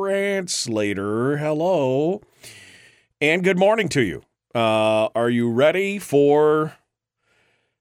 [0.00, 1.36] translator.
[1.36, 2.22] Hello.
[3.20, 4.22] And good morning to you.
[4.54, 6.72] Uh, are you ready for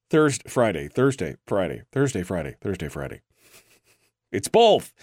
[0.10, 3.22] Thursday, Friday, Thursday, Friday, Thursday, Friday, Thursday, Friday?
[4.34, 4.94] It's both.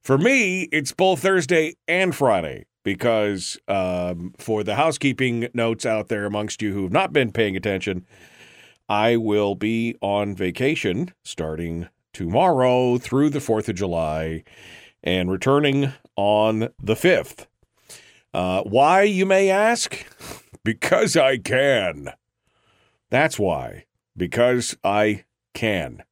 [0.00, 6.24] For me, it's both Thursday and Friday because um, for the housekeeping notes out there
[6.24, 8.06] amongst you who have not been paying attention,
[8.88, 14.44] I will be on vacation starting tomorrow through the 4th of July
[15.02, 17.46] and returning on the 5th.
[18.34, 20.06] Uh, why, you may ask?
[20.62, 22.12] Because I can.
[23.08, 23.86] That's why.
[24.14, 26.02] Because I can.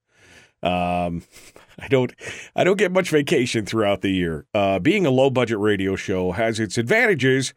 [0.62, 1.23] Um,
[1.78, 2.15] I don't
[2.56, 4.47] I don't get much vacation throughout the year.
[4.55, 7.53] Uh, being a low budget radio show has its advantages.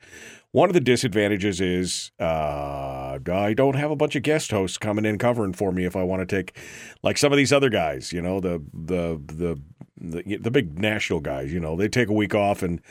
[0.52, 5.06] One of the disadvantages is uh, I don't have a bunch of guest hosts coming
[5.06, 6.58] in covering for me if I want to take
[7.04, 9.62] like some of these other guys, you know, the the the
[10.02, 12.82] the, the big national guys, you know, they take a week off and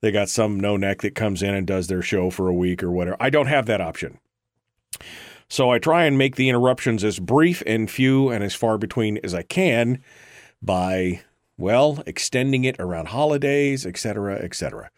[0.00, 2.82] they got some no neck that comes in and does their show for a week
[2.82, 3.16] or whatever.
[3.20, 4.18] I don't have that option.
[5.48, 9.18] So I try and make the interruptions as brief and few and as far between
[9.22, 10.02] as I can
[10.62, 11.20] by,
[11.58, 14.90] well, extending it around holidays, et cetera, et cetera.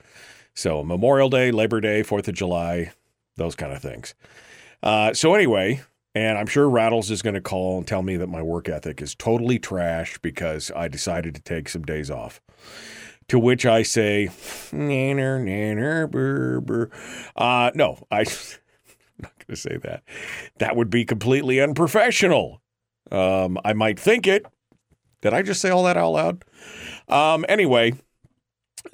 [0.54, 2.92] So Memorial Day, Labor Day, Fourth of July,
[3.36, 4.14] those kind of things.
[4.82, 5.82] Uh, so anyway,
[6.16, 9.02] and I'm sure Rattles is going to call and tell me that my work ethic
[9.02, 12.40] is totally trash because I decided to take some days off.
[13.28, 14.30] To which I say,
[14.72, 16.90] nanner, nanner.
[17.36, 18.24] Uh, no, I, I'm
[19.24, 20.04] not going to say that.
[20.56, 22.62] That would be completely unprofessional.
[23.12, 24.46] Um, I might think it,
[25.20, 26.44] did I just say all that out loud?
[27.08, 27.92] Um, anyway,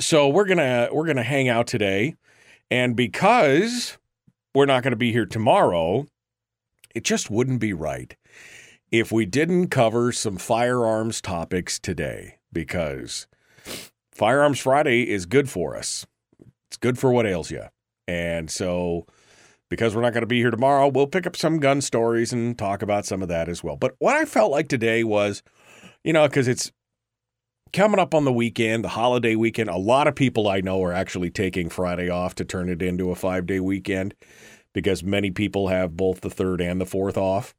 [0.01, 2.15] so we're gonna we're gonna hang out today,
[2.71, 3.97] and because
[4.55, 6.07] we're not going to be here tomorrow,
[6.95, 8.17] it just wouldn't be right
[8.91, 12.39] if we didn't cover some firearms topics today.
[12.53, 13.27] Because
[14.13, 16.07] Firearms Friday is good for us.
[16.69, 17.65] It's good for what ails you,
[18.07, 19.07] and so
[19.71, 22.59] because we're not going to be here tomorrow, we'll pick up some gun stories and
[22.59, 23.77] talk about some of that as well.
[23.77, 25.43] But what I felt like today was
[26.05, 26.73] you know, because it's
[27.73, 29.71] coming up on the weekend, the holiday weekend.
[29.71, 33.11] A lot of people I know are actually taking Friday off to turn it into
[33.11, 34.15] a five day weekend
[34.73, 37.55] because many people have both the third and the fourth off.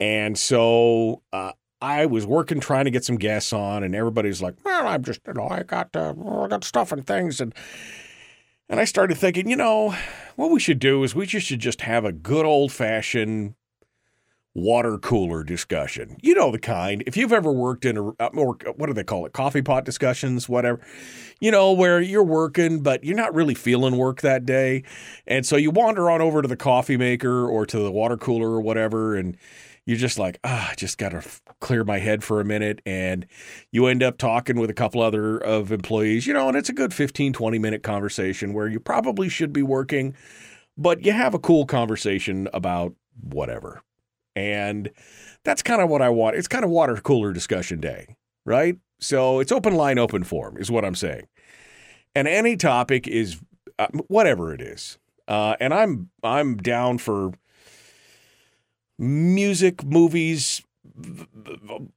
[0.00, 4.54] And so uh, I was working trying to get some guests on, and everybody's like,
[4.64, 7.54] "Well, I'm just, you know, I got, uh, I got stuff and things," and
[8.68, 9.94] and I started thinking, you know,
[10.36, 13.54] what we should do is we just should just have a good old fashioned
[14.54, 16.16] water cooler discussion.
[16.22, 17.02] You know the kind.
[17.06, 19.32] If you've ever worked in a or what do they call it?
[19.32, 20.80] Coffee pot discussions, whatever.
[21.40, 24.84] You know where you're working but you're not really feeling work that day.
[25.26, 28.50] And so you wander on over to the coffee maker or to the water cooler
[28.50, 29.36] or whatever and
[29.84, 31.22] you're just like, ah, I just got to
[31.60, 32.80] clear my head for a minute.
[32.86, 33.26] And
[33.72, 36.72] you end up talking with a couple other of employees, you know, and it's a
[36.72, 40.14] good 15, 20 minute conversation where you probably should be working,
[40.76, 43.82] but you have a cool conversation about whatever.
[44.34, 44.90] And
[45.44, 46.36] that's kind of what I want.
[46.36, 48.76] It's kind of water cooler discussion day, right?
[49.00, 51.26] So it's open line, open form, is what I'm saying.
[52.14, 53.40] And any topic is
[53.78, 54.98] uh, whatever it is.
[55.28, 57.32] Uh, and I'm I'm down for
[58.98, 60.62] music, movies,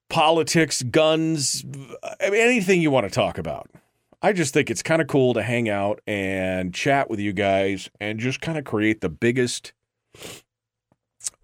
[0.10, 1.66] politics, guns,
[2.22, 3.70] anything you want to talk about.
[4.22, 7.90] I just think it's kind of cool to hang out and chat with you guys
[8.00, 9.74] and just kind of create the biggest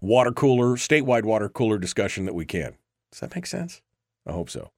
[0.02, 2.76] water cooler, statewide water cooler discussion that we can.
[3.10, 3.80] Does that make sense?
[4.26, 4.70] I hope so.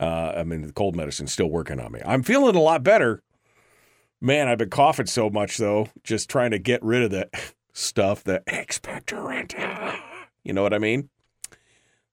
[0.00, 2.00] Uh, I mean, the cold medicine's still working on me.
[2.04, 3.22] I'm feeling a lot better.
[4.20, 8.24] Man, I've been coughing so much though, just trying to get rid of that stuff,
[8.24, 9.54] the expectorant.
[10.42, 11.08] You know what I mean?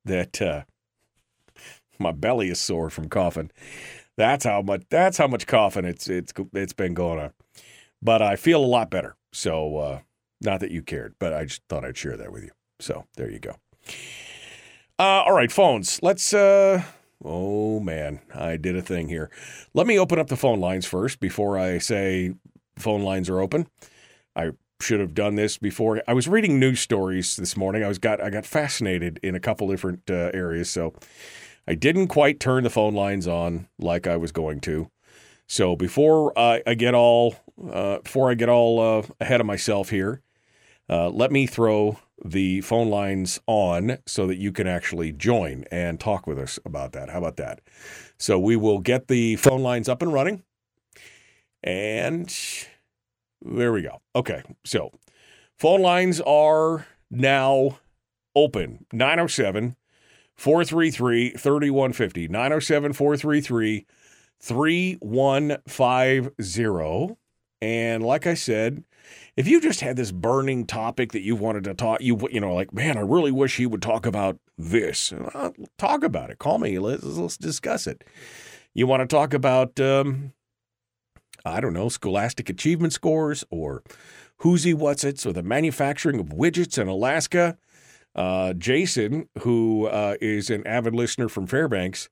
[0.06, 0.63] That uh,
[2.00, 3.51] my belly is sore from coughing.
[4.18, 4.81] That's how much.
[4.89, 7.34] That's how much coughing it's it's it's been going on.
[8.01, 9.16] But I feel a lot better.
[9.31, 10.00] So uh,
[10.44, 12.51] Not that you cared, but I just thought I'd share that with you.
[12.80, 13.56] So there you go.
[15.00, 16.00] Uh, all right, phones.
[16.01, 16.34] Let's.
[16.34, 16.84] Uh,
[17.24, 19.30] oh man, I did a thing here.
[19.74, 22.34] Let me open up the phone lines first before I say
[22.78, 23.68] phone lines are open.
[24.36, 24.51] I
[24.81, 26.01] should have done this before.
[26.07, 27.84] I was reading news stories this morning.
[27.84, 30.94] I was got I got fascinated in a couple different uh, areas, so
[31.68, 34.89] I didn't quite turn the phone lines on like I was going to.
[35.48, 37.36] So before I, I get all
[37.72, 40.22] uh, before I get all uh, ahead of myself here,
[40.89, 46.00] uh, let me throw the phone lines on so that you can actually join and
[46.00, 47.09] talk with us about that.
[47.09, 47.62] How about that?
[48.18, 50.44] So we will get the phone lines up and running.
[51.63, 52.33] And
[53.41, 54.01] there we go.
[54.15, 54.44] Okay.
[54.65, 54.91] So
[55.57, 57.79] phone lines are now
[58.36, 59.75] open 907
[60.36, 62.27] 433 3150.
[62.27, 63.86] 907 433
[64.41, 67.18] 3150.
[67.62, 68.83] And like I said,
[69.35, 72.53] if you just had this burning topic that you wanted to talk, you you know,
[72.53, 75.12] like, man, I really wish he would talk about this.
[75.12, 76.38] Uh, talk about it.
[76.38, 76.77] Call me.
[76.77, 78.03] Let's, let's discuss it.
[78.74, 80.33] You want to talk about, um,
[81.45, 83.83] I don't know, scholastic achievement scores or
[84.38, 87.57] who's he what's it's or the manufacturing of widgets in Alaska.
[88.15, 92.09] Uh, Jason, who uh, is an avid listener from Fairbanks,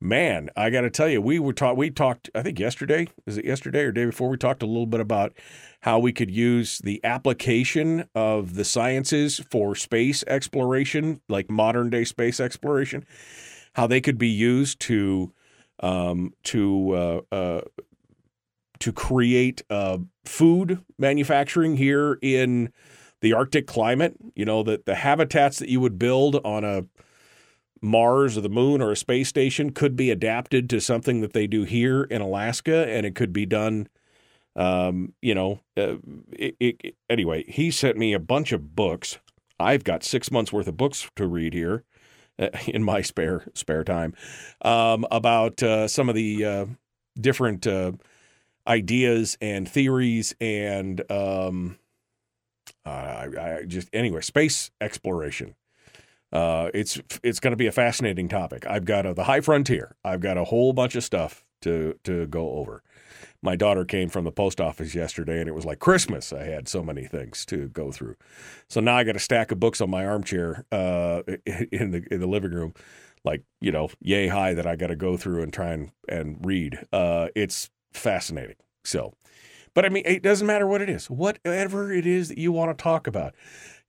[0.00, 1.76] man, I got to tell you, we were taught.
[1.76, 3.08] We talked, I think yesterday.
[3.26, 4.28] Is it yesterday or day before?
[4.28, 5.32] We talked a little bit about
[5.80, 12.04] how we could use the application of the sciences for space exploration, like modern day
[12.04, 13.06] space exploration,
[13.74, 15.32] how they could be used to
[15.80, 17.60] um, to uh, uh,
[18.78, 22.72] to create uh, food manufacturing here in
[23.20, 24.14] the Arctic climate.
[24.34, 26.84] You know, the, the habitats that you would build on a
[27.86, 31.46] Mars or the moon or a space station could be adapted to something that they
[31.46, 33.88] do here in Alaska, and it could be done.
[34.54, 35.96] Um, you know, uh,
[36.32, 39.18] it, it, anyway, he sent me a bunch of books.
[39.60, 41.84] I've got six months worth of books to read here
[42.38, 44.14] uh, in my spare spare time
[44.62, 46.66] um, about uh, some of the uh,
[47.20, 47.92] different uh,
[48.66, 51.78] ideas and theories and um,
[52.84, 55.54] I, I just anyway space exploration.
[56.32, 58.66] Uh, it's it's going to be a fascinating topic.
[58.66, 59.96] I've got a, the high frontier.
[60.04, 62.82] I've got a whole bunch of stuff to to go over.
[63.42, 66.32] My daughter came from the post office yesterday, and it was like Christmas.
[66.32, 68.16] I had so many things to go through.
[68.68, 72.20] So now I got a stack of books on my armchair uh, in the in
[72.20, 72.74] the living room,
[73.24, 76.44] like you know, yay high that I got to go through and try and and
[76.44, 76.78] read.
[76.92, 78.56] Uh, it's fascinating.
[78.84, 79.14] So,
[79.74, 81.08] but I mean, it doesn't matter what it is.
[81.08, 83.34] Whatever it is that you want to talk about.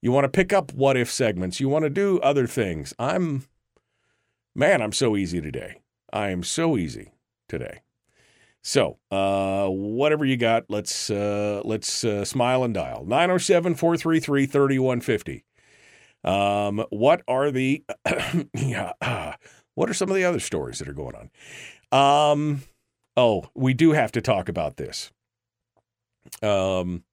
[0.00, 1.60] You want to pick up what if segments.
[1.60, 2.94] You want to do other things.
[2.98, 3.46] I'm,
[4.54, 5.80] man, I'm so easy today.
[6.12, 7.12] I am so easy
[7.48, 7.80] today.
[8.62, 15.44] So, uh, whatever you got, let's uh, let's uh, smile and dial 907 433 3150.
[16.24, 17.84] Um, what are the
[18.54, 19.36] yeah,
[19.74, 21.30] what are some of the other stories that are going on?
[22.32, 22.62] Um,
[23.16, 25.12] oh, we do have to talk about this.
[26.42, 27.04] Um,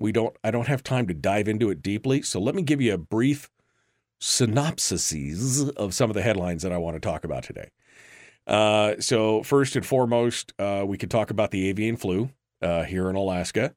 [0.00, 2.80] we don't I don't have time to dive into it deeply, so let me give
[2.80, 3.50] you a brief
[4.18, 7.70] synopsis of some of the headlines that I want to talk about today.
[8.46, 12.30] Uh, so first and foremost, uh, we could talk about the avian flu
[12.62, 13.74] uh, here in Alaska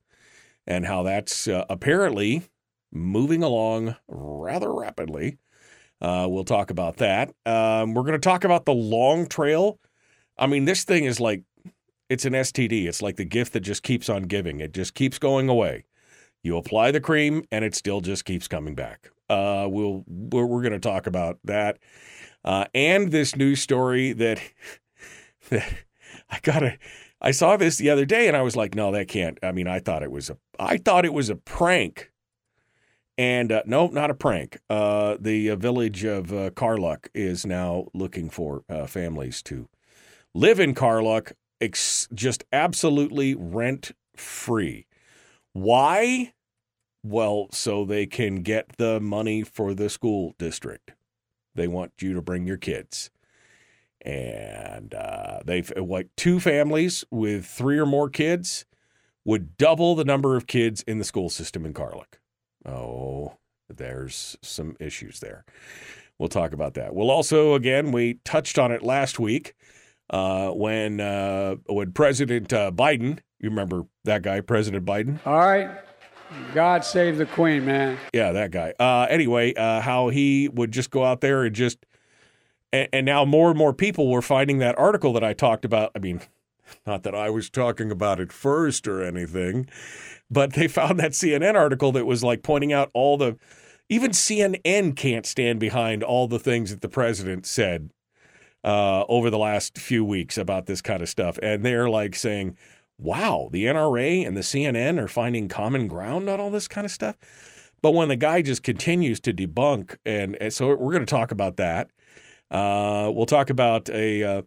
[0.65, 2.43] and how that's uh, apparently
[2.91, 5.37] moving along rather rapidly.
[6.01, 7.33] Uh, we'll talk about that.
[7.45, 9.79] Um, we're going to talk about the long trail.
[10.37, 11.43] I mean, this thing is like
[12.09, 12.85] it's an STD.
[12.85, 14.59] It's like the gift that just keeps on giving.
[14.59, 15.85] It just keeps going away.
[16.43, 19.09] You apply the cream, and it still just keeps coming back.
[19.29, 21.79] Uh, we'll we're, we're going to talk about that,
[22.43, 24.41] uh, and this news story that
[25.49, 25.71] that
[26.29, 26.77] I gotta.
[27.21, 29.39] I saw this the other day, and I was like, no, that can't.
[29.41, 30.37] I mean, I thought it was a.
[30.59, 32.11] I thought it was a prank.
[33.17, 34.59] And uh, no, not a prank.
[34.69, 39.69] Uh, the uh, village of uh, Karluk is now looking for families to
[40.33, 44.87] live in Karluk, ex- just absolutely rent free.
[45.53, 46.32] Why?
[47.03, 50.93] Well, so they can get the money for the school district.
[51.55, 53.09] They want you to bring your kids.
[54.01, 58.65] And uh, they've like two families with three or more kids
[59.25, 62.19] would double the number of kids in the school system in Karluk.
[62.65, 63.37] Oh,
[63.69, 65.45] there's some issues there.
[66.19, 66.93] We'll talk about that.
[66.93, 69.55] We'll also, again, we touched on it last week
[70.09, 75.19] uh, when uh, when President uh, Biden you remember that guy, President Biden?
[75.27, 75.69] All right.
[76.53, 77.97] God save the Queen, man.
[78.13, 78.73] Yeah, that guy.
[78.79, 81.85] Uh, anyway, uh, how he would just go out there and just,
[82.71, 85.91] and, and, now more and more people were finding that article that I talked about.
[85.95, 86.21] I mean,
[86.85, 89.67] Not that I was talking about it first or anything,
[90.29, 93.37] but they found that CNN article that was like pointing out all the
[93.89, 97.91] even CNN can't stand behind all the things that the president said
[98.63, 101.37] uh, over the last few weeks about this kind of stuff.
[101.43, 102.57] And they're like saying,
[103.03, 106.91] wow, the NRA and the CNN are finding common ground on all this kind of
[106.91, 107.17] stuff.
[107.81, 111.31] But when the guy just continues to debunk, and, and so we're going to talk
[111.31, 111.89] about that.
[112.49, 114.41] Uh, we'll talk about a uh,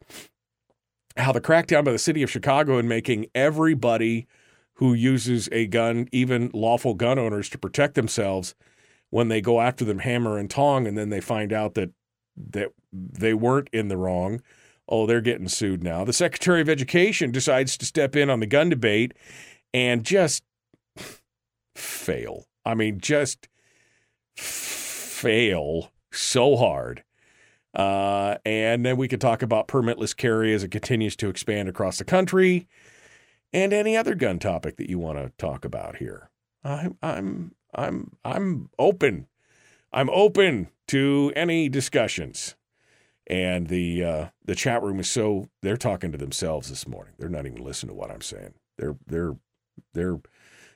[1.16, 4.26] how the crackdown by the city of Chicago and making everybody
[4.74, 8.54] who uses a gun, even lawful gun owners, to protect themselves
[9.10, 11.90] when they go after them hammer and tong, and then they find out that
[12.36, 14.40] that they weren't in the wrong.
[14.88, 16.04] Oh, they're getting sued now.
[16.04, 19.14] The Secretary of Education decides to step in on the gun debate
[19.74, 20.44] and just
[21.74, 22.46] fail.
[22.64, 23.48] I mean, just
[24.36, 27.02] fail so hard.
[27.74, 31.98] Uh, and then we could talk about permitless carry as it continues to expand across
[31.98, 32.66] the country,
[33.52, 36.30] and any other gun topic that you want to talk about here.
[36.64, 39.26] I'm I'm I'm I'm open.
[39.92, 42.54] I'm open to any discussions.
[43.28, 47.14] And the uh, the chat room is so they're talking to themselves this morning.
[47.18, 48.54] They're not even listening to what I'm saying.
[48.78, 49.36] They're they're
[49.94, 50.18] they're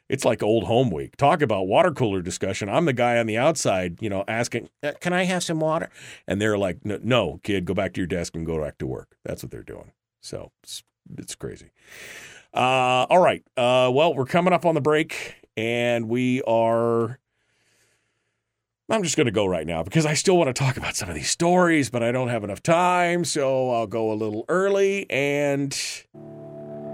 [0.09, 1.17] it's like old home week.
[1.17, 2.69] Talk about water cooler discussion.
[2.69, 5.89] I'm the guy on the outside, you know, asking, "Uh, "Can I have some water?"
[6.27, 9.17] And they're like, "No, kid, go back to your desk and go back to work."
[9.25, 9.93] That's what they're doing.
[10.21, 10.83] So it's,
[11.17, 11.71] it's crazy.
[12.53, 13.45] Uh, all right.
[13.57, 17.21] Uh, well, we're coming up on the break, and we are.
[18.91, 21.09] I'm just going to go right now because I still want to talk about some
[21.09, 25.09] of these stories, but I don't have enough time, so I'll go a little early.
[25.09, 25.71] And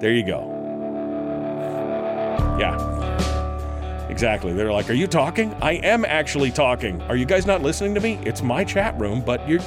[0.00, 0.52] there you go.
[2.60, 2.96] Yeah.
[4.10, 4.52] Exactly.
[4.52, 7.00] They're like, "Are you talking?" I am actually talking.
[7.02, 8.18] Are you guys not listening to me?
[8.24, 9.60] It's my chat room, but you're.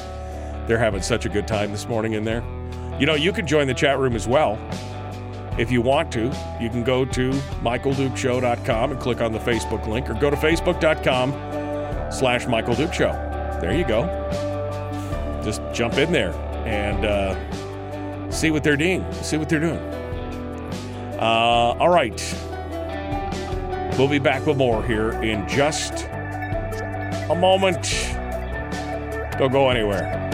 [0.67, 2.43] They're having such a good time this morning in there.
[2.99, 4.59] You know, you can join the chat room as well.
[5.57, 6.31] If you want to,
[6.61, 7.31] you can go to
[7.61, 11.58] michaeldukeshow.com and click on the Facebook link or go to facebook.com
[12.11, 13.11] slash Michael Duke Show.
[13.61, 14.03] There you go.
[15.43, 16.33] Just jump in there
[16.65, 19.05] and uh, see what they're doing.
[19.13, 19.79] See what they're doing.
[21.19, 22.19] Uh, all right.
[23.97, 26.05] We'll be back with more here in just
[27.29, 27.83] a moment.
[29.37, 30.28] Don't go anywhere.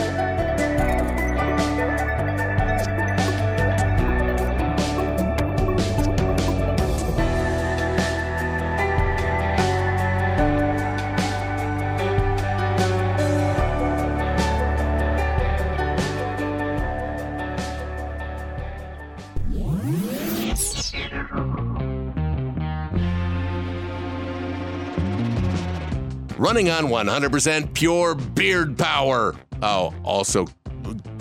[26.45, 29.33] Running on 100% pure beard power.
[29.63, 30.45] Oh, also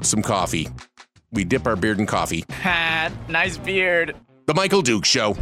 [0.03, 0.69] some coffee.
[1.33, 2.45] We dip our beard in coffee.
[2.51, 4.15] Ha, nice beard.
[4.45, 5.35] The Michael Duke Show.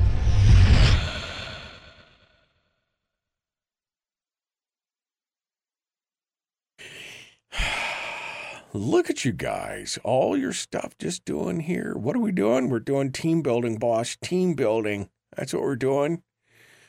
[8.73, 9.99] Look at you guys.
[10.05, 11.97] All your stuff just doing here.
[11.97, 12.71] What are we doing?
[12.71, 14.17] We're doing team building, boss.
[14.23, 15.09] Team building.
[15.37, 16.23] That's what we're doing.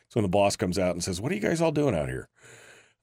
[0.09, 2.09] So when the boss comes out and says, What are you guys all doing out
[2.09, 2.29] here?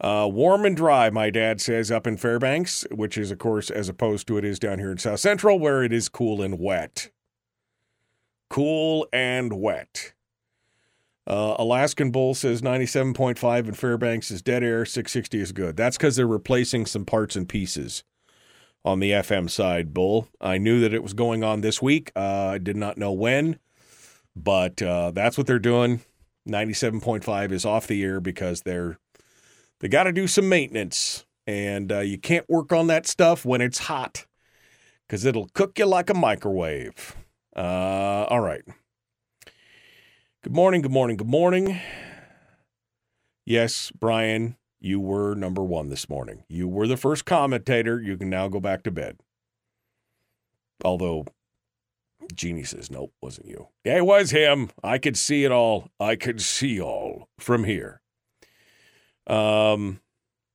[0.00, 3.88] Uh, warm and dry, my dad says, up in Fairbanks, which is, of course, as
[3.88, 7.10] opposed to it is down here in South Central, where it is cool and wet.
[8.48, 10.14] Cool and wet.
[11.26, 15.76] Uh, Alaskan Bull says 97.5 in Fairbanks is dead air, 660 is good.
[15.76, 18.02] That's because they're replacing some parts and pieces
[18.84, 20.28] on the FM side, Bull.
[20.40, 22.10] I knew that it was going on this week.
[22.16, 23.58] Uh, I did not know when,
[24.34, 26.00] but uh, that's what they're doing.
[26.48, 28.98] 97.5 is off the air because they're
[29.80, 33.60] they got to do some maintenance, and uh, you can't work on that stuff when
[33.60, 34.26] it's hot
[35.06, 37.16] because it'll cook you like a microwave.
[37.56, 38.62] Uh, all right.
[40.42, 40.82] Good morning.
[40.82, 41.16] Good morning.
[41.16, 41.80] Good morning.
[43.44, 46.44] Yes, Brian, you were number one this morning.
[46.48, 48.00] You were the first commentator.
[48.00, 49.18] You can now go back to bed.
[50.84, 51.26] Although
[52.34, 53.68] Jeannie says, nope, wasn't you.
[53.84, 54.70] Yeah, it was him.
[54.84, 55.88] I could see it all.
[55.98, 58.00] I could see all from here.
[59.30, 60.00] Um,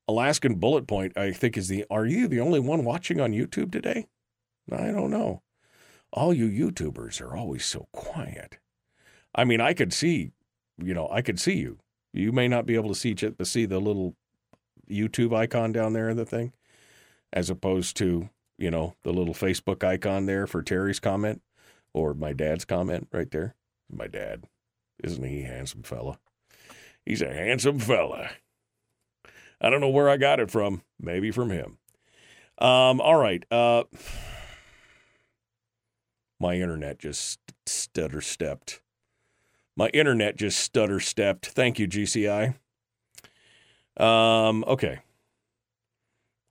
[0.07, 1.85] Alaskan Bullet Point, I think, is the.
[1.89, 4.07] Are you the only one watching on YouTube today?
[4.71, 5.41] I don't know.
[6.11, 8.57] All you YouTubers are always so quiet.
[9.33, 10.31] I mean, I could see,
[10.77, 11.79] you know, I could see you.
[12.13, 14.15] You may not be able to see see the little
[14.89, 16.53] YouTube icon down there in the thing,
[17.33, 21.41] as opposed to you know the little Facebook icon there for Terry's comment
[21.93, 23.55] or my dad's comment right there.
[23.89, 24.45] My dad,
[25.03, 26.19] isn't he a handsome fella?
[27.05, 28.31] He's a handsome fella.
[29.61, 30.81] I don't know where I got it from.
[30.99, 31.77] Maybe from him.
[32.57, 33.43] Um, all right.
[33.51, 33.83] Uh,
[36.39, 38.81] My internet just stutter stepped.
[39.75, 41.47] My internet just stutter stepped.
[41.47, 42.55] Thank you, GCI.
[43.97, 44.99] Um, okay.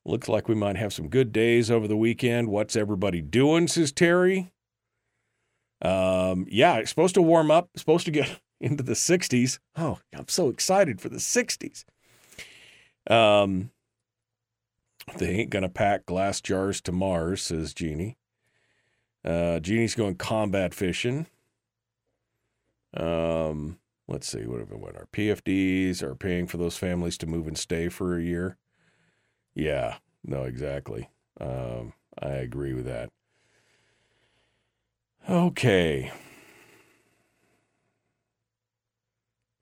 [0.04, 2.49] Looks like we might have some good days over the weekend.
[2.49, 3.68] What's everybody doing?
[3.68, 4.52] Says Terry.
[5.80, 9.58] Um, yeah, it's supposed to warm up, supposed to get into the 60s.
[9.76, 11.84] Oh, I'm so excited for the 60s.
[13.08, 13.70] Um,
[15.18, 18.16] they ain't gonna pack glass jars to Mars, says Jeannie.
[19.25, 21.26] Uh, Jeannie's going combat fishing.
[22.96, 24.96] Um, let's see, what have?
[24.96, 28.56] Our PFDs are paying for those families to move and stay for a year.
[29.54, 31.11] Yeah, no, exactly.
[31.40, 33.11] Um, I agree with that.
[35.28, 36.12] Okay.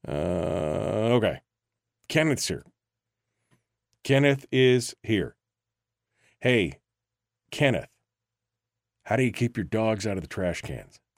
[0.07, 1.41] Uh, okay.
[2.09, 2.65] Kenneth's here.
[4.05, 5.37] Kenneth is here.
[6.41, 6.79] Hey,
[7.51, 7.89] Kenneth,
[9.05, 10.99] how do you keep your dogs out of the trash cans?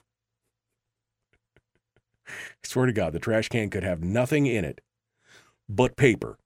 [2.27, 2.31] I
[2.63, 4.81] swear to God, the trash can could have nothing in it
[5.67, 6.37] but paper.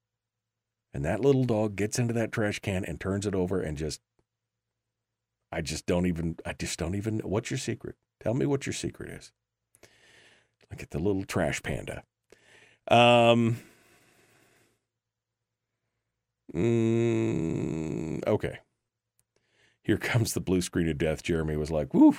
[0.93, 4.01] And that little dog gets into that trash can and turns it over and just,
[5.51, 7.95] I just don't even, I just don't even, what's your secret?
[8.21, 9.31] Tell me what your secret is.
[10.71, 12.03] Look at the little trash panda.
[12.87, 13.57] Um,
[16.53, 18.59] mm, okay.
[19.83, 21.23] Here comes the blue screen of death.
[21.23, 22.15] Jeremy was like, woo.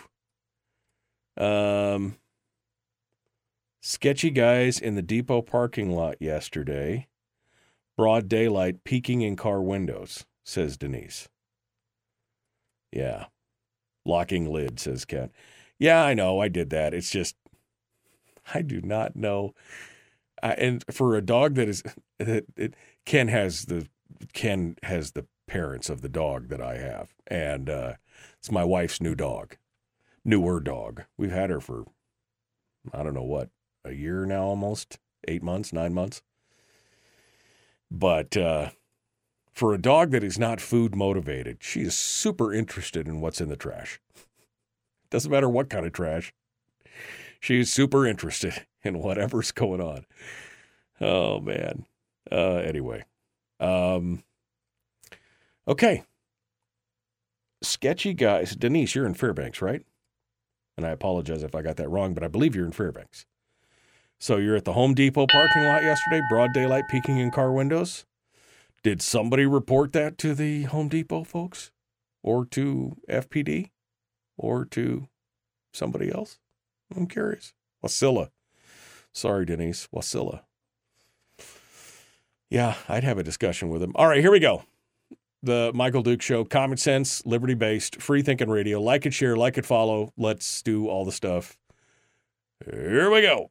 [1.37, 2.17] Um,
[3.81, 7.07] sketchy guys in the depot parking lot yesterday.
[7.97, 11.29] Broad daylight peeking in car windows, says Denise.
[12.93, 13.27] Yeah.
[14.05, 15.31] Locking lid, says Ken.
[15.79, 16.41] Yeah, I know.
[16.41, 16.95] I did that.
[16.95, 17.37] It's just,
[18.55, 19.55] I do not know.
[20.43, 21.83] Uh, and for a dog that is,
[22.19, 23.87] that it, Ken has the,
[24.33, 27.13] Ken has the parents of the dog that I have.
[27.27, 27.95] And uh,
[28.39, 29.57] it's my wife's new dog,
[30.25, 31.05] newer dog.
[31.17, 31.87] We've had her for,
[32.93, 33.51] I don't know what,
[33.85, 36.23] a year now almost, eight months, nine months.
[37.91, 38.71] But uh,
[39.53, 43.49] for a dog that is not food motivated, she is super interested in what's in
[43.49, 44.01] the trash.
[45.11, 46.33] Doesn't matter what kind of trash.
[47.41, 50.07] She is super interested in whatever's going on.
[51.01, 51.87] Oh man.
[52.31, 53.03] Uh, anyway,
[53.61, 54.23] um,
[55.69, 56.05] okay.
[57.63, 58.57] Sketchy guys.
[58.57, 59.83] Denise, you're in Fairbanks, right?
[60.77, 63.27] And I apologize if I got that wrong, but I believe you're in Fairbanks.
[64.19, 68.05] So you're at the Home Depot parking lot yesterday, broad daylight peeking in car windows.
[68.83, 71.71] Did somebody report that to the Home Depot folks
[72.23, 73.71] or to FPD
[74.37, 75.09] or to
[75.73, 76.39] somebody else?
[76.95, 77.53] I'm curious.
[77.85, 78.31] Wasilla.
[79.13, 79.89] Sorry, Denise.
[79.95, 80.43] Wasilla.
[82.51, 83.93] Yeah, I'd have a discussion with him.
[83.95, 84.65] All right, here we go.
[85.43, 88.81] The Michael Duke Show, common sense, liberty based, free thinking radio.
[88.81, 90.13] Like it, share, like it, follow.
[90.19, 91.57] Let's do all the stuff.
[92.65, 93.51] Here we go.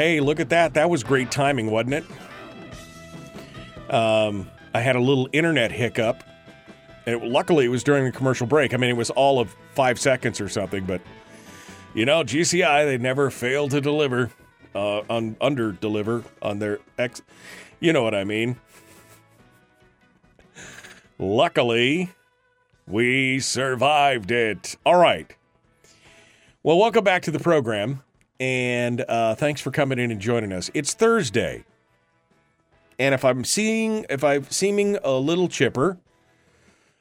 [0.00, 0.72] Hey, look at that.
[0.72, 2.04] That was great timing, wasn't it?
[3.92, 6.24] Um, I had a little internet hiccup.
[7.06, 8.72] It, luckily, it was during the commercial break.
[8.72, 11.02] I mean, it was all of five seconds or something, but
[11.92, 14.30] you know, GCI, they never fail to deliver,
[14.74, 15.02] uh,
[15.38, 17.20] under deliver on their ex.
[17.78, 18.56] You know what I mean.
[21.18, 22.08] Luckily,
[22.86, 24.76] we survived it.
[24.86, 25.30] All right.
[26.62, 28.02] Well, welcome back to the program
[28.40, 30.70] and uh, thanks for coming in and joining us.
[30.74, 31.64] It's Thursday,
[32.98, 35.98] and if I'm seeing, if I'm seeming a little chipper,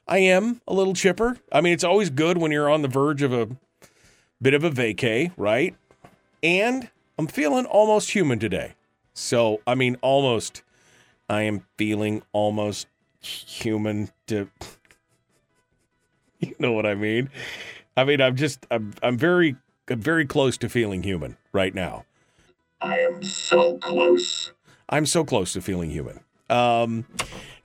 [0.07, 1.37] I am a little chipper.
[1.51, 3.47] I mean, it's always good when you're on the verge of a
[4.41, 5.75] bit of a vacay, right?
[6.43, 8.73] And I'm feeling almost human today.
[9.13, 10.63] So, I mean, almost.
[11.29, 12.87] I am feeling almost
[13.21, 14.49] human to.
[16.41, 17.29] You know what I mean?
[17.97, 19.57] I mean, I'm just, I'm, I'm very
[19.89, 22.05] very close to feeling human right now.
[22.81, 24.51] I am so close.
[24.87, 26.21] I'm so close to feeling human.
[26.49, 27.05] Um,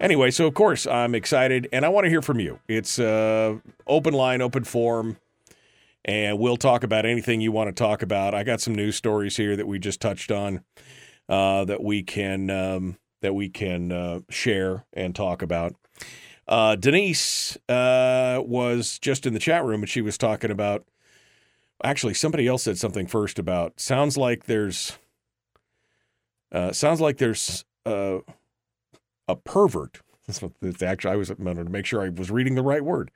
[0.00, 2.60] anyway, so of course I'm excited, and I want to hear from you.
[2.68, 5.16] It's uh, open line, open form,
[6.04, 8.34] and we'll talk about anything you want to talk about.
[8.34, 10.62] I got some news stories here that we just touched on
[11.28, 15.74] uh, that we can um, that we can uh, share and talk about.
[16.46, 20.84] Uh, Denise uh, was just in the chat room and she was talking about.
[21.82, 23.80] Actually, somebody else said something first about.
[23.80, 24.98] Sounds like there's.
[26.52, 28.18] Uh, sounds like there's uh,
[29.26, 30.00] a pervert.
[30.26, 31.12] That's what it's actually.
[31.12, 33.10] I was wanted to make sure I was reading the right word.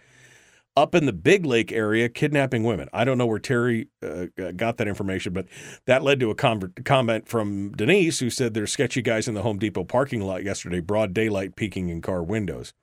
[0.77, 2.89] Up in the Big Lake area, kidnapping women.
[2.93, 5.47] I don't know where Terry uh, got that information, but
[5.87, 9.43] that led to a com- comment from Denise, who said there's sketchy guys in the
[9.43, 12.75] Home Depot parking lot yesterday, broad daylight, peeking in car windows.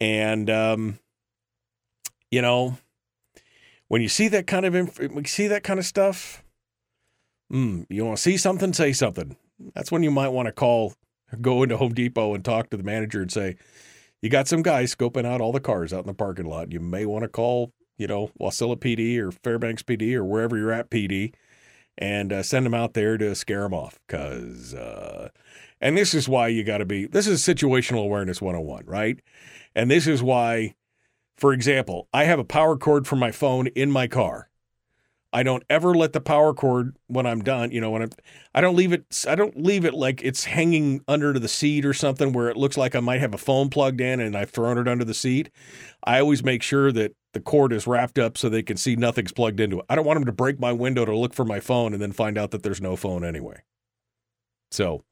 [0.00, 0.98] And um,
[2.30, 2.78] you know,
[3.88, 6.44] when you see that kind of inf- see that kind of stuff,
[7.52, 9.36] mm, you want to see something, say something.
[9.74, 10.94] That's when you might want to call,
[11.40, 13.56] go into Home Depot and talk to the manager and say,
[14.22, 16.72] "You got some guy scoping out all the cars out in the parking lot.
[16.72, 20.72] You may want to call, you know, Wasilla PD or Fairbanks PD or wherever you're
[20.72, 21.34] at PD."
[22.00, 25.30] And uh, send them out there to scare them off, because, uh,
[25.80, 27.06] and this is why you got to be.
[27.06, 29.18] This is situational awareness 101, right?
[29.74, 30.76] And this is why,
[31.38, 34.50] for example, I have a power cord for my phone in my car.
[35.32, 38.10] I don't ever let the power cord when I'm done, you know, when I'm
[38.54, 41.92] I don't leave it I don't leave it like it's hanging under the seat or
[41.92, 44.78] something where it looks like I might have a phone plugged in and I've thrown
[44.78, 45.50] it under the seat.
[46.02, 49.32] I always make sure that the cord is wrapped up so they can see nothing's
[49.32, 49.86] plugged into it.
[49.90, 52.12] I don't want them to break my window to look for my phone and then
[52.12, 53.60] find out that there's no phone anyway.
[54.70, 55.04] So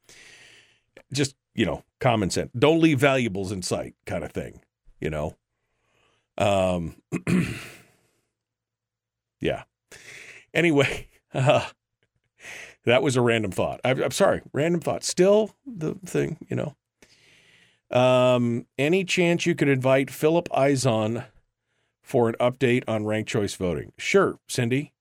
[1.13, 2.51] just, you know, common sense.
[2.59, 4.63] Don't leave valuables in sight kind of thing,
[4.99, 5.37] you know.
[6.39, 6.97] Um
[9.41, 9.65] yeah.
[10.55, 11.67] Anyway, uh,
[12.85, 13.81] that was a random thought.
[13.85, 15.05] I, I'm sorry, random thought.
[15.05, 16.77] Still the thing, you know.
[17.91, 21.27] Um, any chance you could invite Phillip Izon
[22.03, 23.93] for an update on ranked choice voting?
[23.99, 24.93] Sure, Cindy.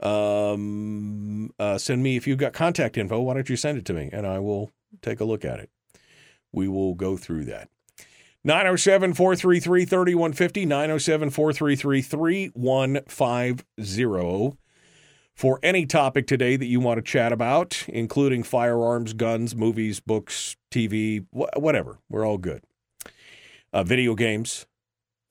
[0.00, 3.20] Um, uh, send me if you've got contact info.
[3.20, 4.70] Why don't you send it to me and I will
[5.02, 5.70] take a look at it.
[6.52, 7.68] We will go through that.
[8.42, 14.58] 907 433 3150, 907 433 3150
[15.34, 20.56] for any topic today that you want to chat about, including firearms, guns, movies, books,
[20.70, 21.98] TV, wh- whatever.
[22.08, 22.64] We're all good.
[23.72, 24.66] Uh, video games.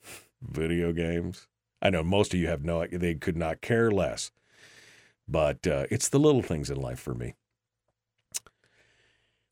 [0.42, 1.48] Video games.
[1.82, 4.32] I know most of you have no, they could not care less.
[5.28, 7.36] But uh, it's the little things in life for me.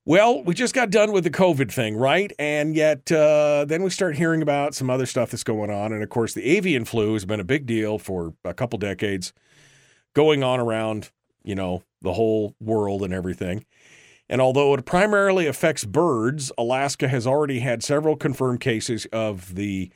[0.08, 2.32] Well, we just got done with the COVID thing, right?
[2.40, 5.92] And yet, uh, then we start hearing about some other stuff that's going on.
[5.92, 9.34] And of course, the avian flu has been a big deal for a couple decades,
[10.14, 11.12] going on around,
[11.44, 13.66] you know, the whole world and everything.
[14.30, 19.92] And although it primarily affects birds, Alaska has already had several confirmed cases of the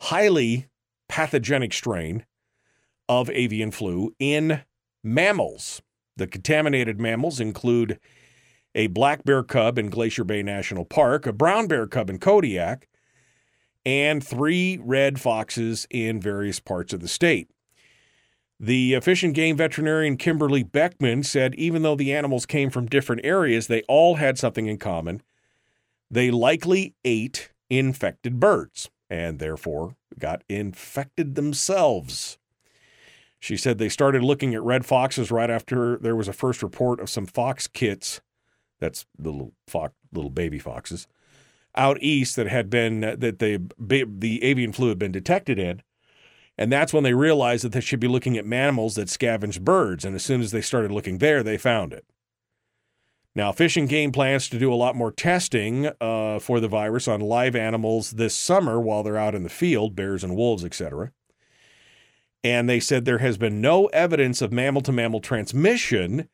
[0.00, 0.68] highly
[1.06, 2.24] pathogenic strain
[3.10, 4.62] of avian flu in
[5.02, 5.82] mammals.
[6.16, 8.00] The contaminated mammals include
[8.74, 12.88] a black bear cub in Glacier Bay National Park, a brown bear cub in Kodiak,
[13.86, 17.50] and three red foxes in various parts of the state.
[18.58, 23.24] The Fish and Game veterinarian Kimberlee Beckmen said even though the animals came from different
[23.24, 25.22] areas, they all had something in common.
[26.10, 32.38] They likely ate infected birds and therefore got infected themselves.
[33.38, 37.00] She said they started looking at red foxes right after there was a first report
[37.00, 38.20] of some fox kits
[38.84, 41.06] that's the little fox, little baby foxes
[41.76, 45.82] out east that had been that the the avian flu had been detected in,
[46.56, 50.04] and that's when they realized that they should be looking at mammals that scavenge birds.
[50.04, 52.04] And as soon as they started looking there, they found it.
[53.36, 57.08] Now, Fish and Game plans to do a lot more testing uh, for the virus
[57.08, 61.10] on live animals this summer while they're out in the field, bears and wolves, etc.
[62.44, 66.28] And they said there has been no evidence of mammal to mammal transmission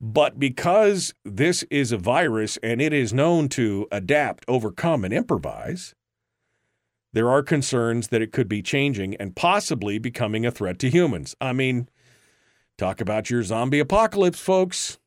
[0.00, 5.94] but because this is a virus and it is known to adapt, overcome, and improvise,
[7.12, 11.34] there are concerns that it could be changing and possibly becoming a threat to humans.
[11.40, 11.88] I mean,
[12.78, 14.98] talk about your zombie apocalypse, folks.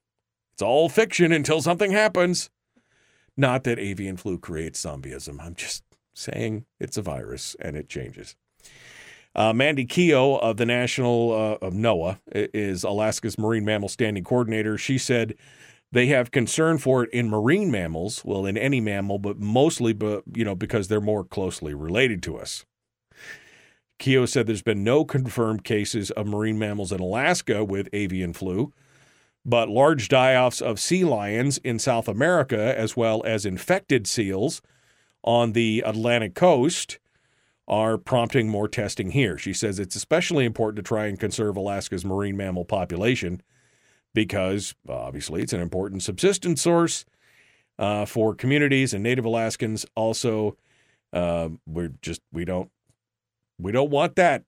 [0.54, 2.52] It's all fiction until something happens.
[3.36, 5.44] Not that avian flu creates zombieism.
[5.44, 8.36] I'm just saying it's a virus and it changes.
[9.36, 14.78] Uh, Mandy Keogh of the National uh, of NOAA is Alaska's Marine Mammal Stranding Coordinator.
[14.78, 15.36] She said
[15.92, 20.24] they have concern for it in marine mammals, well, in any mammal, but mostly, but
[20.34, 22.66] you know, because they're more closely related to us.
[24.00, 28.72] Keogh said there's been no confirmed cases of marine mammals in Alaska with avian flu,
[29.46, 34.62] but large die-offs of sea lions in South America, as well as infected seals
[35.24, 37.00] on the Atlantic coast
[37.68, 39.38] are prompting more testing here.
[39.38, 43.42] She says it's especially important to try and conserve Alaska's marine mammal population
[44.14, 47.06] because obviously it's an important subsistence source.
[47.80, 49.86] uh, for communities and Native Alaskans.
[49.96, 50.58] Also,
[51.14, 52.70] uh, we're just we don't
[53.60, 54.44] we don't want that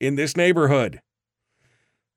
[0.00, 1.00] in this neighborhood.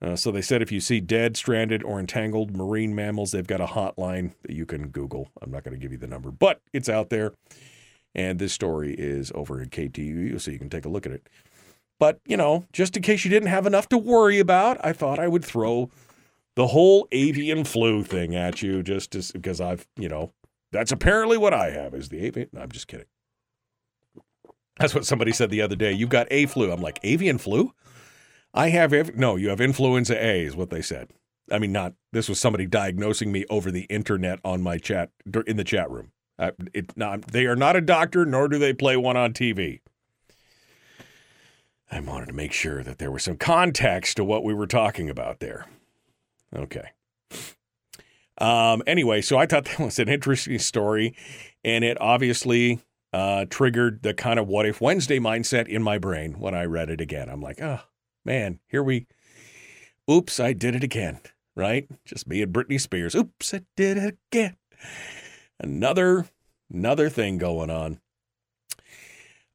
[0.02, 3.62] Uh, so they said if you see dead, stranded, or entangled marine mammals, they've got
[3.62, 5.30] a hotline that you can Google.
[5.42, 7.34] I'm not going to give you the number, but it's out there.
[8.16, 11.30] And this story is over at KTUU, so you can take a look at it.
[12.00, 15.20] But, you know, just in case you didn't have enough to worry about, I thought
[15.20, 15.90] I would throw
[16.56, 20.34] the whole avian flu thing at you just to, because I've, you know,
[20.72, 22.50] that's apparently what I have is the avian.
[22.52, 23.06] No, I'm just kidding.
[24.80, 25.92] That's what somebody said the other day.
[25.92, 26.72] You've got a flu.
[26.72, 27.74] I'm like, avian flu?
[28.54, 31.10] I have, no, you have influenza A, is what they said.
[31.52, 35.12] I mean, not, this was somebody diagnosing me over the internet on my chat,
[35.46, 36.12] in the chat room.
[36.40, 39.82] Uh, it, not, they are not a doctor, nor do they play one on TV.
[41.92, 45.10] I wanted to make sure that there was some context to what we were talking
[45.10, 45.66] about there.
[46.56, 46.92] Okay.
[48.38, 51.16] Um, anyway, so I thought that was an interesting story,
[51.64, 52.80] and it obviously
[53.12, 56.90] uh, triggered the kind of what if Wednesday mindset in my brain when I read
[56.90, 57.28] it again.
[57.28, 57.82] I'm like, oh,
[58.24, 59.08] man, here we,
[60.10, 61.20] oops, I did it again,
[61.56, 61.90] right?
[62.06, 63.14] Just me and Britney Spears.
[63.14, 64.56] Oops, I did it again.
[65.60, 66.26] Another,
[66.72, 68.00] another thing going on.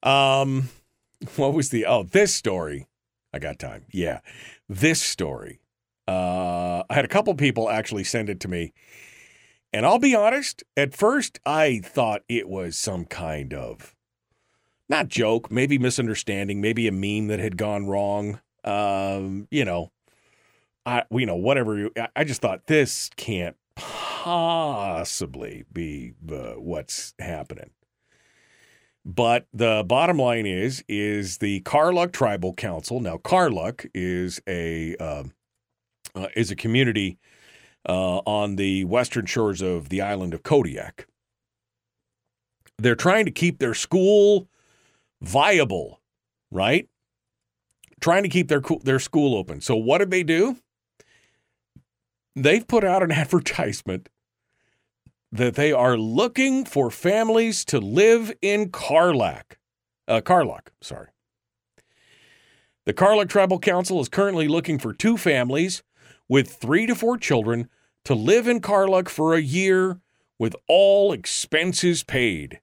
[0.03, 0.69] Um,
[1.37, 2.87] what was the, oh, this story.
[3.33, 3.85] I got time.
[3.91, 4.21] Yeah.
[4.69, 5.61] This story.
[6.07, 8.73] Uh, I had a couple people actually send it to me.
[9.73, 13.97] And I'll be honest, at first I thought it was some kind of
[14.89, 18.41] not joke, maybe misunderstanding, maybe a meme that had gone wrong.
[18.63, 19.91] Um, you know,
[20.87, 21.89] I you know whatever.
[21.97, 23.57] I- I just thought this can't
[24.25, 27.71] possibly be uh, what's happening.
[29.05, 33.01] But the bottom line is, is the Karluk Tribal Council.
[33.01, 35.33] Now, Karluk is a um
[36.15, 37.19] uh, is a community
[37.87, 41.07] uh, on the western shores of the island of Kodiak.
[42.79, 44.49] They're trying to keep their school
[45.21, 46.01] viable,
[46.51, 46.89] right?
[48.01, 49.61] Trying to keep their their school open.
[49.61, 50.57] So what did they do?
[52.35, 54.09] They've put out an advertisement
[55.35, 59.59] that they are looking for families to live in Carlac.
[60.07, 61.09] Uh, Carlock, sorry.
[62.87, 65.83] The Carlock Tribal Council is currently looking for two families
[66.29, 67.69] with three to four children
[68.05, 69.99] to live in Karluk for a year
[70.39, 72.61] with all expenses paid.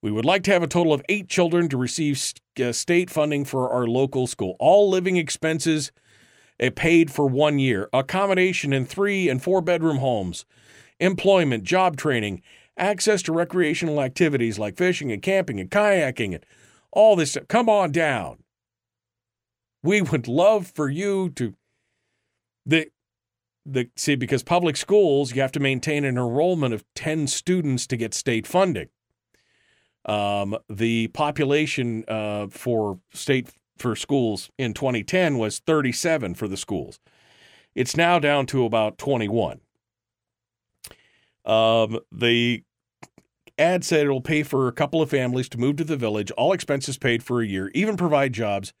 [0.00, 3.44] We would like to have a total of eight children to receive uh, state funding
[3.44, 4.56] for our local school.
[4.58, 5.92] All living expenses
[6.58, 7.90] uh, paid for one year.
[7.92, 10.46] Accommodation in three and four bedroom homes.
[10.98, 12.42] Employment, job training,
[12.76, 16.44] access to recreational activities like fishing and camping and kayaking and
[16.92, 17.32] all this.
[17.32, 17.48] stuff.
[17.48, 18.42] Come on down.
[19.82, 21.54] We would love for you to
[22.64, 22.88] the
[23.64, 27.96] the see because public schools you have to maintain an enrollment of 10 students to
[27.96, 28.88] get state funding
[30.04, 37.00] um, the population uh, for state for schools in 2010 was 37 for the schools
[37.74, 39.60] it's now down to about 21
[41.46, 42.62] um, the
[43.58, 46.52] ad said it'll pay for a couple of families to move to the village all
[46.52, 48.74] expenses paid for a year even provide jobs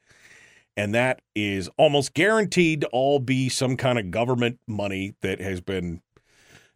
[0.76, 5.60] and that is almost guaranteed to all be some kind of government money that has
[5.62, 6.02] been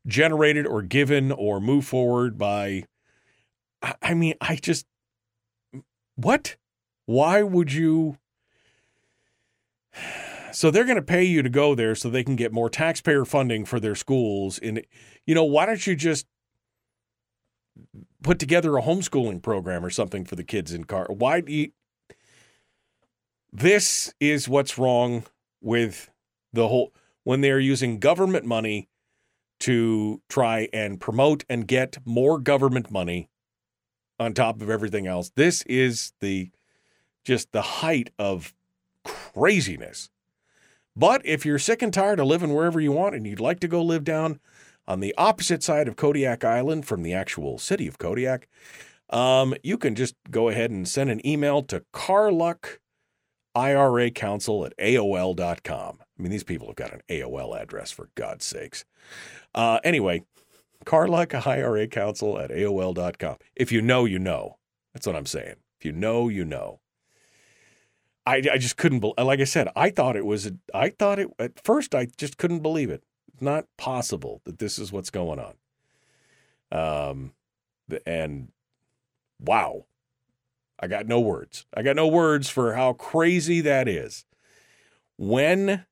[0.07, 2.85] generated or given or moved forward by
[3.83, 4.87] I- I mean, I just
[6.17, 6.57] what?
[7.07, 8.19] Why would you
[10.53, 13.25] So they're going to pay you to go there so they can get more taxpayer
[13.25, 14.83] funding for their schools and
[15.27, 16.27] you know, why don't you just
[18.23, 21.07] put together a homeschooling program or something for the kids in car?
[21.09, 21.73] Why do you
[23.53, 25.25] this is what's wrong
[25.61, 26.11] with
[26.53, 26.93] the whole
[27.25, 28.89] when they're using government money
[29.61, 33.29] to try and promote and get more government money
[34.19, 35.31] on top of everything else.
[35.37, 36.51] This is the
[37.25, 38.55] just the height of
[39.05, 40.11] craziness.
[40.97, 43.69] But if you're sick and tired of living wherever you want and you'd like to
[43.69, 44.41] go live down
[44.89, 48.49] on the opposite side of Kodiak Island from the actual city of Kodiak,
[49.11, 52.79] um, you can just go ahead and send an email to Karluk
[53.55, 55.99] IRA Council at AOL.com.
[56.01, 58.85] I mean, these people have got an AOL address for God's sakes.
[59.55, 60.25] Uh, anyway,
[60.85, 63.37] Karluk IRA Council at AOL.com.
[63.57, 64.59] If you know, you know.
[64.95, 65.57] That's what I'm saying.
[65.79, 66.80] If you know, you know.
[68.31, 71.29] I, I just couldn't, bel like I said, I thought it was, I thought it,
[71.39, 73.03] at first, I just couldn't believe it.
[73.33, 75.55] It's not possible that this is what's going on.
[76.73, 77.33] Um,
[78.07, 78.53] and
[79.41, 79.87] wow.
[80.79, 81.67] I got no words.
[81.75, 84.25] I got no words for how crazy that is.
[85.19, 85.85] When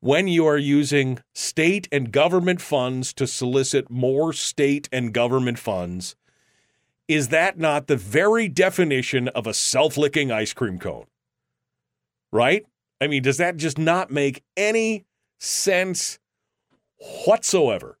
[0.00, 6.16] when you are using state and government funds to solicit more state and government funds,
[7.08, 11.06] is that not the very definition of a self licking ice cream cone?
[12.32, 12.64] Right?
[13.00, 15.04] I mean, does that just not make any
[15.38, 16.18] sense
[17.26, 17.98] whatsoever?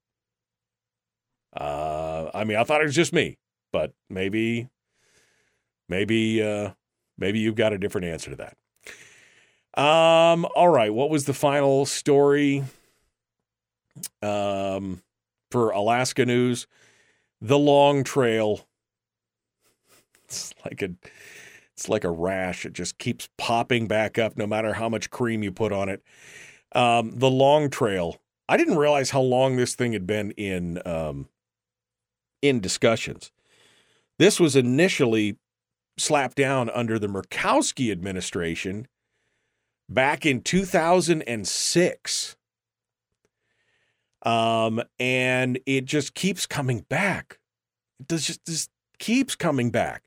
[1.54, 3.38] Uh, I mean, I thought it was just me,
[3.72, 4.68] but maybe,
[5.88, 6.70] maybe, uh,
[7.16, 8.56] maybe you've got a different answer to that.
[9.80, 10.92] Um, all right.
[10.92, 12.64] What was the final story?
[14.22, 15.02] Um,
[15.50, 16.66] for Alaska news,
[17.40, 18.66] the long trail.
[20.34, 20.90] It's like a,
[21.72, 22.64] it's like a rash.
[22.64, 26.02] It just keeps popping back up, no matter how much cream you put on it.
[26.72, 28.16] Um, the long trail.
[28.48, 31.28] I didn't realize how long this thing had been in um,
[32.42, 33.30] in discussions.
[34.18, 35.38] This was initially
[35.96, 38.86] slapped down under the Murkowski administration
[39.88, 42.36] back in 2006.
[44.22, 47.38] Um, and it just keeps coming back.
[48.00, 50.03] It does just, just keeps coming back.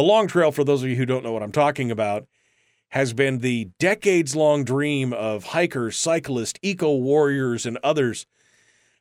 [0.00, 2.26] The Long Trail, for those of you who don't know what I'm talking about,
[2.88, 8.24] has been the decades long dream of hikers, cyclists, eco warriors, and others.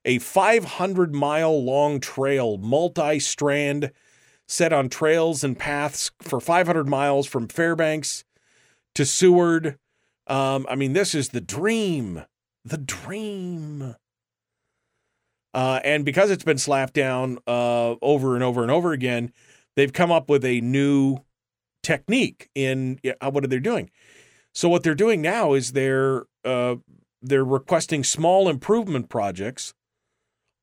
[0.03, 3.93] A 500 mile long trail, multi strand,
[4.45, 8.25] set on trails and paths for 500 miles from Fairbanks
[8.93, 9.79] to Seward.
[10.27, 12.25] Um, I mean, this is the dream,
[12.65, 13.95] the dream.
[15.53, 19.31] Uh, and because it's been slapped down uh, over and over and over again,
[19.79, 21.17] they've come up with a new
[21.83, 23.89] technique in uh, what are they doing?
[24.53, 26.75] So what they're doing now is they're uh,
[27.21, 29.73] they're requesting small improvement projects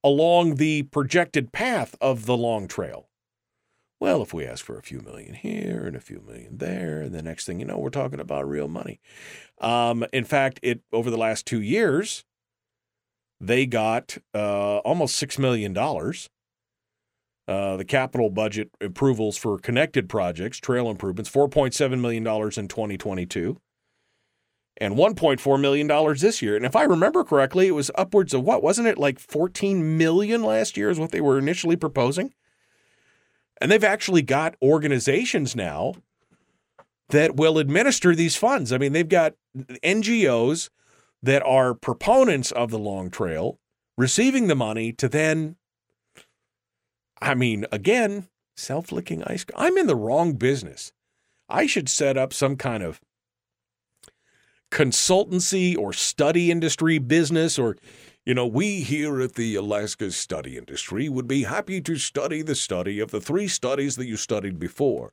[0.05, 3.09] along the projected path of the long trail.
[3.99, 7.15] Well, if we ask for a few million here and a few million there, and
[7.15, 9.01] the next thing you know, we're talking about real money.
[9.59, 12.25] Um, in fact, it over the last two years,
[13.41, 16.29] they got uh, almost six million dollars.
[17.49, 22.59] Uh, the capital budget approvals for connected projects, trail improvements, four point seven million dollars
[22.59, 23.61] in 2022,
[24.79, 26.57] and 1.4 million dollars this year.
[26.57, 30.43] And if I remember correctly, it was upwards of what wasn't it like 14 million
[30.43, 32.35] last year is what they were initially proposing.
[33.61, 35.95] And they've actually got organizations now
[37.09, 38.73] that will administer these funds.
[38.73, 40.69] I mean, they've got NGOs
[41.23, 43.59] that are proponents of the long trail
[43.97, 45.57] receiving the money to then,
[47.21, 49.57] I mean, again, self licking ice cream.
[49.59, 50.93] I'm in the wrong business.
[51.49, 53.01] I should set up some kind of
[54.71, 57.77] consultancy or study industry business or
[58.27, 62.57] you know, we here at the Alaska Study Industry would be happy to study the
[62.57, 65.13] study of the three studies that you studied before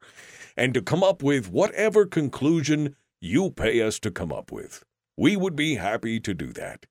[0.58, 4.84] and to come up with whatever conclusion you pay us to come up with.
[5.16, 6.88] We would be happy to do that.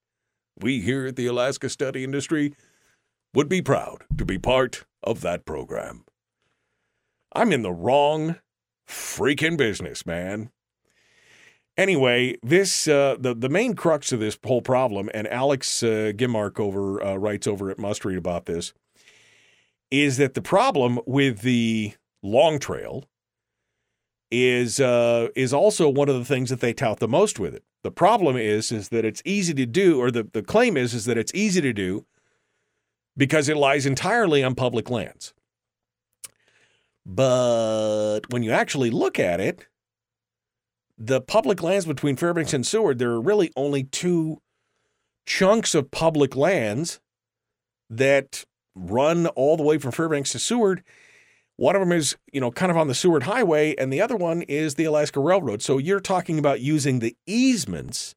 [0.60, 2.54] We here at the Alaska Study Industry
[3.34, 6.04] would be proud to be part of that program.
[7.34, 8.36] I'm in the wrong
[8.88, 10.50] freaking business, man.
[11.76, 16.60] Anyway, this uh, the the main crux of this whole problem, and Alex uh, Gimarc
[16.60, 18.74] over uh, writes over at Must Read about this,
[19.90, 23.04] is that the problem with the long trail
[24.30, 27.64] is uh, is also one of the things that they tout the most with it.
[27.82, 31.06] The problem is is that it's easy to do, or the, the claim is is
[31.06, 32.04] that it's easy to do
[33.16, 35.34] because it lies entirely on public lands.
[37.04, 39.66] But when you actually look at it,
[40.96, 44.40] the public lands between Fairbanks and Seward, there are really only two
[45.26, 47.00] chunks of public lands
[47.90, 48.44] that
[48.74, 50.82] run all the way from Fairbanks to Seward.
[51.56, 54.16] One of them is, you know, kind of on the Seward Highway, and the other
[54.16, 55.60] one is the Alaska Railroad.
[55.60, 58.14] So you're talking about using the easements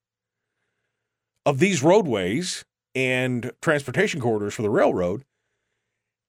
[1.45, 5.25] of these roadways and transportation corridors for the railroad.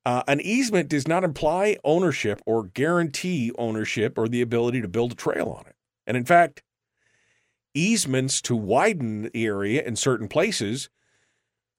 [0.04, 5.12] Uh, an easement does not imply ownership or guarantee ownership or the ability to build
[5.12, 5.74] a trail on it.
[6.06, 6.62] And in fact,
[7.74, 10.88] easements to widen the area in certain places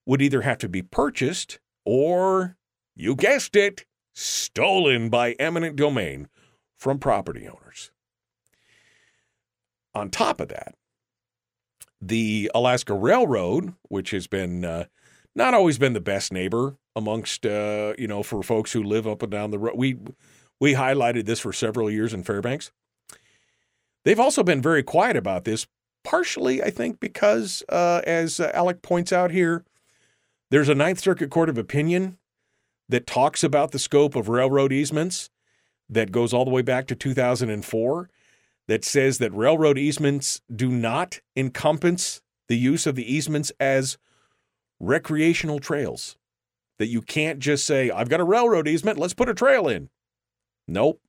[0.05, 2.57] would either have to be purchased or,
[2.95, 6.27] you guessed it, stolen by eminent domain
[6.77, 7.91] from property owners.
[9.93, 10.75] On top of that,
[12.01, 14.85] the Alaska Railroad, which has been uh,
[15.35, 19.21] not always been the best neighbor amongst uh, you know for folks who live up
[19.21, 19.75] and down the road.
[19.75, 19.97] We
[20.59, 22.71] we highlighted this for several years in Fairbanks.
[24.03, 25.67] They've also been very quiet about this,
[26.03, 29.65] partially, I think, because, uh, as uh, Alec points out here,
[30.49, 32.17] there's a Ninth Circuit Court of Opinion
[32.87, 35.29] that talks about the scope of railroad easements
[35.89, 38.09] that goes all the way back to 2004
[38.67, 43.97] that says that railroad easements do not encompass the use of the easements as
[44.79, 46.17] recreational trails.
[46.77, 49.89] That you can't just say, I've got a railroad easement, let's put a trail in.
[50.67, 51.01] Nope.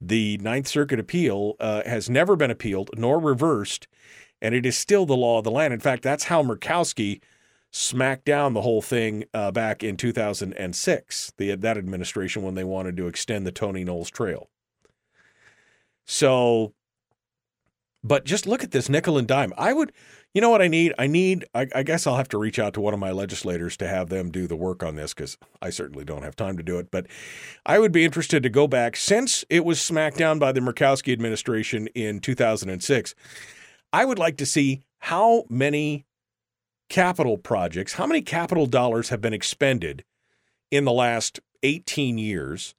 [0.00, 3.88] The Ninth Circuit appeal uh, has never been appealed nor reversed,
[4.40, 5.72] and it is still the law of the land.
[5.72, 7.20] In fact, that's how Murkowski
[7.70, 12.96] smacked down the whole thing uh, back in 2006, the, that administration, when they wanted
[12.96, 14.48] to extend the Tony Knowles Trail.
[16.04, 16.74] So,
[18.02, 19.52] but just look at this nickel and dime.
[19.56, 19.92] I would,
[20.34, 20.92] you know what I need?
[20.98, 23.76] I need, I, I guess I'll have to reach out to one of my legislators
[23.78, 26.62] to have them do the work on this because I certainly don't have time to
[26.62, 26.90] do it.
[26.90, 27.06] But
[27.64, 31.12] I would be interested to go back since it was smacked down by the Murkowski
[31.12, 33.14] administration in 2006.
[33.92, 36.04] I would like to see how many
[36.88, 40.04] capital projects, how many capital dollars have been expended
[40.70, 42.74] in the last 18 years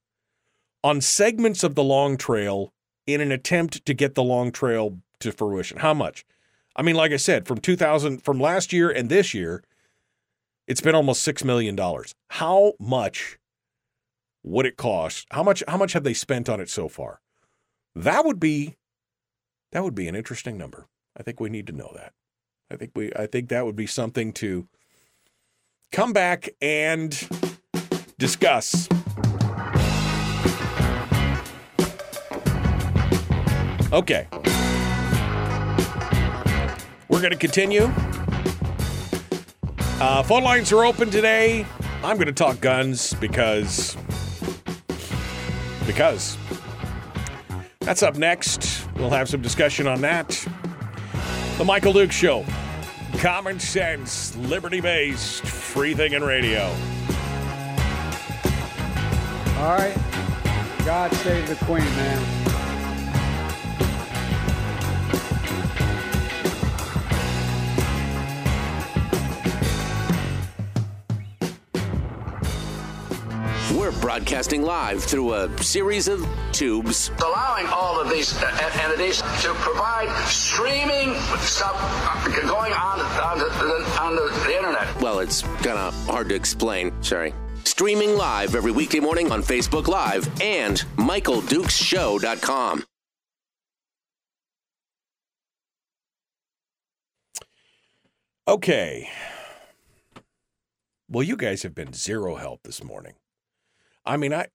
[0.84, 2.74] on segments of the Long Trail
[3.08, 5.80] in an attempt to get the Long Trail to fruition.
[5.80, 6.26] How much?
[6.76, 9.64] I mean, like I said, from 2000, from last year and this year,
[10.68, 11.78] it's been almost $6 million.
[12.30, 13.38] How much
[14.44, 15.28] would it cost?
[15.32, 17.22] How much, how much have they spent on it so far?
[17.96, 18.76] That would be,
[19.72, 20.88] that would be an interesting number.
[21.16, 22.14] I think we need to know that.
[22.70, 24.68] I think we, I think that would be something to
[25.92, 27.30] come back and
[28.18, 28.90] discuss.
[33.94, 34.28] Okay.
[37.08, 37.92] We're going to continue.
[40.00, 41.66] Uh, phone lines are open today.
[42.04, 43.96] I'm going to talk guns because.
[45.86, 46.38] Because.
[47.80, 48.88] That's up next.
[48.96, 50.30] We'll have some discussion on that.
[51.58, 52.46] The Michael Duke Show.
[53.20, 56.64] Common sense, liberty based, free thinking radio.
[59.58, 59.96] All right.
[60.86, 62.45] God save the Queen, man.
[74.02, 77.12] Broadcasting live through a series of tubes.
[77.24, 84.00] Allowing all of these uh, entities to provide streaming stuff uh, going on on the,
[84.02, 85.02] on the, the internet.
[85.02, 86.92] Well, it's kind of hard to explain.
[87.02, 87.34] Sorry.
[87.64, 92.84] Streaming live every weekday morning on Facebook Live and MichaelDukesShow.com.
[98.48, 99.10] Okay.
[101.10, 103.14] Well, you guys have been zero help this morning.
[104.06, 104.48] I mean, I.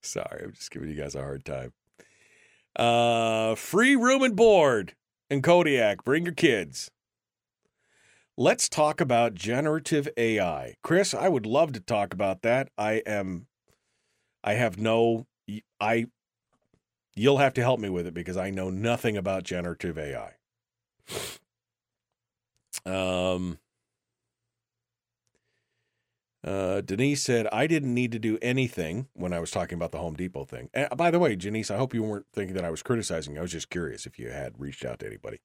[0.00, 1.72] Sorry, I'm just giving you guys a hard time.
[2.76, 4.94] Uh, free room and board
[5.30, 6.04] in Kodiak.
[6.04, 6.90] Bring your kids.
[8.36, 10.74] Let's talk about generative AI.
[10.82, 12.68] Chris, I would love to talk about that.
[12.76, 13.46] I am
[14.42, 15.26] I have no
[15.80, 16.06] I
[17.14, 20.32] you'll have to help me with it because I know nothing about generative AI.
[22.84, 23.58] Um
[26.44, 29.98] uh, Denise said, I didn't need to do anything when I was talking about the
[29.98, 30.68] Home Depot thing.
[30.74, 33.38] And by the way, Denise, I hope you weren't thinking that I was criticizing.
[33.38, 35.40] I was just curious if you had reached out to anybody.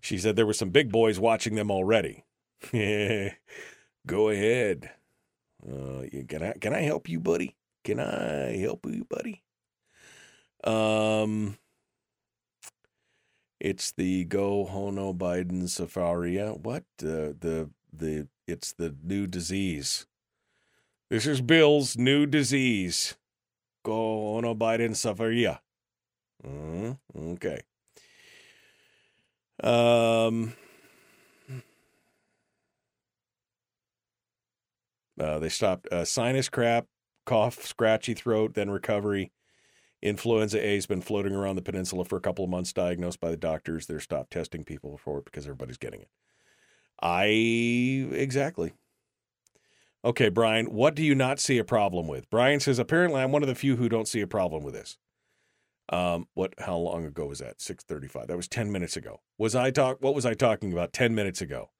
[0.00, 2.24] She said there were some big boys watching them already.
[2.72, 3.30] Yeah,
[4.06, 4.90] Go ahead.
[5.64, 7.56] Uh, can I can I help you, buddy?
[7.84, 9.42] Can I help you, buddy?
[10.64, 11.56] Um,
[13.60, 16.58] it's the Go Hono Biden Safaria.
[16.58, 20.06] What uh, the the it's the new disease.
[21.12, 23.18] This is Bill's new disease.
[23.84, 25.58] Go Hono Biden Safaria.
[26.42, 26.96] Mm,
[27.34, 27.60] okay.
[29.62, 30.54] Um.
[35.20, 36.86] Uh, they stopped uh, sinus crap,
[37.26, 39.32] cough, scratchy throat, then recovery.
[40.00, 43.30] Influenza A has been floating around the peninsula for a couple of months, diagnosed by
[43.30, 43.84] the doctors.
[43.84, 46.08] They're stopped testing people for it because everybody's getting it.
[47.02, 47.24] I
[48.16, 48.72] exactly.
[50.04, 52.28] Okay, Brian, what do you not see a problem with?
[52.28, 54.98] Brian says apparently I'm one of the few who don't see a problem with this.
[55.88, 56.54] Um, what?
[56.58, 57.60] How long ago was that?
[57.60, 58.26] Six thirty-five.
[58.26, 59.20] That was ten minutes ago.
[59.38, 59.98] Was I talk?
[60.00, 61.70] What was I talking about ten minutes ago?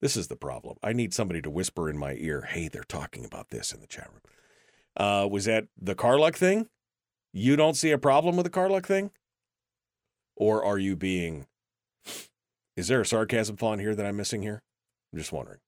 [0.00, 0.76] This is the problem.
[0.82, 3.86] I need somebody to whisper in my ear, "Hey, they're talking about this in the
[3.86, 4.22] chat room."
[4.96, 6.68] Uh, was that the Karluk thing?
[7.32, 9.10] You don't see a problem with the Karluk thing,
[10.36, 11.46] or are you being?
[12.76, 14.62] Is there a sarcasm font here that I'm missing here?
[15.12, 15.60] I'm just wondering.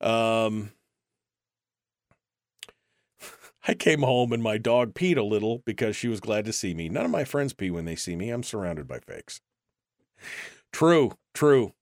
[0.00, 0.72] Um,
[3.68, 6.74] I came home and my dog peed a little because she was glad to see
[6.74, 6.88] me.
[6.88, 8.30] None of my friends pee when they see me.
[8.30, 9.40] I'm surrounded by fakes.
[10.72, 11.74] True, true.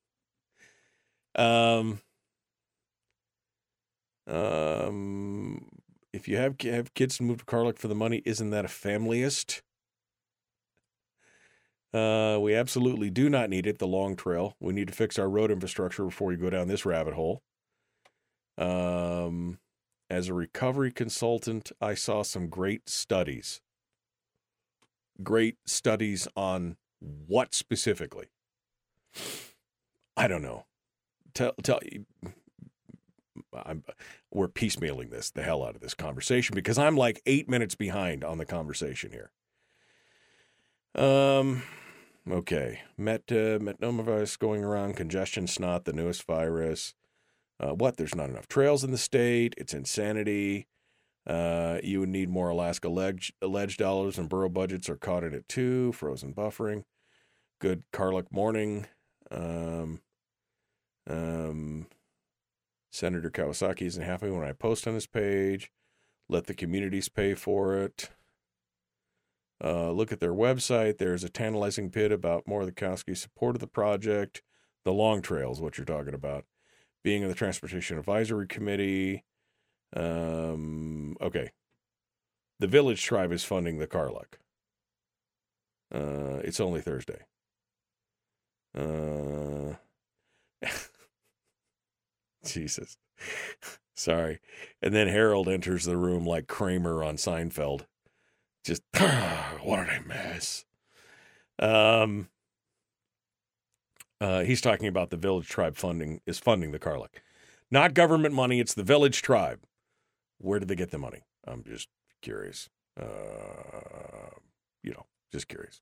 [1.36, 2.00] Um,
[4.26, 5.68] um,
[6.12, 8.68] if you have have kids to move to Karluk for the money, isn't that a
[8.68, 9.62] familyist?
[11.92, 14.54] Uh, we absolutely do not need it, the long trail.
[14.60, 17.42] We need to fix our road infrastructure before we go down this rabbit hole.
[18.58, 19.58] Um,
[20.08, 23.60] as a recovery consultant, I saw some great studies.
[25.22, 28.26] Great studies on what specifically?
[30.16, 30.64] I don't know.
[31.34, 31.80] Tell tell
[33.52, 33.84] I'm
[34.32, 38.24] we're piecemealing this the hell out of this conversation because I'm like eight minutes behind
[38.24, 39.30] on the conversation here.
[40.94, 41.62] Um,
[42.30, 46.94] okay, met uh, metapneumovirus going around, congestion snot, the newest virus.
[47.58, 47.96] Uh, what?
[47.96, 49.54] There's not enough trails in the state.
[49.56, 50.66] It's insanity.
[51.26, 55.48] Uh, you would need more Alaska alleged dollars, and borough budgets are caught in it
[55.48, 55.92] too.
[55.92, 56.84] Frozen buffering.
[57.60, 58.86] Good Karluk morning.
[59.30, 60.00] Um,
[61.08, 61.86] um,
[62.92, 65.70] Senator Kawasaki isn't happy when I post on his page.
[66.28, 68.10] Let the communities pay for it.
[69.62, 70.98] Uh, look at their website.
[70.98, 74.42] There's a tantalizing bit about Murkowski's support of the project.
[74.84, 76.44] The long trail is what you're talking about.
[77.06, 79.22] Being in the Transportation Advisory Committee.
[79.94, 81.52] Um, okay.
[82.58, 84.40] The Village Tribe is funding the Karluk.
[85.94, 87.20] Uh, it's only Thursday.
[88.76, 89.74] Uh,
[92.44, 92.96] Jesus.
[93.94, 94.40] Sorry.
[94.82, 97.86] And then Harold enters the room like Kramer on Seinfeld.
[98.64, 100.64] Just what did I miss?
[101.60, 102.30] Um
[104.20, 107.20] uh, he's talking about the village tribe funding is funding the Karluk.
[107.70, 109.60] Not government money, it's the village tribe.
[110.38, 111.22] Where did they get the money?
[111.46, 111.88] I'm just
[112.22, 112.68] curious.
[112.98, 113.06] Uh,
[114.82, 115.80] you know, just curious.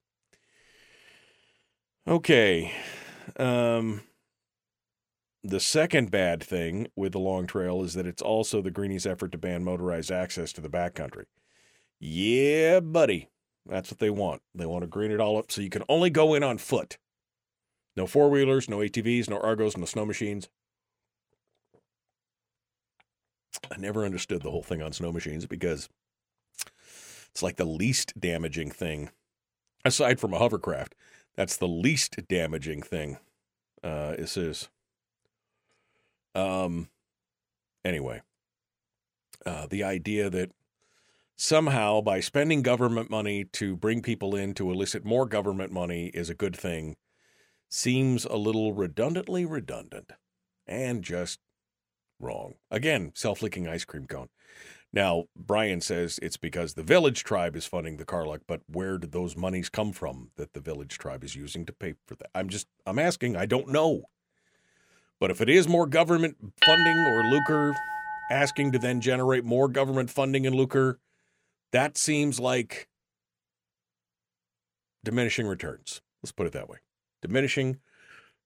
[2.07, 2.72] Okay.
[3.39, 4.03] Um,
[5.43, 9.32] the second bad thing with the Long Trail is that it's also the Greenies' effort
[9.32, 11.24] to ban motorized access to the backcountry.
[12.01, 13.28] Yeah, buddy.
[13.66, 14.43] That's what they want.
[14.55, 16.99] They want to green it all up so you can only go in on foot.
[17.97, 20.49] No four wheelers, no ATVs, no Argos, no snow machines.
[23.70, 25.88] I never understood the whole thing on snow machines because
[27.30, 29.11] it's like the least damaging thing,
[29.84, 30.95] aside from a hovercraft.
[31.36, 33.18] That's the least damaging thing.
[33.82, 34.16] Uh.
[36.34, 36.88] Um.
[37.84, 38.22] Anyway,
[39.47, 40.51] uh, the idea that
[41.36, 46.30] somehow by spending government money to bring people in to elicit more government money is
[46.30, 46.97] a good thing
[47.75, 50.12] seems a little redundantly redundant
[50.64, 51.41] and just
[52.20, 52.55] wrong.
[52.70, 54.29] Again, self licking ice cream cone.
[54.93, 59.11] Now, Brian says it's because the village tribe is funding the Karluk, but where did
[59.11, 62.31] those monies come from that the village tribe is using to pay for that?
[62.33, 63.37] I'm just, I'm asking.
[63.37, 64.05] I don't know.
[65.18, 67.75] But if it is more government funding or lucre
[68.31, 71.01] asking to then generate more government funding and lucre,
[71.72, 72.89] that seems like
[75.03, 76.03] diminishing returns.
[76.22, 76.79] Let's put it that way
[77.25, 77.79] diminishing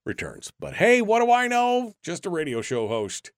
[0.05, 0.53] returns.
[0.59, 1.93] But hey, what do I know?
[2.03, 3.33] Just a radio show host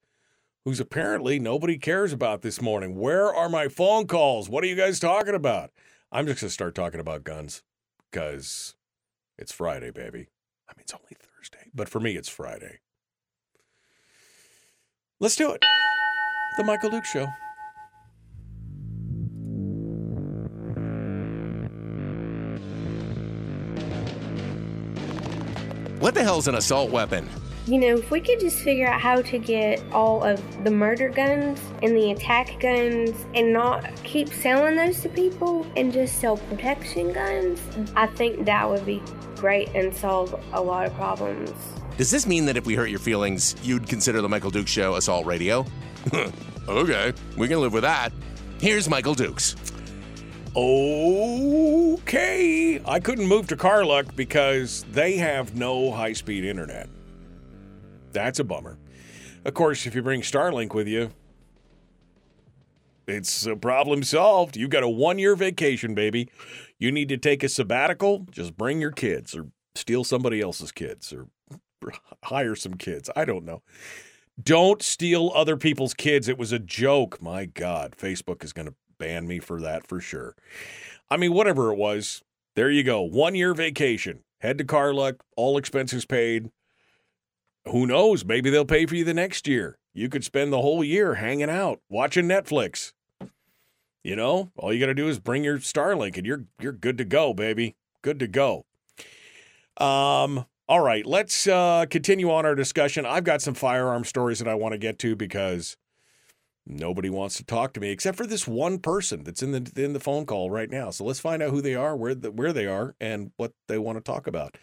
[0.64, 2.94] who's apparently nobody cares about this morning.
[2.94, 4.48] Where are my phone calls?
[4.48, 5.70] What are you guys talking about?
[6.12, 7.62] I'm just going to start talking about guns
[8.10, 8.74] because
[9.38, 10.28] it's Friday, baby.
[10.68, 12.80] I mean, it's only Thursday, but for me, it's Friday.
[15.18, 15.62] Let's do it.
[16.58, 17.28] The Michael Duke Show.
[26.10, 27.28] What the hell's an assault weapon?
[27.68, 31.08] You know, if we could just figure out how to get all of the murder
[31.08, 36.36] guns and the attack guns and not keep selling those to people and just sell
[36.36, 37.60] protection guns,
[37.94, 39.00] I think that would be
[39.36, 41.52] great and solve a lot of problems.
[41.96, 44.96] Does this mean that if we hurt your feelings, you'd consider the Michael Dukes Show
[44.96, 45.64] assault radio?
[46.68, 48.12] okay, we can live with that.
[48.58, 49.54] Here's Michael Dukes.
[50.56, 52.00] Okay.
[52.84, 56.88] I couldn't move to Karluk because they have no high speed internet.
[58.12, 58.78] That's a bummer.
[59.44, 61.12] Of course, if you bring Starlink with you,
[63.06, 64.56] it's a problem solved.
[64.56, 66.28] You've got a one year vacation, baby.
[66.78, 71.12] You need to take a sabbatical, just bring your kids or steal somebody else's kids
[71.12, 71.28] or
[72.24, 73.08] hire some kids.
[73.14, 73.62] I don't know.
[74.42, 76.28] Don't steal other people's kids.
[76.28, 77.20] It was a joke.
[77.20, 80.36] My God, Facebook is going to ban me for that for sure.
[81.10, 82.22] I mean, whatever it was,
[82.54, 83.02] there you go.
[83.02, 84.20] One year vacation.
[84.38, 86.50] Head to Karluk, all expenses paid.
[87.66, 88.24] Who knows?
[88.24, 89.76] Maybe they'll pay for you the next year.
[89.92, 92.92] You could spend the whole year hanging out, watching Netflix.
[94.04, 96.96] You know, all you got to do is bring your Starlink and you're you're good
[96.98, 97.76] to go, baby.
[98.02, 98.64] Good to go.
[99.76, 103.04] Um all right, let's uh, continue on our discussion.
[103.04, 105.76] I've got some firearm stories that I want to get to because
[106.70, 109.92] Nobody wants to talk to me except for this one person that's in the in
[109.92, 110.90] the phone call right now.
[110.90, 113.76] So let's find out who they are, where the, where they are, and what they
[113.76, 114.56] want to talk about.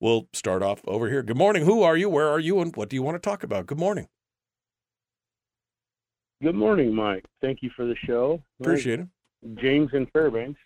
[0.00, 1.22] We'll start off over here.
[1.22, 1.64] Good morning.
[1.64, 2.08] Who are you?
[2.08, 2.60] Where are you?
[2.60, 3.66] And what do you want to talk about?
[3.66, 4.08] Good morning.
[6.42, 7.24] Good morning, Mike.
[7.40, 8.42] Thank you for the show.
[8.60, 9.06] Appreciate it.
[9.54, 10.60] James in Fairbanks.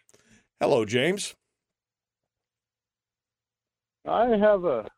[0.59, 1.35] Hello, James.
[4.07, 4.89] I have a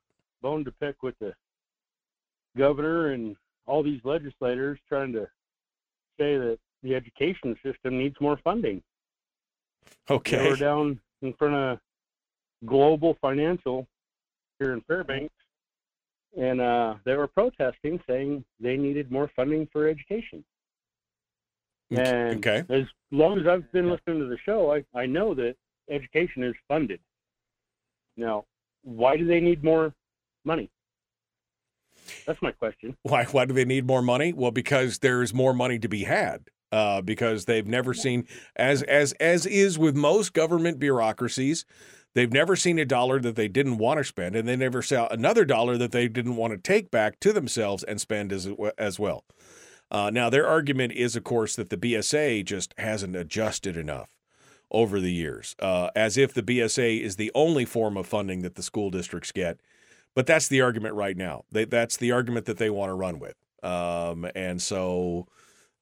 [0.41, 1.35] bone to pick with the
[2.57, 3.35] governor and
[3.67, 5.27] all these legislators trying to
[6.21, 8.83] say that the education system needs more funding.
[10.09, 10.37] Okay.
[10.37, 11.79] They were down in front of
[12.67, 13.87] Global Financial
[14.59, 15.35] here in Fairbanks,
[16.39, 20.45] and uh, they were protesting, saying they needed more funding for education.
[21.91, 22.65] And okay.
[22.69, 25.57] as long as I've been listening to the show, I, I know that
[25.91, 27.01] education is funded.
[28.17, 28.45] Now,
[28.85, 29.93] why do they need more
[30.45, 30.71] money?
[32.27, 32.97] That's my question.
[33.03, 33.25] Why?
[33.25, 34.33] Why do they need more money?
[34.33, 36.49] Well, because there's more money to be had.
[36.73, 41.65] Uh, because they've never seen, as as as is with most government bureaucracies,
[42.15, 45.09] they've never seen a dollar that they didn't want to spend, and they never saw
[45.09, 48.49] another dollar that they didn't want to take back to themselves and spend as
[48.79, 49.25] as well.
[49.91, 54.09] Uh, now, their argument is, of course, that the BSA just hasn't adjusted enough
[54.71, 58.55] over the years, uh, as if the BSA is the only form of funding that
[58.55, 59.59] the school districts get.
[60.15, 61.45] But that's the argument right now.
[61.53, 65.29] They, that's the argument that they want to run with, um, and so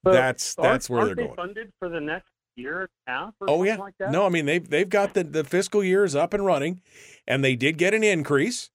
[0.03, 1.35] But that's that's where they're they going.
[1.35, 4.67] funded for the next year and a half Oh yeah, like no, I mean they've
[4.67, 6.81] they've got the the fiscal years up and running,
[7.27, 8.69] and they did get an increase.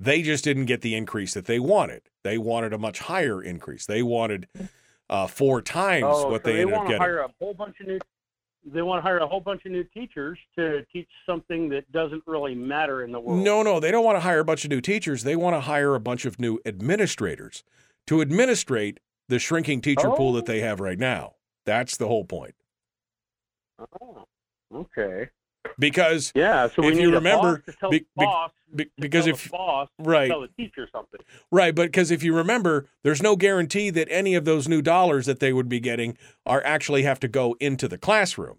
[0.00, 2.02] They just didn't get the increase that they wanted.
[2.22, 3.86] They wanted a much higher increase.
[3.86, 4.46] They wanted
[5.10, 7.00] uh, four times oh, what so they, they ended up getting.
[7.00, 7.98] hire a whole bunch of new.
[8.64, 12.22] They want to hire a whole bunch of new teachers to teach something that doesn't
[12.26, 13.42] really matter in the world.
[13.42, 15.22] No, no, they don't want to hire a bunch of new teachers.
[15.22, 17.62] They want to hire a bunch of new administrators
[18.08, 20.46] to administrate the shrinking teacher pool that Oh.
[20.52, 21.34] they have right now.
[21.64, 22.54] That's the whole point.
[24.00, 24.24] Oh,
[24.74, 25.28] okay.
[25.78, 28.26] Because Yeah, so if you remember, be- be-
[28.74, 31.20] be- because if boss right, tell the teacher something.
[31.50, 35.26] Right, but because if you remember, there's no guarantee that any of those new dollars
[35.26, 36.16] that they would be getting
[36.46, 38.58] are actually have to go into the classroom.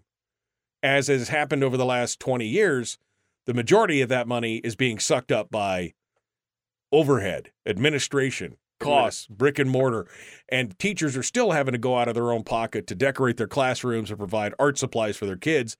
[0.82, 2.98] As has happened over the last 20 years,
[3.46, 5.92] the majority of that money is being sucked up by
[6.92, 10.06] overhead, administration, costs, brick and mortar,
[10.48, 13.46] and teachers are still having to go out of their own pocket to decorate their
[13.46, 15.76] classrooms and provide art supplies for their kids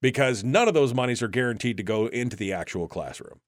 [0.00, 3.40] because none of those monies are guaranteed to go into the actual classroom.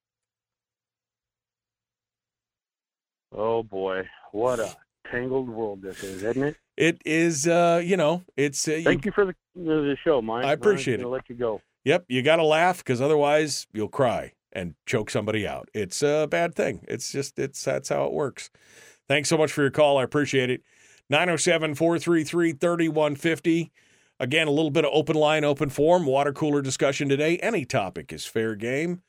[3.34, 4.76] Oh boy, what a
[5.10, 6.56] tangled world this is, isn't it?
[6.76, 8.66] It is, uh, you know, it's.
[8.68, 10.44] Uh, Thank you for the the show, Mike.
[10.44, 11.08] I appreciate I'm it.
[11.08, 11.60] Let you go.
[11.84, 15.68] Yep, you got to laugh because otherwise you'll cry and choke somebody out.
[15.74, 16.84] It's a bad thing.
[16.88, 18.50] It's just it's that's how it works.
[19.08, 19.98] Thanks so much for your call.
[19.98, 20.62] I appreciate it.
[21.10, 23.70] 907-433-3150.
[24.22, 27.38] Again, a little bit of open line, open form, water cooler discussion today.
[27.38, 29.02] Any topic is fair game.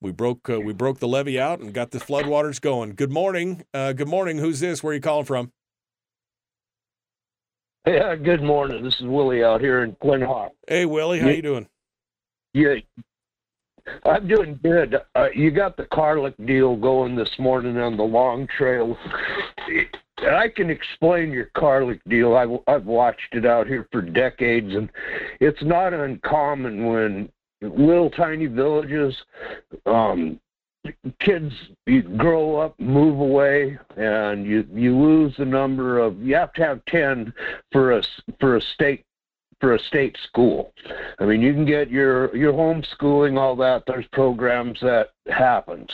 [0.00, 2.94] We broke uh, we broke the levee out and got the floodwaters going.
[2.94, 3.64] Good morning.
[3.74, 4.38] Uh, good morning.
[4.38, 4.80] Who's this?
[4.80, 5.50] Where are you calling from?
[7.84, 8.84] Yeah, good morning.
[8.84, 10.52] This is Willie out here in Glen Hawk.
[10.68, 11.34] Hey Willie, how Yeah.
[11.34, 11.68] you doing?
[12.54, 12.74] Yeah,
[14.04, 14.96] I'm doing good.
[15.14, 18.96] Uh, you got the Karluk deal going this morning on the long trail.
[20.18, 22.36] I can explain your Karluk deal.
[22.36, 24.90] I've, I've watched it out here for decades, and
[25.40, 27.28] it's not uncommon when
[27.62, 29.16] little tiny villages,
[29.86, 30.38] um,
[31.20, 31.52] kids
[31.86, 36.18] you grow up, move away, and you you lose the number of.
[36.20, 37.32] You have to have ten
[37.70, 38.02] for a
[38.40, 39.04] for a state
[39.60, 40.72] for a state school.
[41.18, 43.84] I mean, you can get your your homeschooling, all that.
[43.86, 45.90] There's programs that happens,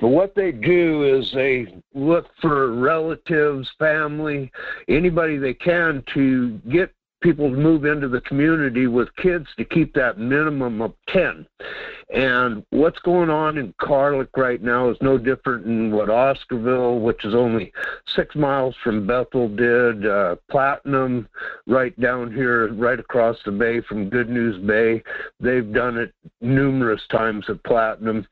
[0.00, 4.50] but what they do is they look for relatives, family,
[4.88, 10.18] anybody they can to get people move into the community with kids to keep that
[10.18, 11.46] minimum of 10.
[12.12, 17.24] And what's going on in Karluk right now is no different than what Oscarville, which
[17.24, 17.72] is only
[18.16, 20.06] six miles from Bethel, did.
[20.06, 21.28] Uh, Platinum,
[21.68, 25.02] right down here, right across the bay from Goodnews Bay.
[25.38, 28.26] They've done it numerous times at Platinum.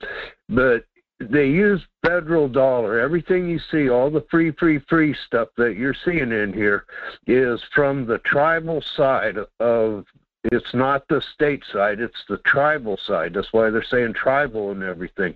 [0.49, 0.85] But
[1.21, 3.01] they use federal dollar.
[3.01, 6.85] Everything you see, all the free, free, free stuff that you're seeing in here
[7.27, 10.05] is from the tribal side of
[10.45, 13.35] it's not the state side, it's the tribal side.
[13.35, 15.35] That's why they're saying tribal and everything.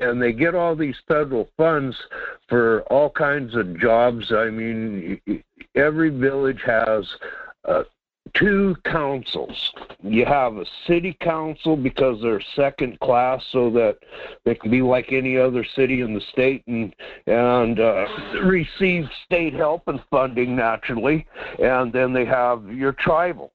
[0.00, 1.96] And they get all these federal funds
[2.48, 4.32] for all kinds of jobs.
[4.32, 5.20] I mean,
[5.74, 7.04] every village has
[7.64, 7.82] uh,
[8.38, 9.72] two councils.
[10.02, 13.98] You have a city council because they're second class, so that
[14.44, 16.94] they can be like any other city in the state and
[17.26, 18.06] and uh,
[18.42, 21.26] receive state help and funding naturally.
[21.58, 23.52] And then they have your tribal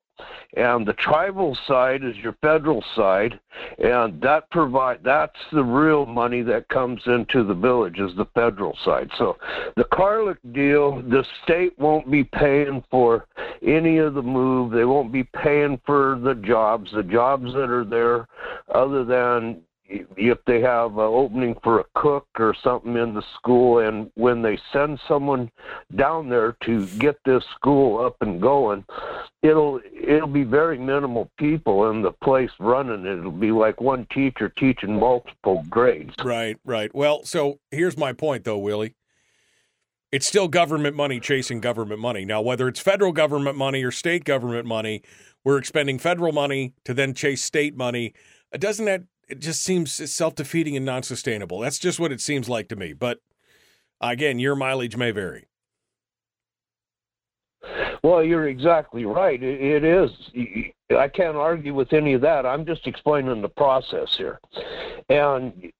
[0.55, 3.39] and the tribal side is your federal side
[3.79, 8.77] and that provide that's the real money that comes into the village is the federal
[8.83, 9.09] side.
[9.17, 9.37] So
[9.75, 13.25] the Karluk deal the state won't be paying for
[13.61, 14.71] any of the move.
[14.71, 16.91] They won't be paying for the jobs.
[16.93, 18.27] The jobs that are there
[18.73, 19.61] other than
[20.17, 24.41] if they have an opening for a cook or something in the school and when
[24.41, 25.51] they send someone
[25.95, 28.83] down there to get this school up and going
[29.41, 33.05] it'll it'll be very minimal people in the place running.
[33.05, 36.13] It it'll be like one teacher teaching multiple grades.
[36.23, 36.93] Right right.
[36.93, 38.95] Well so here's my point though willie.
[40.11, 42.25] It's still government money chasing government money.
[42.25, 45.03] Now whether it's federal government money or state government money
[45.43, 48.13] we're expending federal money to then chase state money.
[48.57, 51.59] Doesn't that it just seems self-defeating and non-sustainable.
[51.59, 52.93] That's just what it seems like to me.
[52.93, 53.19] But
[54.01, 55.47] again, your mileage may vary.
[58.03, 59.41] Well, you're exactly right.
[59.41, 60.09] It is.
[60.97, 62.45] I can't argue with any of that.
[62.45, 64.39] I'm just explaining the process here.
[65.09, 65.71] And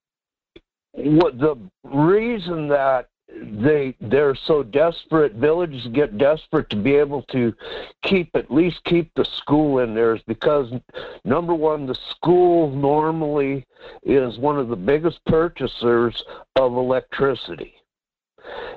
[0.94, 3.08] what the reason that
[3.40, 7.54] they they're so desperate villages get desperate to be able to
[8.04, 10.72] keep at least keep the school in there is because
[11.24, 13.66] number one the school normally
[14.04, 16.24] is one of the biggest purchasers
[16.56, 17.74] of electricity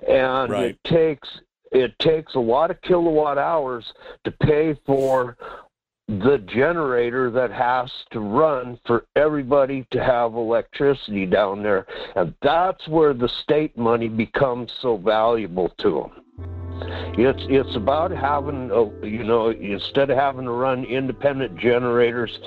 [0.08, 0.70] and right.
[0.70, 1.28] it takes
[1.72, 3.92] it takes a lot of kilowatt hours
[4.22, 5.36] to pay for
[6.08, 11.86] the generator that has to run for everybody to have electricity down there.
[12.14, 16.63] And that's where the state money becomes so valuable to them.
[17.16, 22.38] It's it's about having a, you know instead of having to run independent generators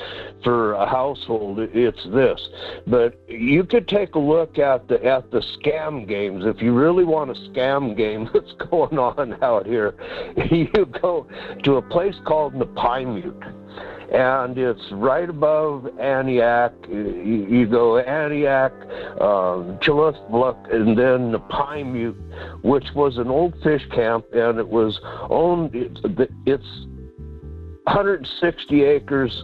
[0.43, 2.49] for a household, it's this.
[2.85, 7.05] But you could take a look at the at the scam games if you really
[7.05, 9.95] want a scam game that's going on out here.
[10.57, 11.27] You go
[11.63, 13.66] to a place called the Napaimute
[14.11, 16.73] and it's right above Aniak.
[16.87, 18.71] You, go Aniak,
[19.21, 22.15] um, Chuathbaluk, and then the Mute,
[22.61, 24.99] which was an old fish camp, and it was
[25.29, 25.71] owned.
[26.45, 26.67] It's
[27.83, 29.43] 160 acres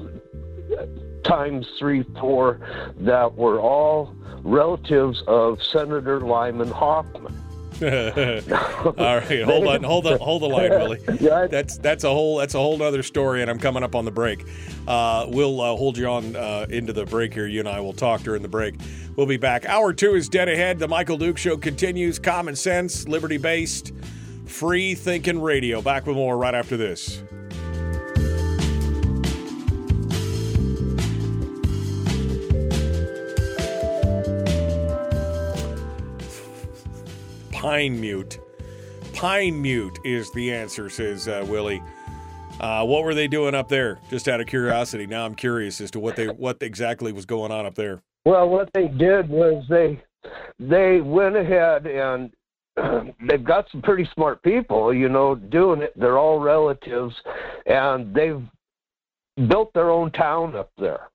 [1.23, 2.59] times three, four
[2.97, 4.13] that were all
[4.43, 7.34] relatives of Senator Lyman Hoffman.
[7.84, 10.99] All right, hold on, hold on, hold the line, Willie.
[11.47, 14.11] That's that's a whole that's a whole other story, and I'm coming up on the
[14.11, 14.45] break.
[14.88, 17.47] Uh, we'll uh, hold you on uh, into the break here.
[17.47, 18.75] You and I will talk during the break.
[19.15, 19.65] We'll be back.
[19.65, 20.79] Hour two is dead ahead.
[20.79, 22.19] The Michael Duke Show continues.
[22.19, 23.91] Common sense, liberty based,
[24.45, 25.81] free thinking radio.
[25.81, 27.21] Back with more right after this.
[37.64, 38.39] Pine mute.
[39.14, 41.82] Pine mute is the answer, says uh, Willie.
[42.59, 43.99] Uh, what were they doing up there?
[44.09, 45.07] Just out of curiosity.
[45.07, 48.01] Now I'm curious as to what they what exactly was going on up there.
[48.26, 50.03] Well, what they did was they
[50.59, 52.34] they went ahead and
[53.30, 55.93] they've got some pretty smart people, you know, doing it.
[55.95, 57.16] They're all relatives,
[57.66, 58.41] and they've
[59.47, 61.07] built their own town up there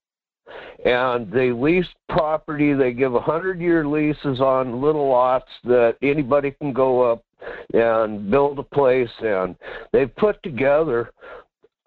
[0.85, 2.73] and they lease property.
[2.73, 7.25] They give a hundred year leases on little lots that anybody can go up
[7.73, 9.11] and build a place.
[9.21, 9.57] And
[9.93, 11.11] they've put together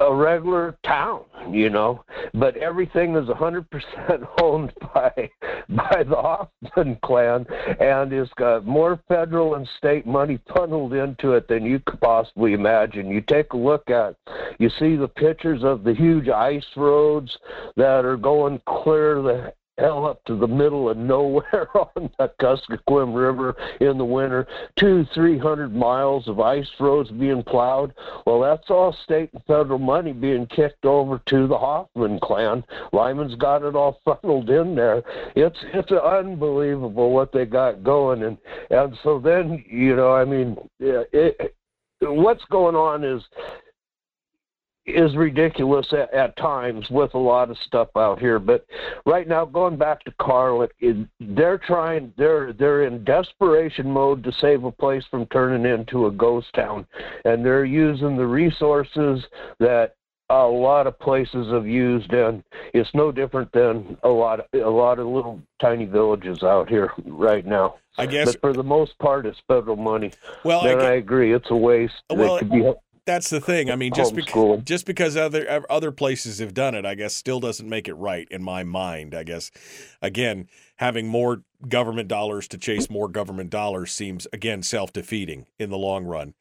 [0.02, 1.22] a regular town,
[1.52, 5.30] you know, but everything is 100% owned by
[5.70, 7.46] by the Hoffman clan
[7.80, 12.54] and it's got more federal and state money funneled into it than you could possibly
[12.54, 13.10] imagine.
[13.10, 14.16] You take a look at,
[14.60, 17.38] you see the pictures of the huge ice roads
[17.78, 23.16] that are going clear the hell up to the middle of nowhere on the Kuskokwim
[23.16, 24.48] River in the winter,
[24.78, 27.94] two, three hundred miles of ice roads being plowed.
[28.26, 32.64] Well, that's all state and federal money being kicked over to the Hoffman clan.
[32.94, 35.04] Lyman's got it all funneled in there.
[35.36, 38.38] It's it's unbelievable what they got going, and
[38.70, 41.56] and so then you know, I mean, it, it,
[42.02, 43.24] what's going on is
[44.86, 48.40] is ridiculous at, at, times with a lot of stuff out here.
[48.40, 48.66] But
[49.06, 50.70] right now, going back to Karluk,
[51.20, 52.14] they're trying.
[52.18, 56.88] They're they're in desperation mode to save a place from turning into a ghost town,
[57.26, 59.24] and they're using the resources
[59.60, 59.96] that
[60.32, 64.70] a lot of places have used, and it's no different than a lot of a
[64.70, 67.76] lot of little tiny villages out here right now.
[67.98, 70.12] I guess, but for the most part, it's federal money.
[70.44, 72.02] Well, then I, I agree, it's a waste.
[72.10, 72.40] Well,
[73.12, 73.70] that's the thing.
[73.70, 77.40] I mean, just because just because other other places have done it, I guess still
[77.40, 79.14] doesn't make it right in my mind.
[79.14, 79.52] I guess
[80.02, 80.48] again,
[80.78, 85.78] having more government dollars to chase more government dollars seems again self defeating in the
[85.78, 86.34] long run.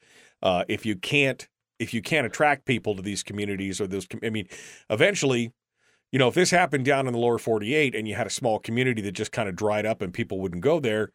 [0.43, 1.49] Uh, if you can't
[1.79, 4.49] if you can't attract people to these communities or those, com- I mean,
[4.89, 5.53] eventually.
[6.13, 8.59] You know, if this happened down in the lower 48 and you had a small
[8.59, 11.13] community that just kind of dried up and people wouldn't go there,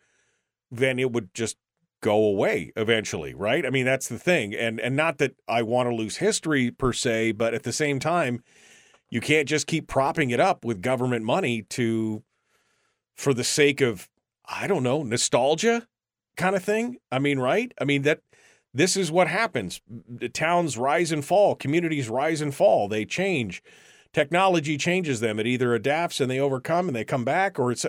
[0.71, 1.57] then it would just
[2.01, 3.65] go away eventually, right?
[3.65, 4.53] I mean, that's the thing.
[4.53, 7.99] And and not that I want to lose history per se, but at the same
[7.99, 8.43] time,
[9.09, 12.23] you can't just keep propping it up with government money to
[13.15, 14.09] for the sake of
[14.47, 15.87] I don't know, nostalgia
[16.37, 16.97] kind of thing.
[17.11, 17.73] I mean, right?
[17.79, 18.21] I mean that
[18.73, 19.81] this is what happens.
[19.87, 23.63] The towns rise and fall, communities rise and fall, they change.
[24.11, 25.39] Technology changes them.
[25.39, 27.85] It either adapts and they overcome and they come back, or it's.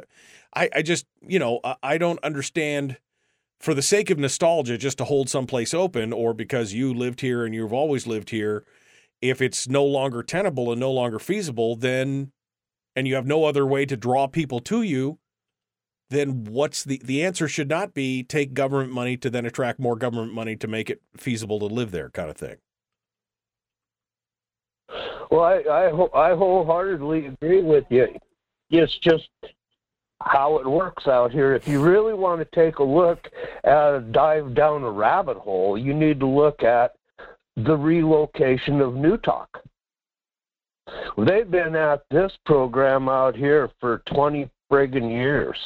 [0.55, 2.97] I, I just, you know, I, I don't understand
[3.61, 7.45] for the sake of nostalgia just to hold someplace open or because you lived here
[7.45, 8.65] and you've always lived here
[9.23, 12.33] if it's no longer tenable and no longer feasible then
[12.95, 15.19] and you have no other way to draw people to you
[16.11, 19.97] then what's the the answer should not be take government money to then attract more
[19.97, 22.57] government money to make it feasible to live there kind of thing
[25.31, 28.07] Well, I I, I wholeheartedly agree with you.
[28.71, 29.29] It's just
[30.23, 31.55] how it works out here.
[31.55, 33.29] If you really want to take a look
[33.65, 36.95] at a dive down a rabbit hole, you need to look at
[37.57, 39.47] the relocation of Newtok.
[41.19, 45.57] They've been at this program out here for 20 friggin' years.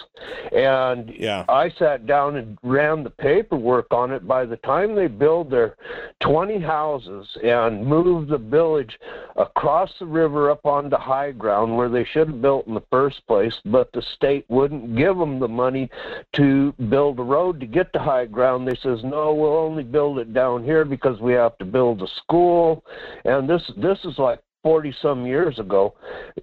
[0.52, 1.44] And yeah.
[1.48, 4.26] I sat down and ran the paperwork on it.
[4.26, 5.76] By the time they build their
[6.22, 8.98] 20 houses and move the village
[9.36, 13.26] across the river up onto high ground where they should have built in the first
[13.26, 15.88] place, but the state wouldn't give them the money
[16.36, 18.66] to build a road to get to high ground.
[18.66, 22.08] They says, "No, we'll only build it down here because we have to build a
[22.08, 22.84] school."
[23.24, 25.94] And this this is like 40 some years ago.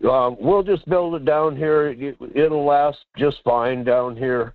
[0.09, 1.89] Um, we'll just build it down here.
[1.89, 4.53] It, it'll last just fine down here.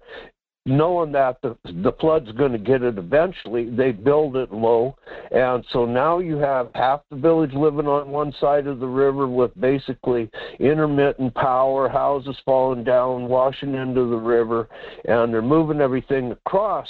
[0.64, 4.96] Knowing that the, the flood's going to get it eventually, they build it low.
[5.32, 9.26] And so now you have half the village living on one side of the river
[9.26, 14.68] with basically intermittent power, houses falling down, washing into the river,
[15.06, 16.88] and they're moving everything across.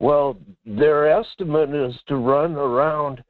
[0.00, 3.22] Well, their estimate is to run around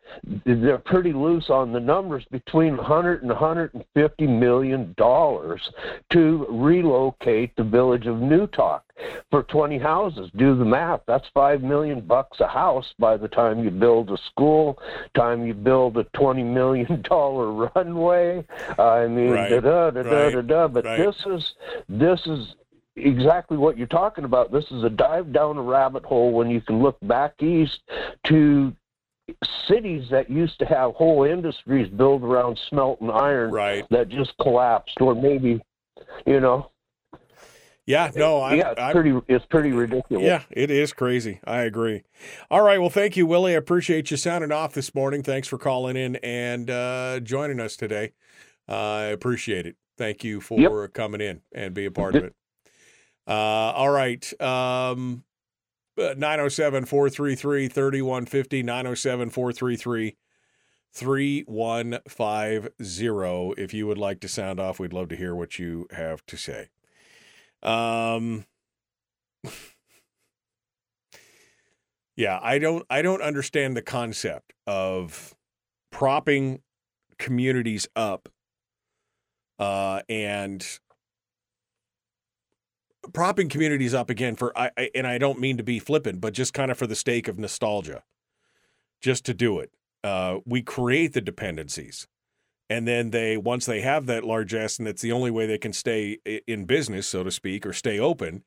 [0.44, 5.60] they're pretty loose on the numbers between 100 and 150 million dollars
[6.12, 8.80] to relocate the village of Newtok
[9.30, 10.30] for 20 houses.
[10.36, 11.00] Do the math.
[11.06, 14.78] That's 5 million bucks a house by the time you build a school,
[15.16, 18.44] time you build a 20 million dollar runway.
[18.78, 19.50] I mean, Right.
[19.50, 20.34] da da da da Right.
[20.34, 20.68] da da.
[20.68, 20.98] But Right.
[20.98, 21.54] this is
[21.88, 22.54] this is
[22.96, 24.52] exactly what you're talking about.
[24.52, 27.80] This is a dive down a rabbit hole when you can look back east
[28.24, 28.72] to
[29.66, 34.36] cities that used to have whole industries built around smelt and iron right that just
[34.38, 35.62] collapsed or maybe
[36.26, 36.70] you know
[37.86, 41.40] yeah no I, yeah it's I, pretty it's pretty ridiculous Yeah, it is crazy.
[41.44, 42.02] I agree.
[42.50, 42.80] All right.
[42.80, 43.52] Well, thank you, Willie.
[43.52, 45.22] I appreciate you sounding off this morning.
[45.22, 48.12] Thanks for calling in and uh, joining us today.
[48.68, 49.76] Uh, I appreciate it.
[49.96, 52.34] Thank you for coming in and being a part of it.
[53.26, 54.40] Uh, all right.
[54.40, 55.24] Um,
[55.96, 60.16] 907 433 3150, 907 433
[60.92, 63.62] 3150.
[63.62, 66.36] If you would like to sound off, we'd love to hear what you have to
[66.36, 66.68] say.
[67.64, 68.44] Um,
[72.16, 75.34] yeah, I don't I don't understand the concept of
[75.90, 76.60] propping
[77.18, 78.28] communities up
[79.58, 80.80] uh and
[83.12, 86.34] propping communities up again for I, I and I don't mean to be flippant, but
[86.34, 88.02] just kind of for the sake of nostalgia.
[89.00, 89.70] Just to do it.
[90.02, 92.06] Uh we create the dependencies.
[92.74, 95.72] And then they once they have that largesse and it's the only way they can
[95.72, 96.18] stay
[96.48, 98.42] in business, so to speak, or stay open,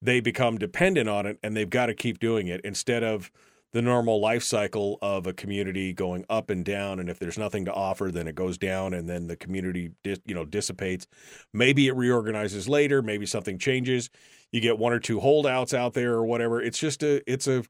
[0.00, 3.30] they become dependent on it and they've got to keep doing it instead of
[3.74, 7.66] the normal life cycle of a community going up and down and if there's nothing
[7.66, 11.06] to offer then it goes down and then the community you know dissipates.
[11.52, 14.08] Maybe it reorganizes later maybe something changes.
[14.52, 16.62] You get one or two holdouts out there or whatever.
[16.62, 17.62] It's just a it's a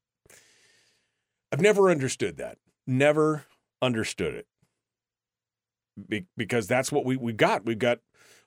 [1.50, 2.58] I've never understood that.
[2.86, 3.46] Never
[3.82, 4.46] understood it
[6.08, 7.98] Be- because that's what we we got we've got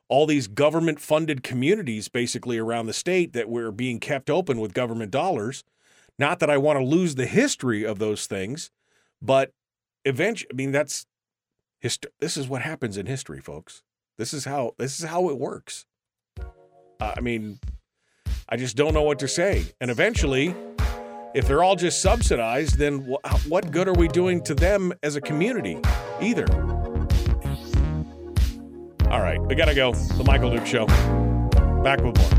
[0.07, 4.73] all these government funded communities basically around the state that we're being kept open with
[4.73, 5.63] government dollars.
[6.17, 8.71] Not that I want to lose the history of those things,
[9.21, 9.53] but
[10.05, 11.05] eventually, I mean, that's
[11.79, 13.83] hist- this is what happens in history, folks.
[14.17, 15.85] This is how this is how it works.
[16.39, 17.59] Uh, I mean,
[18.49, 19.65] I just don't know what to say.
[19.79, 20.53] And eventually,
[21.33, 25.15] if they're all just subsidized, then wh- what good are we doing to them as
[25.15, 25.77] a community
[26.21, 26.45] either?
[29.11, 29.93] All right, we gotta go.
[29.93, 30.85] The Michael Duke Show.
[31.83, 32.38] Back with more.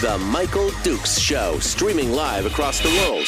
[0.00, 3.26] The Michael Dukes Show, streaming live across the world.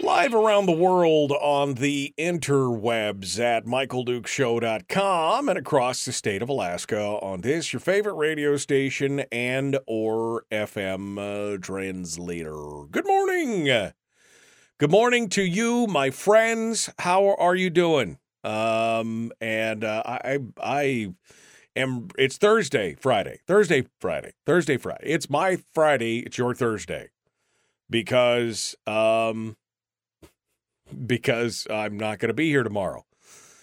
[0.00, 6.98] Live around the world on the interwebs at michaeldukeshow.com and across the state of Alaska
[6.98, 12.86] on this, your favorite radio station and or FM uh, translator.
[12.90, 13.64] Good morning.
[14.78, 16.88] Good morning to you, my friends.
[17.00, 18.16] How are you doing?
[18.42, 21.12] Um, and uh, I, I
[21.76, 25.06] am, it's Thursday, Friday, Thursday, Friday, Thursday, Friday.
[25.06, 26.20] It's my Friday.
[26.20, 27.10] It's your Thursday
[27.88, 29.56] because, um,
[31.06, 33.04] because I'm not going to be here tomorrow.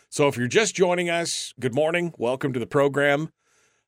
[0.10, 2.14] So if you're just joining us, good morning.
[2.18, 3.32] Welcome to the program.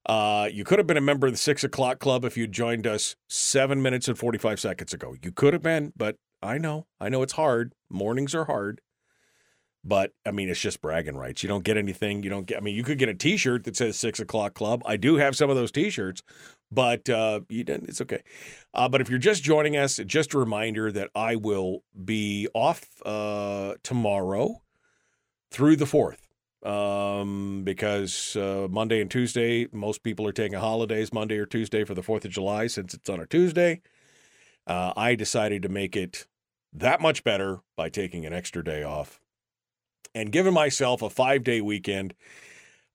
[0.06, 2.88] Uh, you could have been a member of the six o'clock club if you joined
[2.88, 5.16] us seven minutes and 45 seconds ago.
[5.22, 7.74] You could have been, but I know, I know it's hard.
[7.90, 8.82] Mornings are hard.
[9.84, 11.42] But I mean, it's just bragging rights.
[11.42, 12.22] You don't get anything.
[12.22, 12.58] You don't get.
[12.58, 14.84] I mean, you could get a T-shirt that says Six O'clock Club.
[14.86, 16.22] I do have some of those T-shirts,
[16.72, 17.90] but uh, you didn't.
[17.90, 18.22] It's okay.
[18.74, 22.86] Uh, but if you're just joining us, just a reminder that I will be off
[23.06, 24.62] uh, tomorrow
[25.50, 26.28] through the fourth,
[26.64, 31.96] um, because uh, Monday and Tuesday, most people are taking holidays Monday or Tuesday for
[31.96, 33.82] the Fourth of July, since it's on a Tuesday.
[34.68, 36.28] Uh, I decided to make it
[36.72, 39.21] that much better by taking an extra day off
[40.14, 42.14] and giving myself a five day weekend.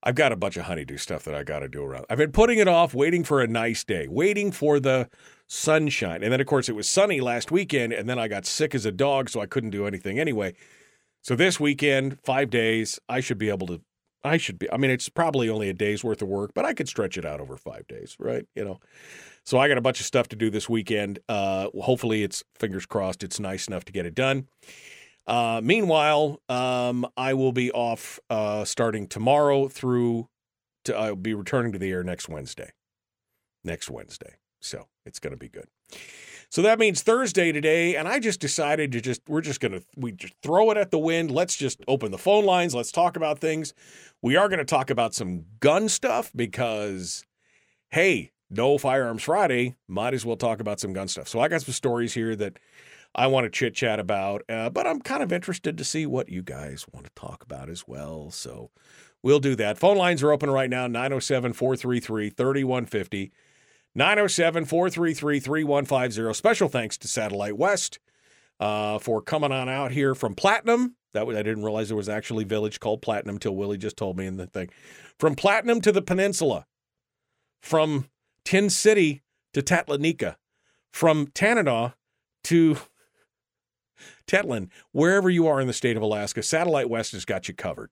[0.03, 2.05] I've got a bunch of honeydew stuff that I got to do around.
[2.09, 5.09] I've been putting it off, waiting for a nice day, waiting for the
[5.47, 6.23] sunshine.
[6.23, 8.85] And then, of course, it was sunny last weekend, and then I got sick as
[8.85, 10.53] a dog, so I couldn't do anything anyway.
[11.23, 13.81] So this weekend, five days, I should be able to.
[14.23, 14.71] I should be.
[14.71, 17.25] I mean, it's probably only a day's worth of work, but I could stretch it
[17.25, 18.45] out over five days, right?
[18.55, 18.79] You know.
[19.45, 21.19] So I got a bunch of stuff to do this weekend.
[21.29, 23.23] Uh, hopefully, it's fingers crossed.
[23.23, 24.47] It's nice enough to get it done.
[25.27, 30.29] Uh, meanwhile, um, I will be off uh, starting tomorrow through.
[30.85, 32.71] To, I'll be returning to the air next Wednesday.
[33.63, 35.67] Next Wednesday, so it's going to be good.
[36.49, 40.13] So that means Thursday today, and I just decided to just we're just gonna we
[40.13, 41.29] just throw it at the wind.
[41.29, 42.73] Let's just open the phone lines.
[42.73, 43.73] Let's talk about things.
[44.21, 47.25] We are going to talk about some gun stuff because,
[47.89, 49.75] hey, no firearms Friday.
[49.87, 51.27] Might as well talk about some gun stuff.
[51.27, 52.59] So I got some stories here that
[53.17, 56.29] I want to chit chat about, uh, but I'm kind of interested to see what
[56.29, 58.29] you guys want to talk about as well.
[58.29, 58.69] So
[59.23, 59.79] we'll do that.
[59.79, 63.31] Phone lines are open right now 907 433 3150.
[63.95, 66.33] 907 433 3150.
[66.33, 67.97] Special thanks to Satellite West
[68.59, 70.95] uh, for coming on out here from Platinum.
[71.13, 73.97] That was, I didn't realize there was actually a village called Platinum until Willie just
[73.97, 74.69] told me in the thing.
[75.19, 76.67] From Platinum to the Peninsula,
[77.59, 78.09] from
[78.45, 80.35] Tin City to Tatlanika,
[80.91, 81.95] from Tanana
[82.43, 82.77] to
[84.27, 87.91] Tetlin, wherever you are in the state of Alaska, Satellite West has got you covered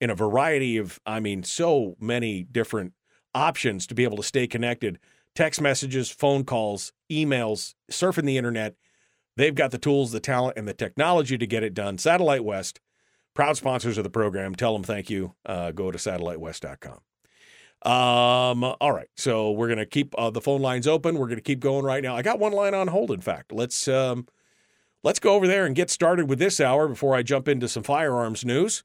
[0.00, 2.94] in a variety of, I mean, so many different
[3.34, 4.98] options to be able to stay connected
[5.34, 8.74] text messages, phone calls, emails, surfing the internet.
[9.36, 11.98] They've got the tools, the talent, and the technology to get it done.
[11.98, 12.80] Satellite West,
[13.34, 14.54] proud sponsors of the program.
[14.54, 15.34] Tell them thank you.
[15.46, 17.00] Uh, go to satellitewest.com.
[17.82, 19.08] Um, all right.
[19.16, 21.16] So we're going to keep uh, the phone lines open.
[21.16, 22.16] We're going to keep going right now.
[22.16, 23.52] I got one line on hold, in fact.
[23.52, 23.88] Let's.
[23.88, 24.26] Um,
[25.02, 27.82] Let's go over there and get started with this hour before I jump into some
[27.82, 28.84] firearms news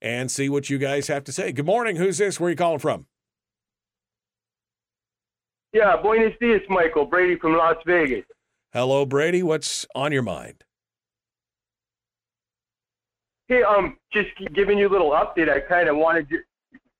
[0.00, 1.52] and see what you guys have to say.
[1.52, 1.96] Good morning.
[1.96, 2.40] Who's this?
[2.40, 3.06] Where are you calling from?
[5.74, 7.04] Yeah, buenos dias, Michael.
[7.04, 8.24] Brady from Las Vegas.
[8.72, 9.42] Hello, Brady.
[9.42, 10.64] What's on your mind?
[13.48, 15.50] Hey, um, just giving you a little update.
[15.50, 16.40] I kind of wanted you,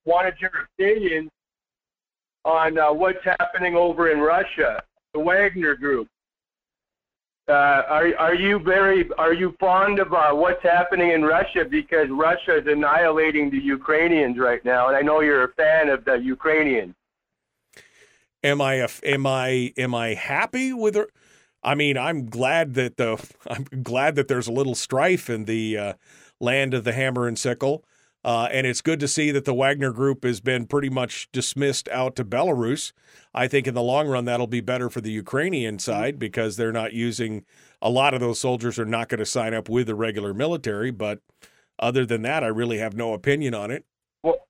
[0.04, 1.30] wanted your opinion
[2.44, 4.82] on uh, what's happening over in Russia,
[5.14, 6.08] the Wagner Group.
[7.50, 12.08] Uh, are are you very are you fond of uh, what's happening in Russia because
[12.08, 16.14] Russia is annihilating the Ukrainians right now, and I know you're a fan of the
[16.14, 16.94] Ukrainians.
[18.44, 21.08] Am I a, am I am I happy with her?
[21.64, 25.76] I mean, I'm glad that the I'm glad that there's a little strife in the
[25.76, 25.92] uh,
[26.38, 27.84] land of the hammer and sickle.
[28.22, 31.88] Uh, and it's good to see that the Wagner group has been pretty much dismissed
[31.88, 32.92] out to Belarus.
[33.32, 36.72] I think in the long run, that'll be better for the Ukrainian side because they're
[36.72, 37.44] not using
[37.80, 40.90] a lot of those soldiers are not going to sign up with the regular military.
[40.90, 41.20] But
[41.78, 43.86] other than that, I really have no opinion on it.
[44.22, 44.46] Well,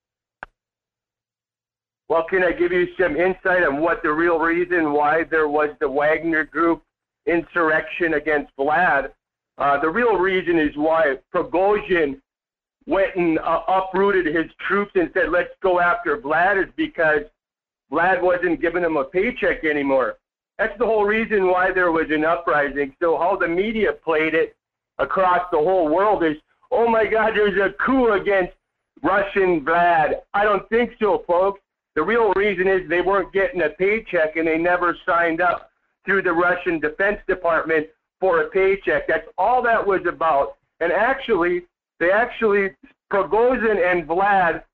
[2.08, 5.70] well, can I give you some insight on what the real reason why there was
[5.78, 6.82] the Wagner group
[7.26, 9.12] insurrection against Vlad?
[9.58, 12.20] Uh, the real reason is why Prigozhin
[12.90, 17.20] went and uh, uprooted his troops and said, let's go after Vlad is because
[17.90, 20.16] Vlad wasn't giving him a paycheck anymore.
[20.58, 22.94] That's the whole reason why there was an uprising.
[23.00, 24.56] So how the media played it
[24.98, 26.36] across the whole world is,
[26.72, 28.52] oh my God, there's a coup against
[29.02, 30.16] Russian Vlad.
[30.34, 31.60] I don't think so, folks.
[31.94, 35.70] The real reason is they weren't getting a paycheck and they never signed up
[36.04, 37.86] through the Russian Defense Department
[38.18, 39.06] for a paycheck.
[39.06, 40.56] That's all that was about.
[40.80, 41.62] And actually,
[42.00, 42.70] they actually,
[43.12, 44.64] Prigozhin and Vlad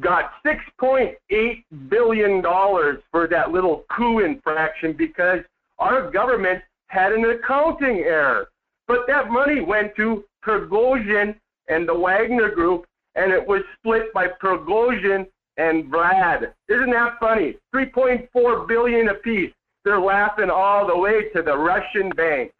[0.00, 5.40] got $6.8 billion for that little coup infraction because
[5.78, 8.48] our government had an accounting error.
[8.86, 11.36] But that money went to Prigozhin
[11.68, 15.26] and the Wagner Group, and it was split by Prigozhin
[15.56, 16.52] and Vlad.
[16.68, 17.56] Isn't that funny?
[17.74, 19.52] 3.4 billion apiece.
[19.84, 22.52] They're laughing all the way to the Russian bank.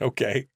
[0.00, 0.48] Okay.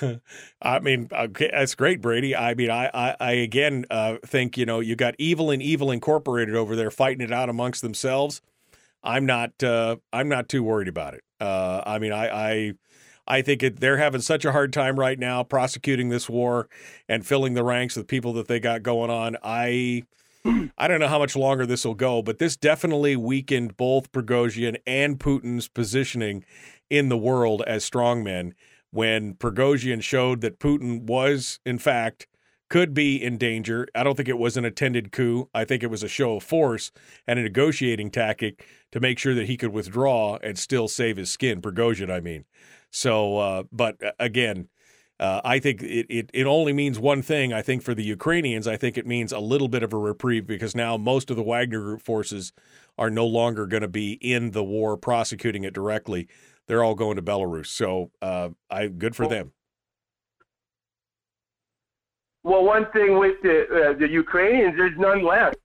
[0.62, 2.36] I mean, okay, that's great, Brady.
[2.36, 5.90] I mean, I, I, I again uh, think you know you got evil and evil
[5.90, 8.42] incorporated over there fighting it out amongst themselves.
[9.06, 11.22] I'm not, uh, I'm not too worried about it.
[11.40, 12.72] Uh, I mean, I, I,
[13.28, 16.68] I think it, they're having such a hard time right now prosecuting this war
[17.08, 19.36] and filling the ranks with people that they got going on.
[19.44, 20.02] I,
[20.76, 24.76] I don't know how much longer this will go, but this definitely weakened both Prigozhin
[24.86, 26.44] and Putin's positioning
[26.90, 28.54] in the world as strongmen
[28.96, 32.26] when Prigozhin showed that Putin was, in fact,
[32.70, 33.86] could be in danger.
[33.94, 35.50] I don't think it was an attended coup.
[35.54, 36.90] I think it was a show of force
[37.26, 41.30] and a negotiating tactic to make sure that he could withdraw and still save his
[41.30, 41.60] skin.
[41.60, 42.46] Prigozhin, I mean.
[42.90, 44.68] So, uh, but uh, again,
[45.20, 47.52] uh, I think it, it, it only means one thing.
[47.52, 50.46] I think for the Ukrainians, I think it means a little bit of a reprieve
[50.46, 52.52] because now most of the Wagner Group forces
[52.96, 56.28] are no longer going to be in the war prosecuting it directly
[56.66, 57.66] they're all going to Belarus.
[57.66, 59.52] So uh, I good for well, them.
[62.44, 65.56] Well, one thing with the uh, the Ukrainians, there's none left.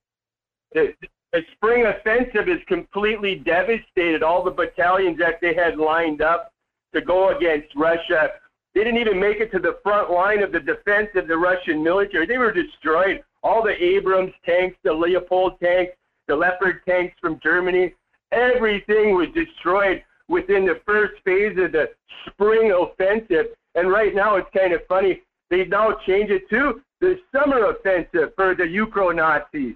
[0.74, 0.94] The,
[1.32, 6.52] the spring offensive is completely devastated all the battalions that they had lined up
[6.94, 8.32] to go against Russia.
[8.74, 11.84] They didn't even make it to the front line of the defense of the Russian
[11.84, 12.26] military.
[12.26, 13.24] They were destroyed.
[13.44, 15.94] All the Abrams tanks, the Leopold tanks,
[16.28, 17.94] the Leopard tanks from Germany,
[18.32, 21.90] everything was destroyed within the first phase of the
[22.28, 23.48] spring offensive.
[23.76, 25.22] And right now, it's kind of funny.
[25.50, 29.76] They now change it to the summer offensive for the Ukro Nazis.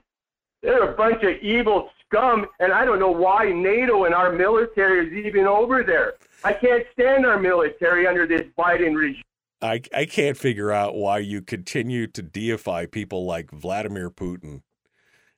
[0.64, 5.08] They're a bunch of evil scum, and I don't know why NATO and our military
[5.08, 6.14] is even over there.
[6.44, 9.22] I can't stand our military under this Biden regime.
[9.62, 14.62] I, I can't figure out why you continue to deify people like Vladimir Putin.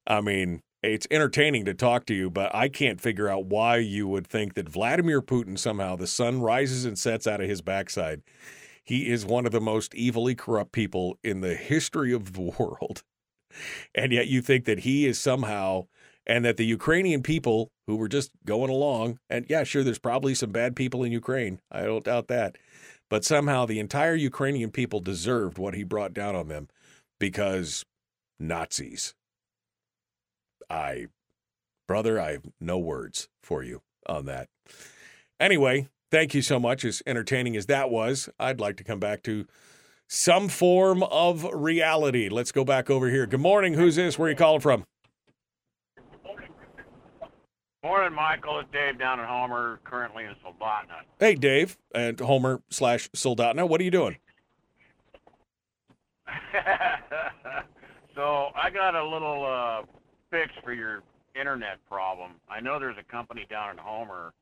[0.05, 4.07] I mean, it's entertaining to talk to you, but I can't figure out why you
[4.07, 8.21] would think that Vladimir Putin somehow the sun rises and sets out of his backside.
[8.83, 13.03] He is one of the most evilly corrupt people in the history of the world.
[13.93, 15.87] And yet you think that he is somehow
[16.25, 20.35] and that the Ukrainian people who were just going along, and yeah, sure, there's probably
[20.35, 21.59] some bad people in Ukraine.
[21.71, 22.57] I don't doubt that.
[23.09, 26.67] But somehow the entire Ukrainian people deserved what he brought down on them
[27.19, 27.85] because
[28.39, 29.15] Nazis.
[30.69, 31.07] I,
[31.87, 34.49] brother, I have no words for you on that.
[35.39, 36.83] Anyway, thank you so much.
[36.83, 39.45] As entertaining as that was, I'd like to come back to
[40.07, 42.29] some form of reality.
[42.29, 43.25] Let's go back over here.
[43.25, 43.73] Good morning.
[43.73, 44.17] Who's this?
[44.17, 44.85] Where are you calling from?
[47.83, 48.59] Morning, Michael.
[48.59, 51.03] It's Dave down at Homer, currently in Soldotna.
[51.19, 53.69] Hey, Dave, and Homer slash Soldotna.
[53.69, 54.17] What are you doing?
[58.15, 59.83] so I got a little uh,
[60.29, 61.03] fix for your
[61.39, 62.31] internet problem.
[62.49, 64.33] I know there's a company down in Homer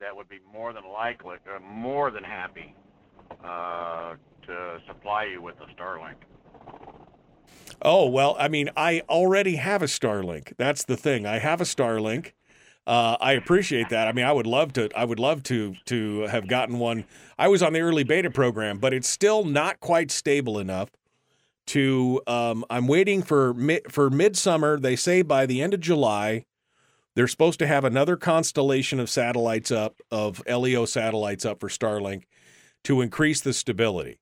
[0.00, 2.74] that would be more than likely, uh, more than happy
[3.44, 4.14] uh,
[4.46, 6.16] to supply you with a Starlink.
[7.82, 10.54] Oh well, I mean, I already have a Starlink.
[10.56, 11.26] That's the thing.
[11.26, 12.32] I have a Starlink.
[12.86, 14.08] Uh, I appreciate that.
[14.08, 14.90] I mean, I would love to.
[14.96, 17.04] I would love to to have gotten one.
[17.38, 20.90] I was on the early beta program, but it's still not quite stable enough.
[21.68, 23.54] To um, I'm waiting for
[23.88, 24.78] for midsummer.
[24.78, 26.44] They say by the end of July,
[27.14, 32.24] they're supposed to have another constellation of satellites up of LEO satellites up for Starlink
[32.84, 34.18] to increase the stability.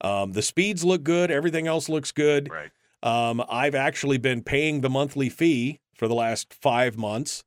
[0.00, 1.30] Um, the speeds look good.
[1.30, 2.50] Everything else looks good.
[2.50, 2.70] Right.
[3.02, 7.44] Um, I've actually been paying the monthly fee for the last five months,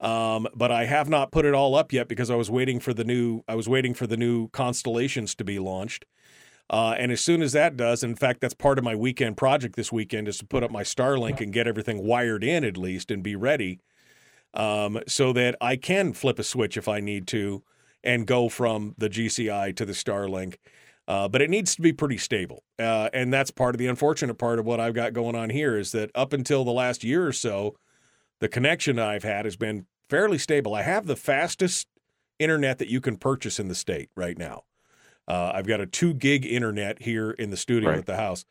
[0.00, 2.94] um, but I have not put it all up yet because I was waiting for
[2.94, 3.42] the new.
[3.46, 6.06] I was waiting for the new constellations to be launched.
[6.70, 9.74] Uh, and as soon as that does, in fact, that's part of my weekend project
[9.74, 13.10] this weekend is to put up my Starlink and get everything wired in at least
[13.10, 13.80] and be ready,
[14.54, 17.64] um, so that I can flip a switch if I need to
[18.04, 20.56] and go from the GCI to the Starlink.
[21.08, 22.62] Uh, but it needs to be pretty stable.
[22.78, 25.76] Uh, and that's part of the unfortunate part of what I've got going on here
[25.76, 27.74] is that up until the last year or so,
[28.38, 30.72] the connection I've had has been fairly stable.
[30.72, 31.88] I have the fastest
[32.38, 34.62] internet that you can purchase in the state right now.
[35.30, 37.98] Uh, I've got a two gig internet here in the studio Right.
[37.98, 38.44] at the house,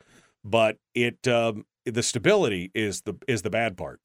[0.46, 4.00] but it um, the stability is the is the bad part.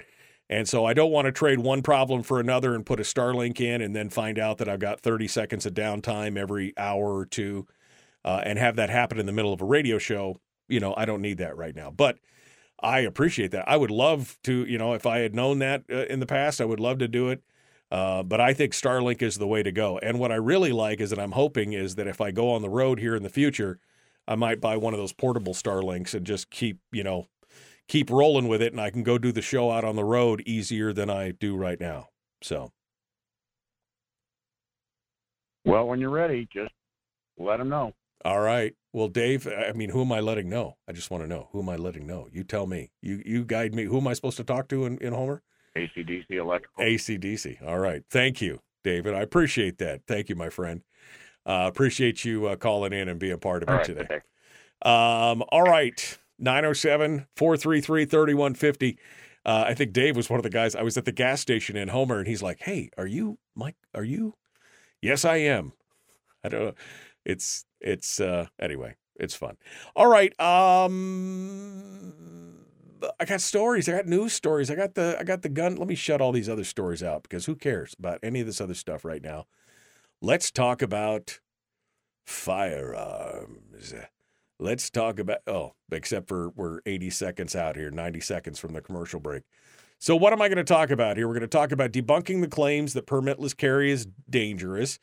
[0.50, 3.60] And so I don't want to trade one problem for another and put a Starlink
[3.60, 7.24] in and then find out that I've got 30 seconds of downtime every hour or
[7.24, 7.66] two
[8.24, 10.36] uh, and have that happen in the middle of a radio show.
[10.68, 11.90] You know, I don't need that right now.
[11.90, 12.18] But
[12.82, 13.66] I appreciate that.
[13.68, 16.60] I would love to, you know, if I had known that uh, in the past,
[16.60, 17.42] I would love to do it.
[17.90, 19.98] Uh, but I think Starlink is the way to go.
[19.98, 22.62] And what I really like is that I'm hoping is that if I go on
[22.62, 23.78] the road here in the future,
[24.26, 27.26] I might buy one of those portable Starlinks and just keep, you know,
[27.86, 30.42] keep rolling with it, and I can go do the show out on the road
[30.46, 32.08] easier than I do right now.
[32.42, 32.72] So
[35.64, 36.72] Well, when you're ready, just
[37.38, 37.92] let them know.
[38.24, 38.74] All right.
[38.92, 40.76] Well, Dave, I mean, who am I letting know?
[40.88, 41.48] I just want to know.
[41.52, 42.28] Who am I letting know?
[42.32, 42.90] You tell me.
[43.02, 43.84] You you guide me.
[43.84, 45.42] Who am I supposed to talk to in, in Homer?
[45.76, 46.84] ACDC Electrical.
[46.84, 47.66] ACDC.
[47.66, 48.02] All right.
[48.10, 49.14] Thank you, David.
[49.14, 50.02] I appreciate that.
[50.06, 50.82] Thank you, my friend.
[51.46, 54.02] Uh, appreciate you uh, calling in and being part of All it right, today.
[54.02, 54.20] okay.
[54.82, 56.18] Um, all right.
[56.38, 58.98] 907 433 3150.
[59.46, 60.74] Uh, I think Dave was one of the guys.
[60.74, 63.76] I was at the gas station in Homer, and he's like, "Hey, are you Mike?
[63.94, 64.34] Are you?"
[65.02, 65.74] Yes, I am.
[66.42, 66.74] I don't know.
[67.24, 69.56] It's it's uh anyway, it's fun.
[69.94, 70.38] All right.
[70.40, 72.53] Um
[73.20, 73.88] I got stories.
[73.88, 74.70] I got news stories.
[74.70, 75.76] I got the I got the gun.
[75.76, 78.60] Let me shut all these other stories out because who cares about any of this
[78.60, 79.46] other stuff right now?
[80.20, 81.40] Let's talk about
[82.26, 83.94] firearms.
[84.58, 88.80] Let's talk about oh, except for we're 80 seconds out here, 90 seconds from the
[88.80, 89.42] commercial break.
[89.98, 91.26] So what am I going to talk about here?
[91.26, 94.98] We're going to talk about debunking the claims that permitless carry is dangerous.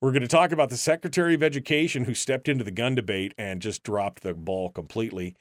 [0.00, 3.32] We're going to talk about the Secretary of Education who stepped into the gun debate
[3.38, 5.34] and just dropped the ball completely.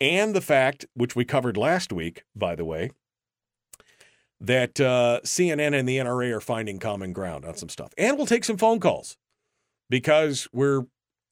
[0.00, 2.90] And the fact, which we covered last week, by the way,
[4.40, 7.92] that uh, CNN and the NRA are finding common ground on some stuff.
[7.98, 9.16] And we'll take some phone calls
[9.90, 10.82] because we're,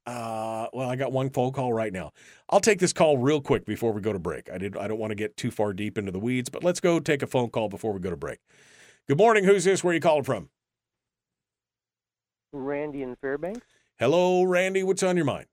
[0.06, 2.10] uh, well, I got one phone call right now.
[2.51, 4.51] I'll take this call real quick before we go to break.
[4.51, 4.76] I did.
[4.76, 7.22] I don't want to get too far deep into the weeds, but let's go take
[7.22, 8.40] a phone call before we go to break.
[9.06, 9.44] Good morning.
[9.44, 9.84] Who's this?
[9.84, 10.48] Where are you calling from?
[12.52, 13.66] Randy in Fairbanks.
[13.98, 14.82] Hello, Randy.
[14.82, 15.47] What's on your mind?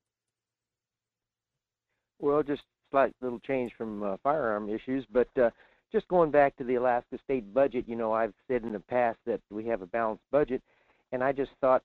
[2.20, 2.64] Well, just
[2.94, 5.50] slight little change from uh, firearm issues, but uh,
[5.92, 9.18] just going back to the Alaska state budget, you know, I've said in the past
[9.26, 10.62] that we have a balanced budget,
[11.12, 11.82] and I just thought,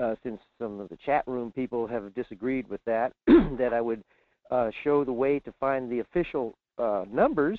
[0.00, 4.04] uh, since some of the chat room people have disagreed with that, that I would
[4.52, 7.58] uh, show the way to find the official uh, numbers,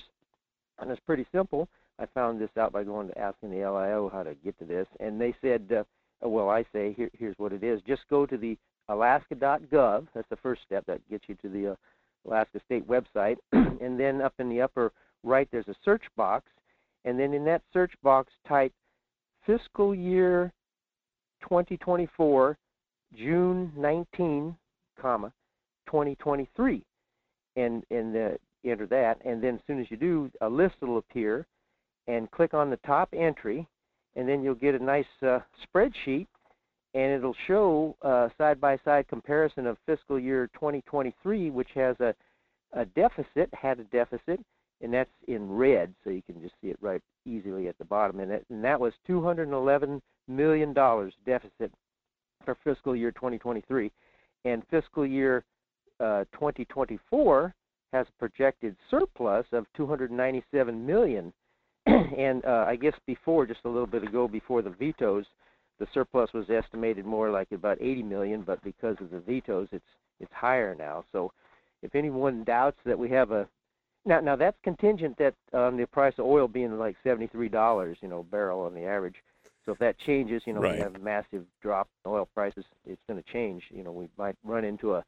[0.78, 1.68] and it's pretty simple.
[1.98, 4.86] I found this out by going to asking the LIO how to get to this,
[5.00, 8.38] and they said, uh, well, I say here, here's what it is: just go to
[8.38, 8.56] the
[8.88, 10.06] Alaska.gov.
[10.14, 11.74] That's the first step that gets you to the uh,
[12.26, 14.92] Alaska State website, and then up in the upper
[15.22, 16.46] right there's a search box,
[17.04, 18.72] and then in that search box type
[19.46, 20.52] fiscal year
[21.42, 22.56] 2024
[23.14, 24.56] June 19,
[25.00, 25.32] comma
[25.86, 26.82] 2023,
[27.56, 28.30] and and uh,
[28.64, 31.46] enter that, and then as soon as you do, a list will appear,
[32.08, 33.66] and click on the top entry,
[34.16, 36.26] and then you'll get a nice uh, spreadsheet
[36.96, 42.14] and it'll show uh, side-by-side comparison of fiscal year 2023, which has a,
[42.72, 44.40] a deficit, had a deficit,
[44.80, 48.20] and that's in red, so you can just see it right easily at the bottom.
[48.20, 51.70] And, it, and that was 211 million dollars deficit
[52.46, 53.92] for fiscal year 2023,
[54.46, 55.44] and fiscal year
[56.00, 57.54] uh, 2024
[57.92, 61.30] has a projected surplus of 297 million.
[61.86, 65.26] and uh, I guess before, just a little bit ago, before the vetoes,
[65.78, 69.84] the surplus was estimated more like about 80 million, but because of the vetoes, it's
[70.18, 71.04] it's higher now.
[71.12, 71.32] So,
[71.82, 73.46] if anyone doubts that we have a
[74.06, 78.08] Now, now that's contingent that on the price of oil being like seventy-three dollars, you
[78.08, 79.16] know, barrel on the average.
[79.64, 80.74] So if that changes, you know, Right.
[80.76, 82.64] we have a massive drop in oil prices.
[82.86, 83.64] It's going to change.
[83.70, 85.04] You know, we might run into a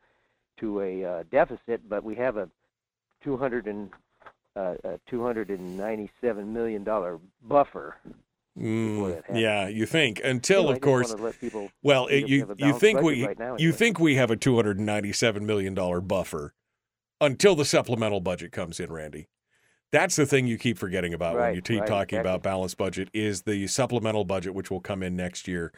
[0.59, 2.49] to a uh, deficit, but we have a
[3.23, 3.89] two hundred and
[4.57, 7.97] uh, a two hundred and ninety-seven million dollar buffer.
[8.59, 11.11] Mm, yeah, you think until, Anyway, of course.
[11.11, 14.31] wanna let people well, it, you you think we right now, you think we have
[14.31, 16.55] a two hundred and ninety-seven million dollar buffer
[17.21, 19.29] until the supplemental budget comes in, Randy.
[19.93, 22.19] That's the thing you keep forgetting about when you keep right, talking exactly.
[22.19, 25.73] about balanced budget is the supplemental budget, which will come in next year,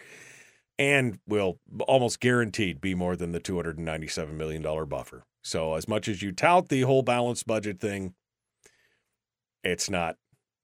[0.78, 5.24] and will almost guaranteed be more than the two hundred and ninety-seven million dollar buffer.
[5.42, 8.14] So, as much as you tout the whole balanced budget thing,
[9.62, 10.16] it's not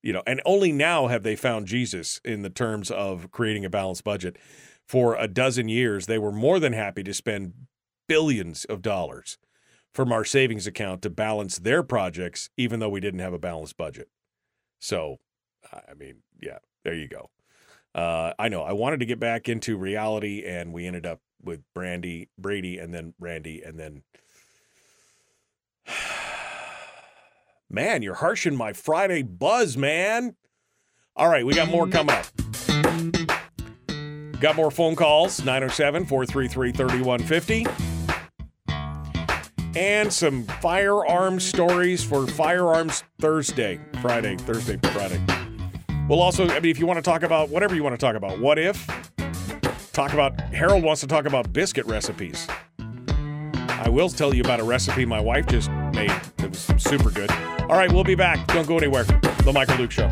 [0.06, 3.70] you know and only now have they found jesus in the terms of creating a
[3.70, 4.38] balanced budget.
[4.86, 7.54] For a dozen years they were more than happy to spend
[8.06, 9.36] billions of dollars
[9.92, 13.76] from our savings account to balance their projects even though we didn't have a balanced
[13.76, 14.08] budget.
[14.78, 15.18] So
[15.72, 17.30] i mean yeah there you go.
[17.92, 21.62] Uh, i know i wanted to get back into reality and we ended up with
[21.74, 24.02] brandy brady and then randy and then
[27.68, 30.36] Man, you're harshing my Friday buzz, man.
[31.16, 32.26] All right, we got more coming up.
[34.40, 37.66] Got more phone calls 907 433 3150.
[39.78, 45.20] And some firearms stories for Firearms Thursday, Friday, Thursday, Friday.
[46.08, 48.14] We'll also, I mean, if you want to talk about whatever you want to talk
[48.14, 48.86] about, what if?
[49.92, 52.46] Talk about, Harold wants to talk about biscuit recipes.
[53.68, 56.12] I will tell you about a recipe my wife just made.
[56.38, 57.30] It was super good.
[57.68, 58.46] All right, we'll be back.
[58.46, 59.02] Don't go anywhere.
[59.02, 60.08] The Michael Duke Show.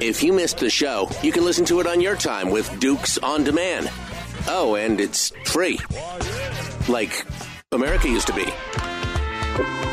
[0.00, 3.18] If you missed the show, you can listen to it on your time with Dukes
[3.18, 3.88] on Demand.
[4.48, 5.78] Oh, and it's free.
[6.88, 7.24] Like
[7.72, 8.46] America used to be.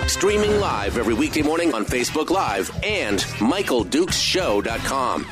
[0.08, 5.26] Streaming live every weekday morning on Facebook Live and MichaelDukesShow.com.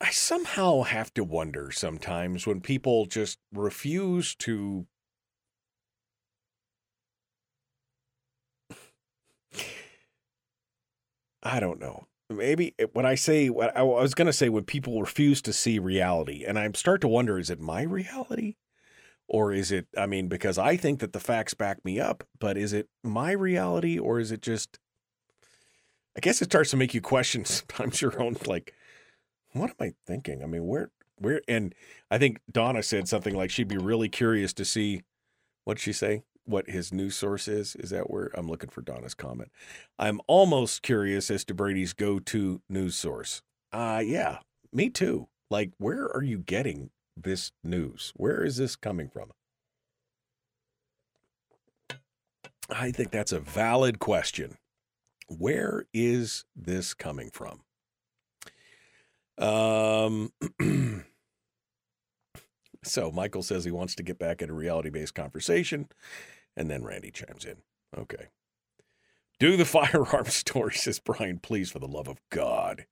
[0.00, 4.86] I somehow have to wonder sometimes when people just refuse to
[11.42, 12.06] I don't know.
[12.36, 15.78] Maybe when I say what I was going to say when people refuse to see
[15.78, 18.56] reality and I start to wonder is it my reality
[19.28, 22.56] or is it I mean because I think that the facts back me up, but
[22.56, 24.78] is it my reality or is it just
[26.16, 28.74] I guess it starts to make you question sometimes your own like
[29.54, 30.42] what am I thinking?
[30.42, 31.74] I mean, where, where, and
[32.10, 35.02] I think Donna said something like she'd be really curious to see
[35.64, 36.22] what'd she say?
[36.44, 37.74] What his news source is?
[37.76, 39.50] Is that where I'm looking for Donna's comment?
[39.98, 43.42] I'm almost curious as to Brady's go to news source.
[43.72, 44.38] Uh, yeah,
[44.72, 45.28] me too.
[45.50, 48.12] Like, where are you getting this news?
[48.16, 49.30] Where is this coming from?
[52.70, 54.56] I think that's a valid question.
[55.28, 57.62] Where is this coming from?
[59.38, 60.32] Um,
[62.84, 65.88] so Michael says he wants to get back into reality based conversation,
[66.56, 67.56] and then Randy chimes in.
[67.96, 68.28] Okay.
[69.38, 72.86] Do the firearm story, says Brian, please, for the love of God.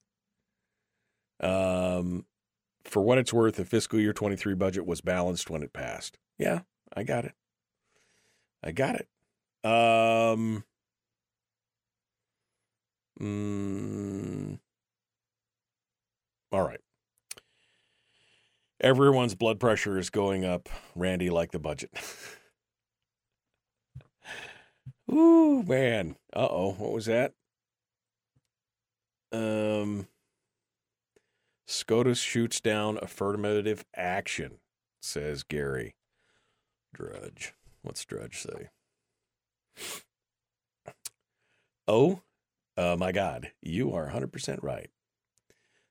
[1.41, 2.27] Um,
[2.85, 6.19] for what it's worth, the fiscal year 23 budget was balanced when it passed.
[6.39, 6.61] Yeah,
[6.95, 7.35] I got it.
[8.63, 9.09] I got it.
[9.65, 10.65] Um,
[13.21, 14.59] mm,
[16.51, 16.81] all right.
[18.83, 21.91] Everyone's blood pressure is going up, Randy, like the budget.
[25.13, 26.17] Ooh, man.
[26.35, 26.73] Uh oh.
[26.73, 27.35] What was that?
[29.33, 30.09] Um,
[31.67, 34.59] SCOTUS shoots down affirmative action,
[35.01, 35.95] says Gary.
[36.93, 37.55] Drudge.
[37.83, 38.69] What's Drudge say?
[41.89, 42.21] Oh,
[42.77, 43.53] uh, my God.
[43.63, 44.91] You are 100% right.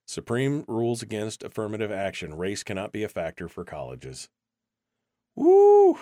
[0.06, 2.34] Supreme rules against affirmative action.
[2.34, 4.28] Race cannot be a factor for colleges.
[5.34, 5.96] Woo!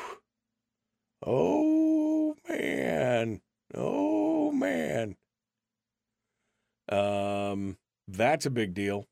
[1.25, 3.41] Oh, man.
[3.75, 5.17] Oh, man.
[6.89, 7.77] Um,
[8.09, 9.07] that's a big deal.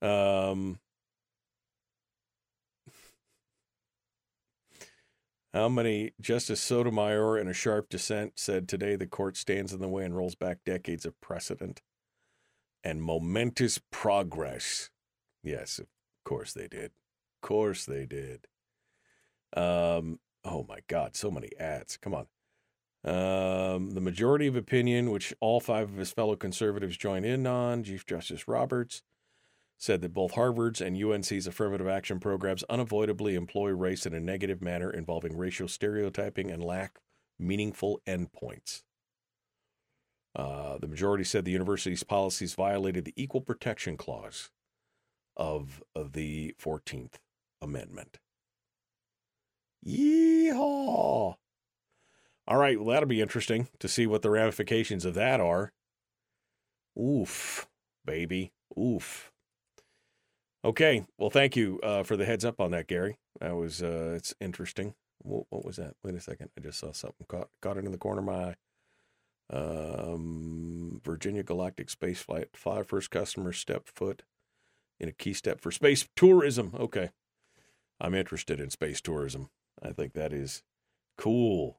[0.00, 0.78] Um,
[5.52, 9.88] how many Justice Sotomayor, in a sharp dissent, said today the court stands in the
[9.88, 11.82] way and rolls back decades of precedent
[12.84, 14.90] and momentous progress.
[15.42, 15.86] Yes, of
[16.24, 16.92] course they did.
[17.42, 18.46] Of course they did.
[19.56, 21.96] Um, Oh my God, so many ads.
[21.96, 22.26] Come on.
[23.04, 27.84] Um, the majority of opinion, which all five of his fellow conservatives join in on,
[27.84, 29.02] Chief Justice Roberts
[29.76, 34.60] said that both Harvard's and UNC's affirmative action programs unavoidably employ race in a negative
[34.60, 36.98] manner involving racial stereotyping and lack
[37.38, 38.82] meaningful endpoints.
[40.36, 44.50] Uh, the majority said the university's policies violated the Equal Protection Clause
[45.36, 47.14] of, of the 14th
[47.60, 48.18] Amendment.
[49.86, 51.36] Yeehaw!
[52.48, 55.72] All right, well, that'll be interesting to see what the ramifications of that are.
[56.98, 57.68] Oof,
[58.04, 58.52] baby.
[58.78, 59.30] Oof.
[60.64, 63.18] Okay, well, thank you uh, for the heads up on that, Gary.
[63.40, 64.94] That was uh, it's interesting.
[65.18, 65.94] What, what, was that?
[66.02, 68.32] Wait a second, I just saw something caught caught it in the corner of my
[68.32, 68.54] eye.
[69.50, 74.22] Um, Virginia Galactic Space Flight, five first customers step foot
[75.00, 76.74] in a key step for space tourism.
[76.78, 77.10] Okay,
[78.00, 79.48] I'm interested in space tourism.
[79.82, 80.62] I think that is
[81.16, 81.78] cool.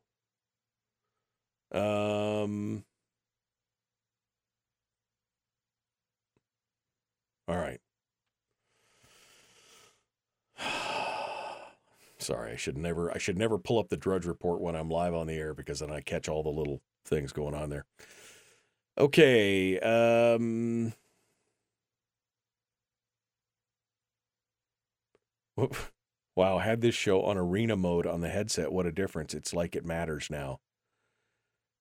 [1.71, 2.85] Um.
[7.47, 7.79] All right.
[12.19, 15.13] Sorry, I should never I should never pull up the Drudge Report when I'm live
[15.13, 17.85] on the air because then I catch all the little things going on there.
[18.97, 20.93] Okay, um
[26.35, 28.71] Wow, had this show on arena mode on the headset.
[28.71, 29.33] What a difference.
[29.33, 30.59] It's like it matters now.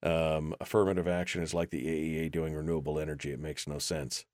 [0.03, 3.33] Um, affirmative action is like the AEA doing renewable energy.
[3.33, 4.25] It makes no sense.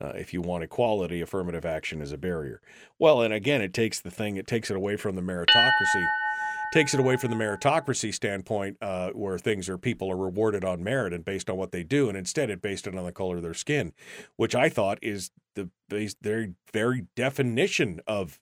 [0.00, 2.60] Uh, if you want equality, affirmative action is a barrier.
[2.98, 6.04] Well, and again, it takes the thing, it takes it away from the meritocracy,
[6.72, 10.82] takes it away from the meritocracy standpoint, uh, where things are people are rewarded on
[10.82, 13.36] merit and based on what they do, and instead it based it on the color
[13.36, 13.92] of their skin,
[14.36, 18.40] which I thought is the very very definition of.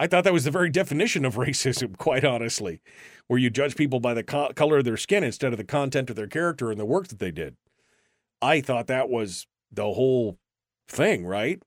[0.00, 2.80] I thought that was the very definition of racism, quite honestly,
[3.28, 6.10] where you judge people by the co- color of their skin instead of the content
[6.10, 7.56] of their character and the work that they did.
[8.42, 10.38] I thought that was the whole
[10.88, 11.62] thing, right?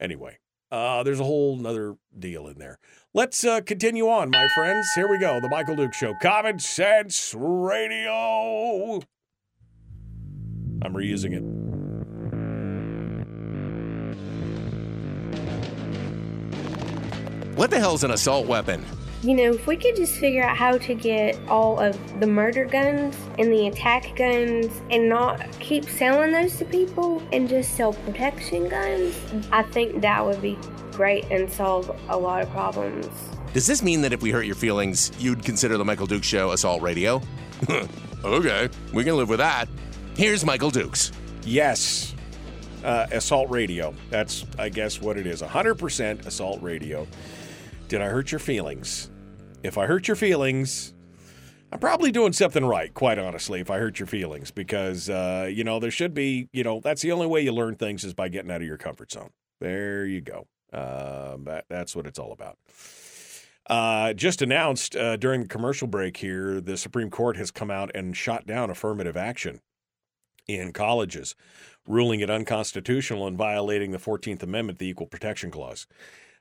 [0.00, 0.38] Anyway,
[0.70, 2.78] uh, there's a whole nother deal in there.
[3.12, 4.92] Let's uh, continue on, my friends.
[4.94, 5.40] Here we go.
[5.40, 6.14] The Michael Duke Show.
[6.20, 9.00] Common Sense Radio.
[10.82, 11.42] I'm reusing it.
[17.56, 18.84] What the hell's an assault weapon?
[19.24, 22.66] You know, if we could just figure out how to get all of the murder
[22.66, 27.94] guns and the attack guns and not keep selling those to people and just sell
[27.94, 29.18] protection guns,
[29.50, 30.58] I think that would be
[30.92, 33.06] great and solve a lot of problems.
[33.54, 36.50] Does this mean that if we hurt your feelings, you'd consider the Michael Duke Show
[36.50, 37.22] assault radio?
[38.24, 39.70] okay, we can live with that.
[40.18, 41.12] Here's Michael Dukes.
[41.44, 42.14] Yes.
[42.84, 43.94] Uh, assault radio.
[44.10, 45.40] That's, I guess, what it is.
[45.40, 47.06] 100% assault radio.
[47.88, 49.10] Did I hurt your feelings?
[49.64, 50.92] If I hurt your feelings,
[51.72, 55.64] I'm probably doing something right, quite honestly, if I hurt your feelings, because, uh, you
[55.64, 58.28] know, there should be, you know, that's the only way you learn things is by
[58.28, 59.30] getting out of your comfort zone.
[59.60, 60.46] There you go.
[60.70, 62.58] Uh, that, that's what it's all about.
[63.66, 67.90] Uh, just announced uh, during the commercial break here, the Supreme Court has come out
[67.94, 69.60] and shot down affirmative action
[70.46, 71.34] in colleges,
[71.88, 75.86] ruling it unconstitutional and violating the 14th Amendment, the Equal Protection Clause.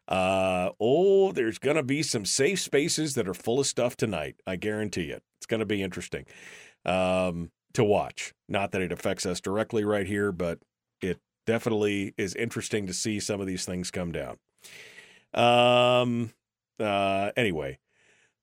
[0.07, 4.35] Uh, oh, there's going to be some safe spaces that are full of stuff tonight.
[4.45, 5.23] I guarantee it.
[5.37, 6.25] It's going to be interesting
[6.85, 8.33] um, to watch.
[8.49, 10.59] Not that it affects us directly right here, but
[11.01, 14.37] it definitely is interesting to see some of these things come down.
[15.33, 16.33] Um,
[16.79, 17.79] uh, anyway,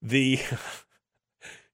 [0.03, 0.41] the.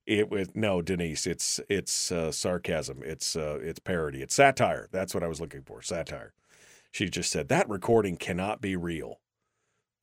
[0.07, 1.27] It was no Denise.
[1.27, 3.01] It's it's uh, sarcasm.
[3.03, 4.21] It's uh, it's parody.
[4.21, 4.87] It's satire.
[4.89, 5.81] That's what I was looking for.
[5.81, 6.31] Satire.
[6.93, 9.19] She just said that recording cannot be real.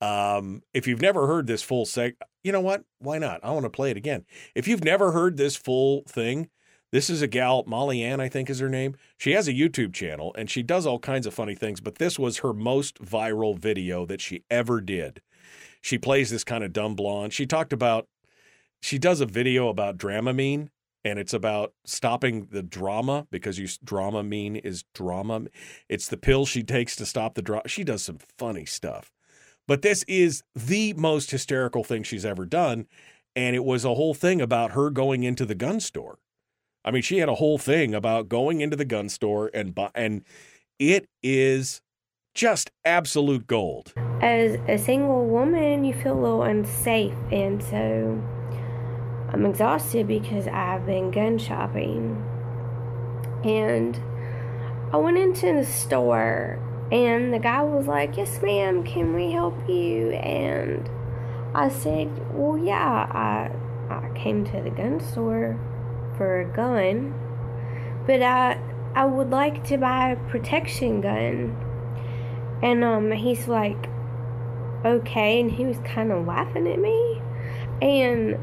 [0.01, 2.83] Um, if you've never heard this full seg, you know what?
[2.99, 3.39] Why not?
[3.43, 4.25] I want to play it again.
[4.53, 6.49] If you've never heard this full thing,
[6.91, 8.95] this is a gal, Molly Ann, I think is her name.
[9.17, 12.19] She has a YouTube channel and she does all kinds of funny things, but this
[12.19, 15.21] was her most viral video that she ever did.
[15.81, 17.33] She plays this kind of dumb blonde.
[17.33, 18.07] She talked about,
[18.81, 20.69] she does a video about Dramamine
[21.03, 25.41] and it's about stopping the drama because you Dramamine is drama.
[25.89, 27.67] It's the pill she takes to stop the drama.
[27.67, 29.11] She does some funny stuff.
[29.67, 32.87] But this is the most hysterical thing she's ever done.
[33.35, 36.19] And it was a whole thing about her going into the gun store.
[36.85, 39.89] I mean, she had a whole thing about going into the gun store and buy,
[39.95, 40.23] and
[40.77, 41.81] it is
[42.35, 43.91] just absolute gold.
[44.21, 48.23] As a single woman, you feel a little unsafe, and so
[49.33, 52.23] I'm exhausted because I've been gun shopping.
[53.43, 53.99] And
[54.93, 59.57] I went into the store and the guy was like, Yes, ma'am, can we help
[59.67, 60.11] you?
[60.11, 60.89] And
[61.55, 63.07] I said, Well, yeah,
[63.89, 65.59] I, I came to the gun store
[66.17, 67.13] for a gun,
[68.05, 68.59] but I,
[68.93, 71.57] I would like to buy a protection gun.
[72.61, 73.89] And um, he's like,
[74.85, 75.39] Okay.
[75.39, 77.21] And he was kind of laughing at me.
[77.81, 78.37] And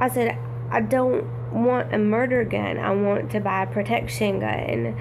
[0.00, 0.38] I said,
[0.70, 2.78] I don't want a murder gun.
[2.78, 4.96] I want to buy a protection gun.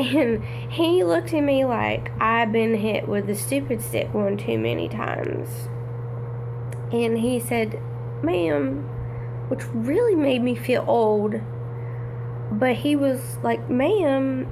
[0.00, 4.58] And he looked at me like I've been hit with the stupid stick one too
[4.58, 5.68] many times.
[6.90, 7.78] And he said,
[8.22, 8.82] Ma'am,
[9.48, 11.34] which really made me feel old.
[12.50, 14.48] But he was like, Ma'am,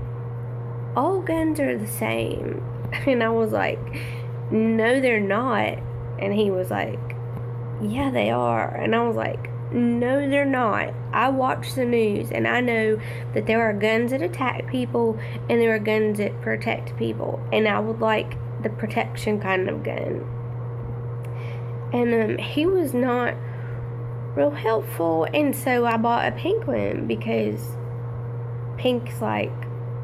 [0.95, 2.63] all guns are the same.
[3.07, 3.81] And I was like,
[4.51, 5.79] No, they're not.
[6.19, 7.01] And he was like,
[7.81, 8.69] Yeah, they are.
[8.69, 10.95] And I was like, no, they're not.
[11.13, 12.99] I watch the news and I know
[13.35, 15.19] that there are guns that attack people
[15.49, 17.41] and there are guns that protect people.
[17.53, 20.27] And I would like the protection kind of gun.
[21.93, 23.35] And um, he was not
[24.35, 25.27] real helpful.
[25.33, 27.77] And so I bought a pink one because
[28.77, 29.53] pink's like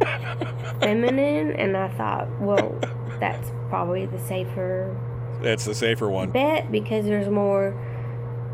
[0.80, 1.52] feminine.
[1.52, 2.78] And I thought, well,
[3.20, 4.96] that's probably the safer
[5.42, 6.30] That's the safer one.
[6.30, 7.74] bet because there's more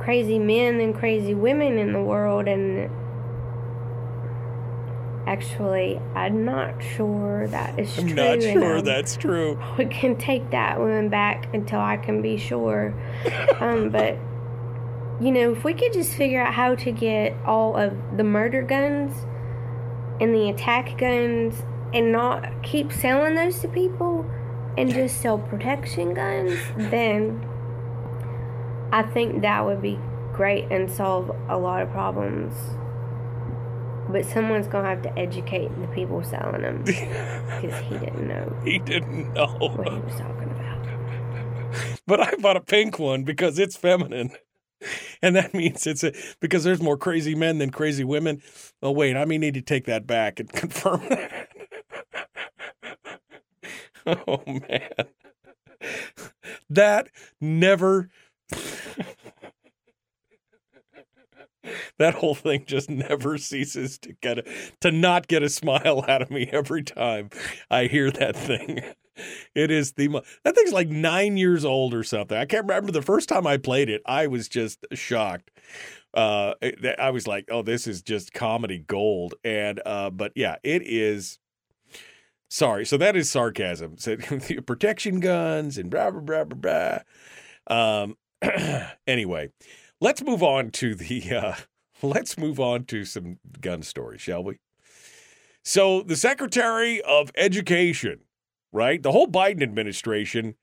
[0.00, 2.90] crazy men and crazy women in the world and
[5.26, 8.02] actually i'm not sure that is true.
[8.02, 9.62] I'm true not sure um, that's true.
[9.78, 12.94] we can take that one back until i can be sure
[13.60, 14.18] um, but
[15.20, 18.62] you know if we could just figure out how to get all of the murder
[18.62, 19.14] guns
[20.18, 21.62] and the attack guns
[21.92, 24.24] and not keep selling those to people
[24.78, 27.46] and just sell protection guns then
[28.92, 29.98] I think that would be
[30.32, 32.54] great and solve a lot of problems.
[34.08, 38.78] But someone's gonna have to educate the people selling them because he didn't know He
[38.78, 39.46] didn't know.
[39.60, 40.86] what he was talking about.
[42.06, 44.32] But I bought a pink one because it's feminine.
[45.22, 48.42] And that means it's a, because there's more crazy men than crazy women.
[48.82, 51.48] Oh, wait, I may need to take that back and confirm that.
[54.06, 54.90] oh, man.
[56.70, 57.08] That
[57.40, 58.08] never.
[61.98, 64.44] That whole thing just never ceases to get a,
[64.80, 67.30] to not get a smile out of me every time
[67.70, 68.80] I hear that thing.
[69.54, 70.08] It is the
[70.44, 72.38] that thing's like nine years old or something.
[72.38, 74.00] I can't remember the first time I played it.
[74.06, 75.50] I was just shocked.
[76.14, 76.54] Uh,
[76.98, 81.38] I was like, "Oh, this is just comedy gold." And uh, but yeah, it is.
[82.48, 83.98] Sorry, so that is sarcasm.
[83.98, 84.16] So
[84.66, 87.02] protection guns and blah blah blah blah
[87.66, 88.02] blah.
[88.02, 88.16] Um,
[89.06, 89.50] anyway,
[90.00, 91.22] let's move on to the.
[91.30, 91.56] Uh,
[92.02, 94.58] let's move on to some gun stories, shall we?
[95.62, 98.20] So the Secretary of Education,
[98.72, 99.02] right?
[99.02, 100.54] The whole Biden administration.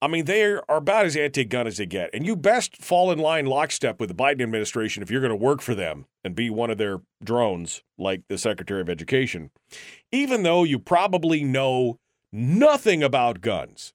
[0.00, 3.18] I mean, they are about as anti-gun as they get, and you best fall in
[3.18, 6.50] line lockstep with the Biden administration if you're going to work for them and be
[6.50, 9.50] one of their drones, like the Secretary of Education.
[10.12, 11.98] Even though you probably know
[12.32, 13.92] nothing about guns.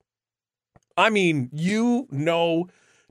[0.97, 2.67] I mean, you know.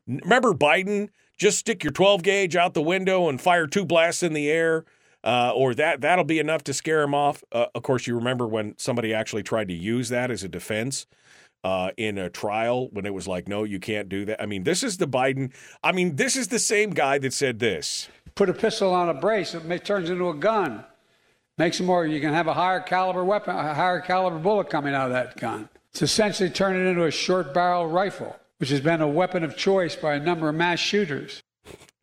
[0.06, 1.08] Remember Biden?
[1.36, 4.84] Just stick your 12 gauge out the window and fire two blasts in the air,
[5.24, 7.42] uh, or that that'll be enough to scare him off.
[7.50, 11.06] Uh, of course, you remember when somebody actually tried to use that as a defense
[11.64, 14.42] uh, in a trial when it was like, no, you can't do that.
[14.42, 15.52] I mean, this is the Biden.
[15.82, 18.08] I mean, this is the same guy that said this.
[18.34, 20.84] Put a pistol on a brace, it turns into a gun.
[21.58, 24.94] Makes it more, you can have a higher caliber weapon, a higher caliber bullet coming
[24.94, 25.68] out of that gun.
[25.92, 29.56] It's essentially turned it into a short barrel rifle, which has been a weapon of
[29.56, 31.42] choice by a number of mass shooters.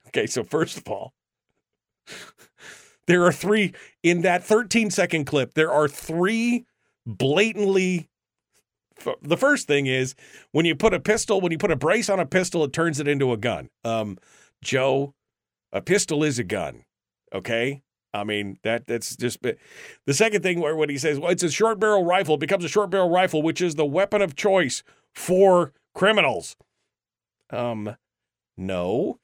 [0.07, 1.14] Okay, so first of all,
[3.07, 5.56] there are three in that 13 second clip.
[5.56, 6.66] There are three
[7.06, 8.10] blatantly.
[9.24, 10.14] The first thing is
[10.52, 12.99] when you put a pistol, when you put a brace on a pistol, it turns
[12.99, 13.70] it into a gun.
[13.84, 14.20] Um,
[14.61, 15.16] Joe,
[15.72, 16.84] a pistol is a gun.
[17.34, 17.82] Okay,
[18.14, 21.52] I mean that that's just the second thing where when he says, "Well, it's a
[21.52, 24.84] short barrel rifle," it becomes a short barrel rifle, which is the weapon of choice
[25.14, 26.56] for criminals.
[27.49, 27.95] Um,
[28.57, 29.19] no.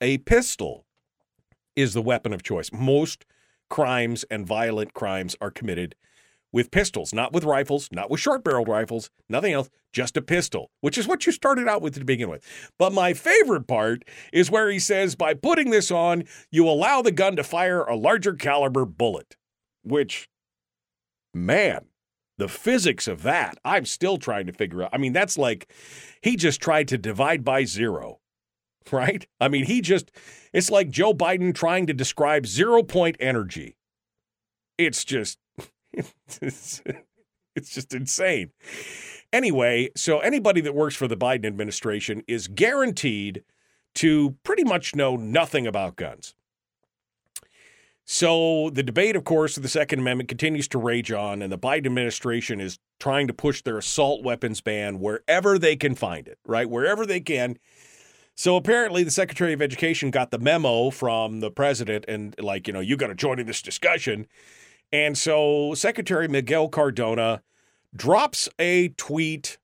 [0.00, 0.86] A pistol
[1.76, 2.72] is the weapon of choice.
[2.72, 3.24] Most
[3.68, 5.94] crimes and violent crimes are committed
[6.52, 10.70] with pistols, not with rifles, not with short barreled rifles, nothing else, just a pistol,
[10.80, 12.44] which is what you started out with to begin with.
[12.78, 17.12] But my favorite part is where he says, by putting this on, you allow the
[17.12, 19.36] gun to fire a larger caliber bullet,
[19.82, 20.28] which,
[21.32, 21.86] man,
[22.38, 24.90] the physics of that, I'm still trying to figure out.
[24.92, 25.70] I mean, that's like
[26.22, 28.18] he just tried to divide by zero,
[28.90, 29.24] right?
[29.40, 30.10] I mean, he just,
[30.52, 33.76] it's like Joe Biden trying to describe zero point energy.
[34.78, 35.38] It's just,
[36.42, 36.82] it's,
[37.56, 38.50] it's just insane.
[39.32, 43.44] Anyway, so anybody that works for the Biden administration is guaranteed
[43.94, 46.34] to pretty much know nothing about guns.
[48.12, 51.58] So the debate, of course, of the Second Amendment continues to rage on, and the
[51.58, 56.36] Biden administration is trying to push their assault weapons ban wherever they can find it,
[56.44, 56.68] right?
[56.68, 57.56] Wherever they can.
[58.34, 62.72] So apparently, the Secretary of Education got the memo from the president and, like, you
[62.72, 64.26] know, you got to join in this discussion.
[64.92, 67.42] And so Secretary Miguel Cardona
[67.94, 69.58] drops a tweet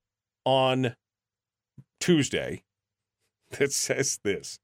[0.45, 0.95] on
[1.99, 2.63] Tuesday
[3.51, 4.59] that says this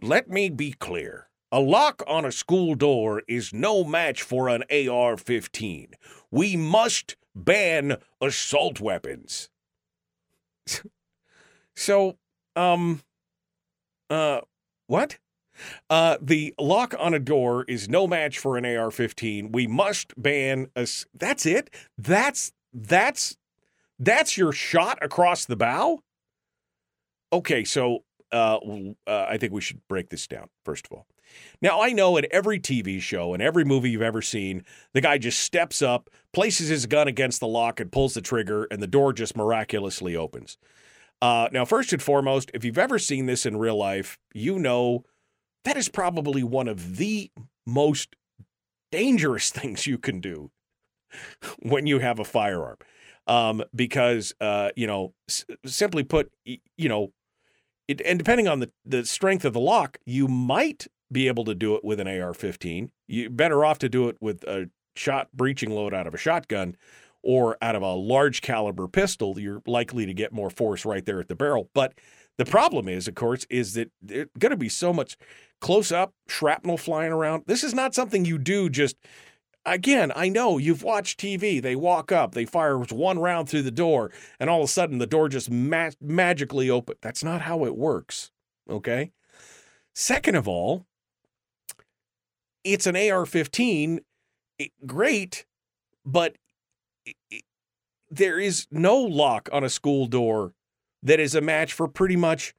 [0.00, 1.28] Let me be clear.
[1.52, 5.94] A lock on a school door is no match for an AR 15.
[6.30, 9.50] We must ban assault weapons.
[11.74, 12.18] so,
[12.54, 13.02] um,
[14.08, 14.42] uh,
[14.86, 15.18] what?
[15.88, 19.52] Uh, the lock on a door is no match for an AR-15.
[19.52, 21.06] We must ban us.
[21.14, 21.70] That's it.
[21.98, 23.36] That's that's
[23.98, 26.00] that's your shot across the bow.
[27.32, 28.58] Okay, so uh,
[29.06, 31.06] uh, I think we should break this down first of all.
[31.62, 34.64] Now I know in every TV show and every movie you've ever seen,
[34.94, 38.66] the guy just steps up, places his gun against the lock, and pulls the trigger,
[38.70, 40.58] and the door just miraculously opens.
[41.22, 45.04] Uh, now, first and foremost, if you've ever seen this in real life, you know
[45.64, 47.30] that is probably one of the
[47.66, 48.16] most
[48.90, 50.50] dangerous things you can do
[51.60, 52.76] when you have a firearm.
[53.26, 57.12] Um, because, uh, you know, s- simply put, you know,
[57.86, 61.54] it, and depending on the, the strength of the lock, you might be able to
[61.54, 62.90] do it with an AR 15.
[63.08, 66.76] You're better off to do it with a shot breaching load out of a shotgun
[67.22, 69.38] or out of a large caliber pistol.
[69.38, 71.68] You're likely to get more force right there at the barrel.
[71.74, 71.94] But
[72.38, 75.16] the problem is, of course, is that there's going to be so much
[75.60, 77.44] close up shrapnel flying around.
[77.46, 78.96] This is not something you do just.
[79.66, 81.60] Again, I know you've watched TV.
[81.60, 84.96] They walk up, they fire one round through the door, and all of a sudden
[84.96, 86.96] the door just ma- magically open.
[87.02, 88.30] That's not how it works.
[88.70, 89.12] Okay.
[89.94, 90.86] Second of all,
[92.64, 94.00] it's an AR 15.
[94.86, 95.44] Great,
[96.06, 96.36] but
[98.10, 100.54] there is no lock on a school door
[101.02, 102.54] that is a match for pretty much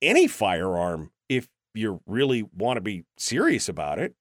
[0.00, 4.14] any firearm if you really want to be serious about it.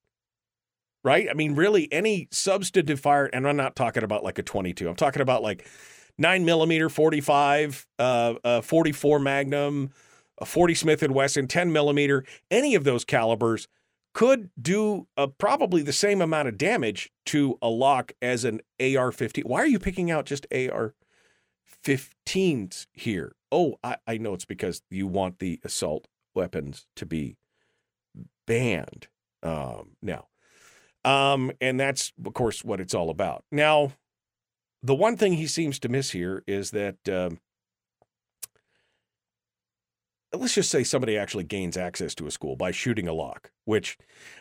[1.03, 1.27] Right?
[1.29, 4.95] I mean, really, any substantive fire, and I'm not talking about like a 22, I'm
[4.95, 5.67] talking about like
[6.19, 9.89] 9 millimeter, 45, uh, uh, 44 Magnum,
[10.39, 13.67] a 40 Smith and Wesson, 10 millimeter, any of those calibers
[14.13, 19.45] could do uh, probably the same amount of damage to a lock as an AR-15.
[19.45, 20.95] Why are you picking out just AR-15s
[22.93, 23.35] here?
[23.51, 27.37] Oh, I, I know it's because you want the assault weapons to be
[28.47, 29.07] banned
[29.43, 30.27] um, now.
[31.03, 33.43] Um, and that's, of course, what it's all about.
[33.51, 33.93] Now,
[34.83, 37.39] the one thing he seems to miss here is that um,
[40.33, 43.97] let's just say somebody actually gains access to a school by shooting a lock, which,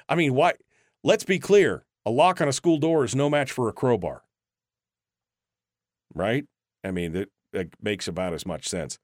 [0.09, 0.55] I mean, why?
[1.03, 4.23] Let's be clear a lock on a school door is no match for a crowbar.
[6.15, 6.45] Right?
[6.85, 8.99] I mean, that, that makes about as much sense.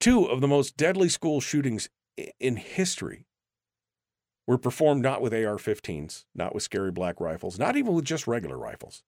[0.00, 1.88] Two of the most deadly school shootings
[2.38, 3.26] in history
[4.46, 8.26] were performed not with AR 15s, not with scary black rifles, not even with just
[8.26, 9.02] regular rifles.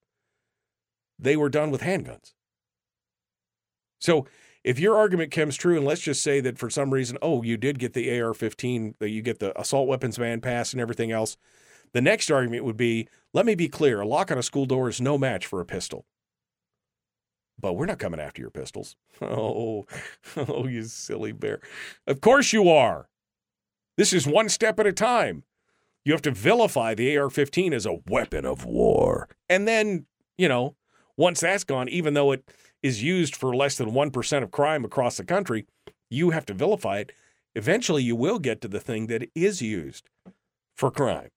[1.18, 2.32] They were done with handguns.
[4.00, 4.26] So,
[4.64, 7.56] if your argument comes true, and let's just say that for some reason, oh, you
[7.56, 11.12] did get the AR 15, that you get the assault weapons ban pass and everything
[11.12, 11.36] else,
[11.92, 14.88] the next argument would be let me be clear a lock on a school door
[14.88, 16.04] is no match for a pistol.
[17.58, 18.96] But we're not coming after your pistols.
[19.22, 19.86] Oh,
[20.36, 21.60] oh, you silly bear.
[22.06, 23.08] Of course you are.
[23.96, 25.44] This is one step at a time.
[26.04, 29.28] You have to vilify the AR 15 as a weapon of war.
[29.48, 30.06] And then,
[30.36, 30.76] you know,
[31.16, 32.44] once that's gone, even though it
[32.82, 35.66] is used for less than 1% of crime across the country,
[36.10, 37.12] you have to vilify it.
[37.54, 40.10] Eventually, you will get to the thing that is used
[40.76, 41.30] for crime,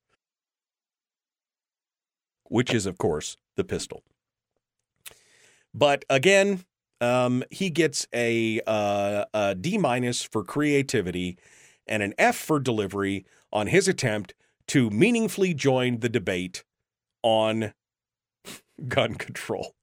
[2.44, 4.04] which is, of course, the pistol.
[5.74, 6.66] But again,
[7.02, 11.38] um, he gets a, uh, a D minus for creativity
[11.88, 14.34] and an F for delivery on his attempt
[14.68, 16.64] to meaningfully join the debate
[17.24, 17.74] on
[18.88, 19.76] gun control.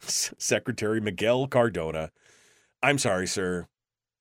[0.00, 2.10] Secretary Miguel Cardona.
[2.82, 3.66] I'm sorry, sir.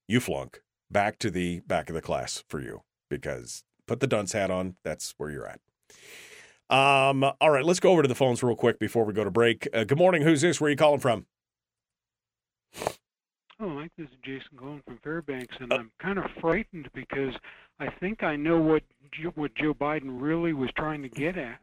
[0.07, 0.61] You flunk.
[0.91, 4.75] Back to the back of the class for you because put the dunce hat on.
[4.83, 5.59] That's where you're at.
[6.69, 9.31] Um, all right, let's go over to the phones real quick before we go to
[9.31, 9.67] break.
[9.73, 10.23] Uh, good morning.
[10.23, 10.59] Who's this?
[10.59, 11.25] Where are you calling from?
[13.59, 17.33] Oh, Mike, this is Jason Golden from Fairbanks, and I'm kind of frightened because
[17.79, 21.59] I think I know what Joe, what Joe Biden really was trying to get at.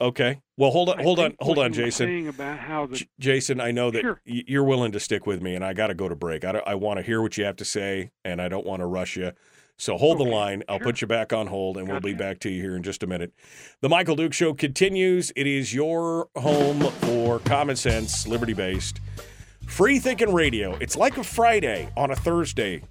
[0.00, 0.40] Okay.
[0.56, 2.28] Well, hold on, hold on, hold on, Jason.
[2.28, 4.20] about how the J- Jason, I know that Sure.
[4.26, 6.44] y- you're willing to stick with me, and I got to go to break.
[6.44, 8.86] I, I want to hear what you have to say, and I don't want to
[8.86, 9.32] rush you.
[9.76, 10.62] So hold the line.
[10.68, 13.02] I'll put you back on hold, and we'll be back to you here in just
[13.02, 13.32] a minute.
[13.80, 15.32] The Michael Duke Show continues.
[15.34, 19.00] It is your home for common sense, liberty based,
[19.66, 20.76] free thinking radio.
[20.76, 22.82] It's like a Friday on a Thursday,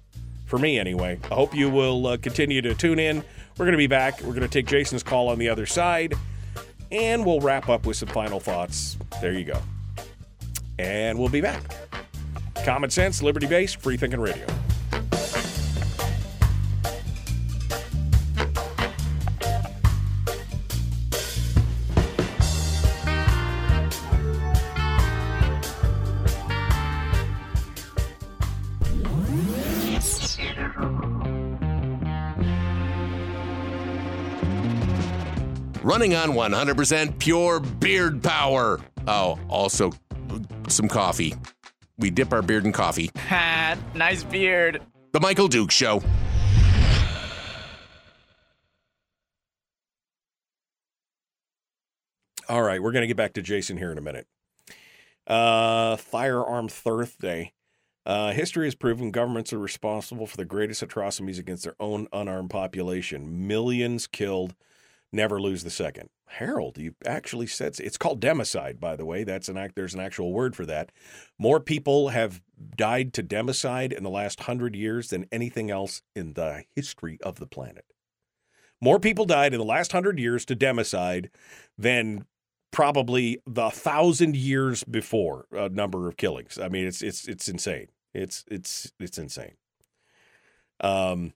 [0.44, 1.18] for me anyway.
[1.30, 3.24] I hope you will uh, continue to tune in.
[3.56, 4.20] We're going to be back.
[4.20, 6.14] We're going to take Jason's call on the other side,
[6.92, 8.98] and we'll wrap up with some final thoughts.
[9.22, 9.60] There you go.
[10.78, 11.62] And we'll be back.
[12.64, 14.46] Common sense, liberty based, free thinking radio.
[35.94, 38.80] Running on 100% pure beard power.
[39.06, 39.92] Oh, also
[40.66, 41.36] some coffee.
[41.98, 43.12] We dip our beard in coffee.
[43.16, 44.82] Ha, nice beard.
[45.12, 46.02] The Michael Duke Show.
[52.48, 54.26] All right, we're going to get back to Jason here in a minute.
[55.28, 57.52] Uh, Firearm Thursday.
[58.04, 62.50] Uh, history has proven governments are responsible for the greatest atrocities against their own unarmed
[62.50, 63.46] population.
[63.46, 64.56] Millions killed,
[65.14, 66.10] never lose the second.
[66.26, 69.24] Harold, you actually said it's called democide, by the way.
[69.24, 69.76] That's an act.
[69.76, 70.90] There's an actual word for that.
[71.38, 72.42] More people have
[72.76, 77.36] died to democide in the last hundred years than anything else in the history of
[77.36, 77.84] the planet.
[78.80, 81.30] More people died in the last hundred years to democide
[81.78, 82.26] than
[82.72, 86.58] probably the thousand years before a number of killings.
[86.58, 87.88] I mean, it's it's it's insane.
[88.12, 89.54] It's it's it's insane.
[90.80, 91.32] Um,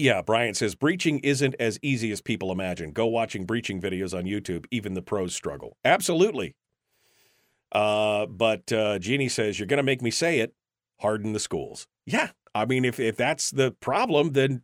[0.00, 2.92] yeah, Brian says breaching isn't as easy as people imagine.
[2.92, 4.64] Go watching breaching videos on YouTube.
[4.70, 5.76] Even the pros struggle.
[5.84, 6.54] Absolutely.
[7.72, 10.54] Uh, but uh, Jeannie says you're going to make me say it.
[11.00, 11.86] Harden the schools.
[12.04, 14.62] Yeah, I mean, if if that's the problem, then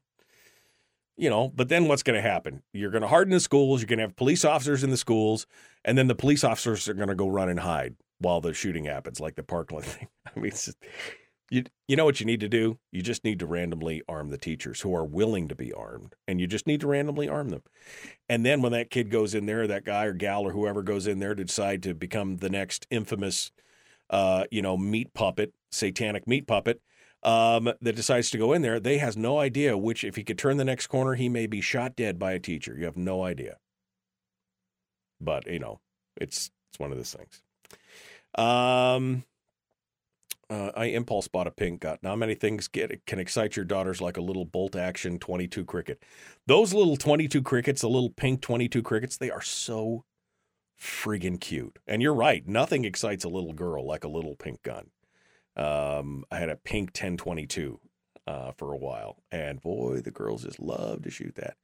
[1.17, 1.49] you know.
[1.55, 2.63] But then what's going to happen?
[2.73, 3.81] You're going to harden the schools.
[3.81, 5.47] You're going to have police officers in the schools,
[5.85, 8.85] and then the police officers are going to go run and hide while the shooting
[8.85, 10.09] happens, like the Parkland thing.
[10.27, 10.79] I mean, it's just,
[11.51, 12.79] you you know what you need to do?
[12.91, 16.41] You just need to randomly arm the teachers who are willing to be armed, and
[16.41, 17.63] you just need to randomly arm them.
[18.29, 21.07] And then when that kid goes in there, that guy or gal or whoever goes
[21.07, 23.53] in there to decide to become the next infamous,
[24.11, 26.81] uh, you know, meat puppet, satanic meat puppet,
[27.23, 30.05] um, that decides to go in there, they has no idea which.
[30.05, 32.77] If he could turn the next corner, he may be shot dead by a teacher.
[32.77, 33.57] You have no idea.
[35.21, 35.81] But you know,
[36.17, 37.43] it's it's one of those things.
[38.37, 39.25] Um,
[40.49, 41.99] uh, I impulse bought a pink gun.
[42.03, 46.03] Not many things get can excite your daughters like a little bolt action 22 cricket.
[46.47, 50.05] Those little 22 crickets, the little pink 22 crickets, they are so
[50.81, 51.79] friggin' cute.
[51.87, 54.91] And you're right, nothing excites a little girl like a little pink gun.
[55.57, 57.81] Um, I had a pink 1022
[58.27, 61.57] uh, for a while, and boy, the girls just love to shoot that.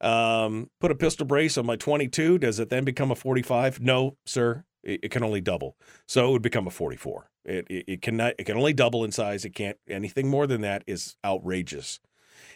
[0.00, 2.38] Um, put a pistol brace on my 22.
[2.38, 3.80] Does it then become a 45?
[3.80, 4.64] No, sir.
[4.82, 5.76] It, it can only double,
[6.06, 7.30] so it would become a 44.
[7.44, 8.34] It, it it cannot.
[8.38, 9.44] It can only double in size.
[9.44, 9.76] It can't.
[9.88, 12.00] Anything more than that is outrageous.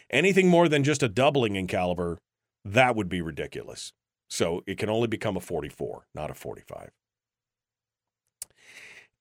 [0.09, 2.19] Anything more than just a doubling in caliber,
[2.65, 3.93] that would be ridiculous.
[4.29, 6.91] So it can only become a 44, not a 45.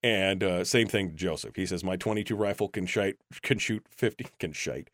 [0.02, 1.56] And uh, same thing, Joseph.
[1.56, 4.88] He says my 22 rifle can shoot can shoot 50 can shoot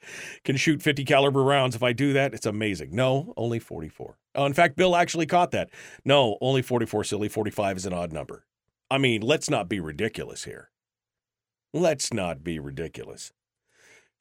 [0.44, 1.76] can shoot 50 caliber rounds.
[1.76, 2.94] If I do that, it's amazing.
[2.94, 4.16] No, only 44.
[4.34, 5.68] Oh, in fact, Bill actually caught that.
[6.04, 7.04] No, only 44.
[7.04, 8.46] Silly 45 is an odd number.
[8.94, 10.70] I mean, let's not be ridiculous here.
[11.72, 13.32] Let's not be ridiculous.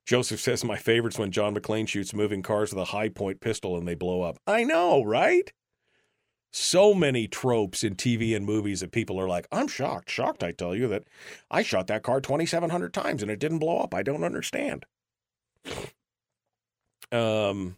[0.04, 3.88] Joseph says my favorite's when John McClane shoots moving cars with a Hi-Point pistol and
[3.88, 4.40] they blow up.
[4.48, 5.54] I know, right?
[6.56, 10.52] so many tropes in TV and movies that people are like, I'm shocked, shocked, I
[10.52, 11.04] tell you, that
[11.52, 13.94] I shot that car 2,700 times and it didn't blow up.
[13.94, 14.86] I don't understand.
[17.12, 17.78] Um,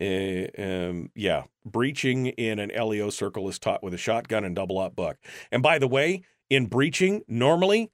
[0.00, 4.78] eh, um, yeah, breaching in an LEO circle is taught with a shotgun and double
[4.78, 5.16] aught buck.
[5.50, 7.90] And by the way, in breaching, normally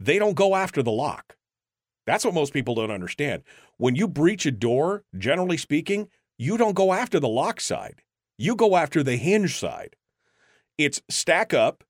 [0.00, 1.36] they don't go after the lock.
[2.06, 3.42] That's what most people don't understand.
[3.76, 6.08] When you breach a door, generally speaking,
[6.38, 8.02] you don't go after the lock side.
[8.38, 9.96] You go after the hinge side.
[10.78, 11.84] It's stack up,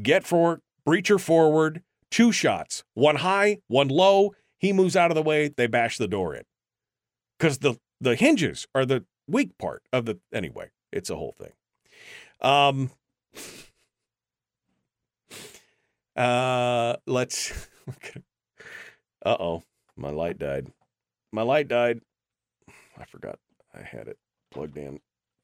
[0.00, 4.34] get for breacher forward, two shots, one high, one low.
[4.58, 6.42] He moves out of the way, they bash the door in.
[7.38, 11.52] Because the, the hinges are the weak part of the anyway, it's a whole thing.
[12.40, 12.90] Um
[16.16, 17.68] uh let's
[19.24, 19.62] uh oh,
[19.96, 20.72] my light died.
[21.32, 22.00] My light died.
[22.98, 23.38] I forgot
[23.74, 24.18] I had it
[24.50, 25.00] plugged in.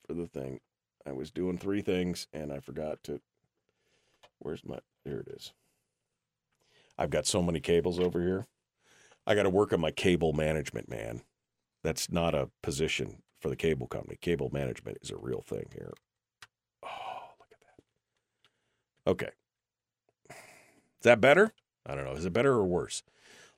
[0.07, 0.61] for the thing.
[1.07, 3.21] I was doing three things and I forgot to.
[4.39, 4.79] Where's my?
[5.05, 5.53] Here it is.
[6.99, 8.47] I've got so many cables over here.
[9.27, 11.23] I got to work on my cable management, man.
[11.85, 14.17] That's not a position for the cable company.
[14.21, 15.93] Cable management is a real thing here.
[16.83, 16.89] Oh,
[17.39, 17.59] look at
[19.05, 19.11] that.
[19.11, 19.31] Okay.
[20.31, 21.53] Is that better?
[21.87, 22.15] I don't know.
[22.15, 23.03] Is it better or worse?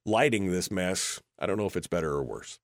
[0.04, 2.58] Lighting this mess, I don't know if it's better or worse.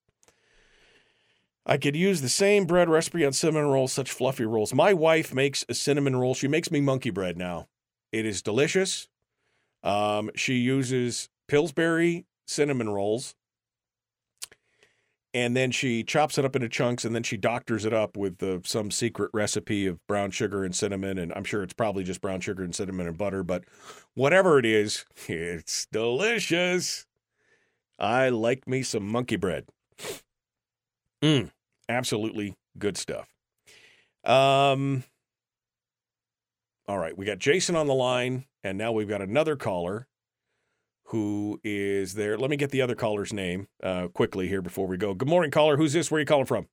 [1.65, 4.75] I could use the same bread recipe on cinnamon rolls, such fluffy rolls.
[4.75, 6.35] My wife makes a cinnamon roll.
[6.35, 7.69] She makes me monkey bread now.
[8.11, 9.07] It is delicious.
[9.85, 13.37] Um, she uses Pillsbury cinnamon rolls,
[15.35, 18.39] and then she chops it up into chunks, and then she doctors it up with
[18.39, 21.19] the, some secret recipe of brown sugar and cinnamon.
[21.19, 23.65] And I'm sure it's probably just brown sugar and cinnamon and butter, but
[24.15, 27.07] whatever it is, it's delicious.
[27.99, 29.67] I like me some monkey bread.
[31.23, 31.51] Mm,
[31.89, 33.29] absolutely good stuff.
[34.25, 35.05] Um,
[36.89, 40.09] all right, we got Jason on the line, and now we've got another caller
[41.05, 42.39] who is there.
[42.39, 45.15] Let me get the other caller's name uh, quickly here before we go.
[45.15, 45.77] Good morning, caller.
[45.77, 46.11] Who's this?
[46.11, 46.69] Where are you calling from?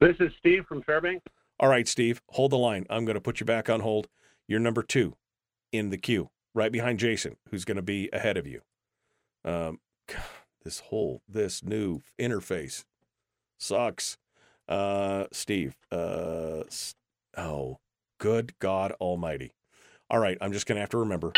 [0.00, 1.26] This is Steve from Fairbanks.
[1.58, 2.86] All right, Steve, hold the line.
[2.88, 4.08] I'm going to put you back on hold.
[4.48, 5.16] You're number two
[5.72, 8.62] in the queue, right behind Jason, who's going to be ahead of you.
[9.44, 9.80] Um,
[10.64, 12.84] this whole this new interface
[13.58, 14.16] sucks.
[14.68, 15.76] Uh, Steve.
[15.90, 16.62] Uh,
[17.36, 17.78] oh,
[18.18, 19.52] good God Almighty!
[20.08, 21.32] All right, I'm just gonna have to remember.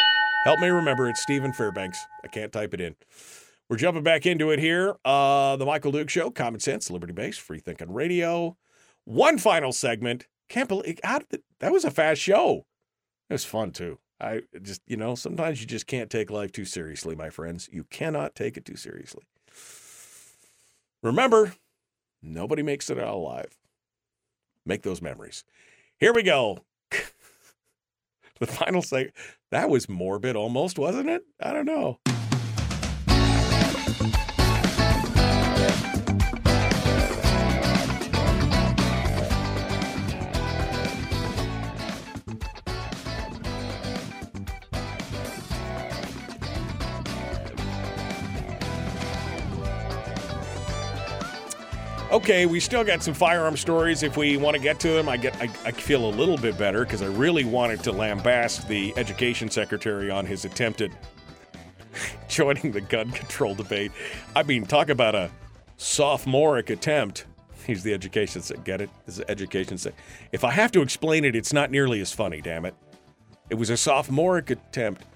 [0.45, 1.09] Help me remember.
[1.09, 2.05] It's Stephen Fairbanks.
[2.25, 2.97] I can't type it in.
[3.69, 4.97] We're jumping back into it here.
[5.05, 8.57] Uh, the Michael Duke Show, Common Sense, Liberty Based, Free Thinking Radio.
[9.05, 10.27] One final segment.
[10.49, 12.67] Can't believe how did that was a fast show.
[13.31, 13.99] It was fun too.
[14.21, 17.69] I just, you know, sometimes you just can't take life too seriously, my friends.
[17.73, 19.23] You cannot take it too seriously.
[21.03, 21.55] Remember,
[22.21, 23.57] nobody makes it out alive.
[24.67, 25.45] Make those memories.
[25.99, 26.59] Here we go.
[28.43, 29.13] The final say
[29.53, 31.23] that was morbid almost, wasn't it?
[31.41, 32.01] I don't know.
[52.13, 54.03] Okay, we still got some firearm stories.
[54.03, 56.59] If we want to get to them, I get I, I feel a little bit
[56.59, 60.93] better because I really wanted to lambaste the education secretary on his attempted
[62.29, 63.93] joining the gun control debate.
[64.37, 65.31] I mean, talk about a
[65.79, 67.25] sophomoric attempt.
[67.67, 68.63] He's the education sec.
[68.63, 68.91] Get it?
[69.07, 69.95] This is education sec.
[70.33, 72.43] If I have to explain it, it's not nearly as funny.
[72.43, 72.75] Damn it!
[73.49, 75.07] It was a sophomoric attempt.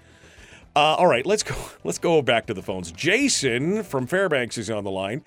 [0.77, 1.55] Uh, all right, let's go.
[1.83, 2.91] Let's go back to the phones.
[2.91, 5.23] Jason from Fairbanks is on the line.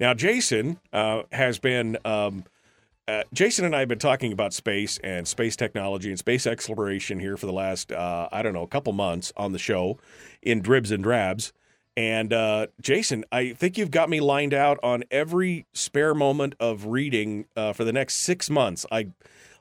[0.00, 1.98] Now, Jason uh, has been.
[2.06, 2.44] Um,
[3.06, 7.20] uh, Jason and I have been talking about space and space technology and space exploration
[7.20, 9.98] here for the last, uh, I don't know, a couple months on the show
[10.40, 11.52] in dribs and drabs.
[11.98, 16.86] And uh, Jason, I think you've got me lined out on every spare moment of
[16.86, 18.86] reading uh, for the next six months.
[18.90, 19.08] I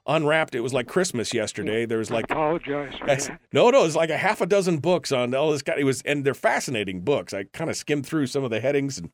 [0.06, 0.56] unwrapped.
[0.56, 1.86] It was like Christmas yesterday.
[1.86, 3.40] There was like I apologize for that.
[3.52, 5.62] no, no, it was like a half a dozen books on all this.
[5.62, 5.76] Guy.
[5.78, 7.34] It was, and they're fascinating books.
[7.34, 9.10] I kind of skimmed through some of the headings and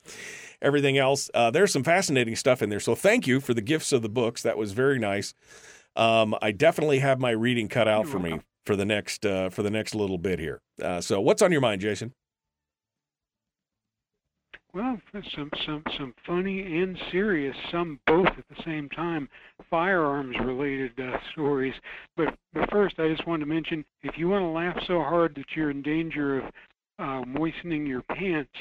[0.61, 1.30] everything else.
[1.34, 2.80] Uh, there's some fascinating stuff in there.
[2.80, 4.41] So thank you for the gifts of the books.
[4.44, 5.34] That was very nice.
[5.95, 9.49] Um, I definitely have my reading cut out You're for me for the next uh,
[9.49, 10.61] for the next little bit here.
[10.82, 12.14] Uh, so what's on your mind, Jason?
[14.72, 15.02] Well,
[15.34, 19.28] some some some funny and serious, some both at the same time,
[19.70, 21.74] firearms related uh, stories.
[22.18, 25.36] But but first, I just wanted to mention if you want to laugh so hard
[25.36, 26.44] that you're in danger of
[27.00, 28.52] uh, moistening your pants,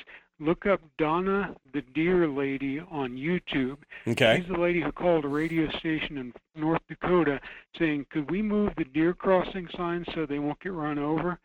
[0.41, 3.79] look up Donna the Deer Lady on YouTube.
[4.07, 4.39] Okay.
[4.41, 7.41] She's the lady who called a radio station in North Dakota
[7.79, 11.39] saying, "Could we move the deer crossing signs so they won't get run over?"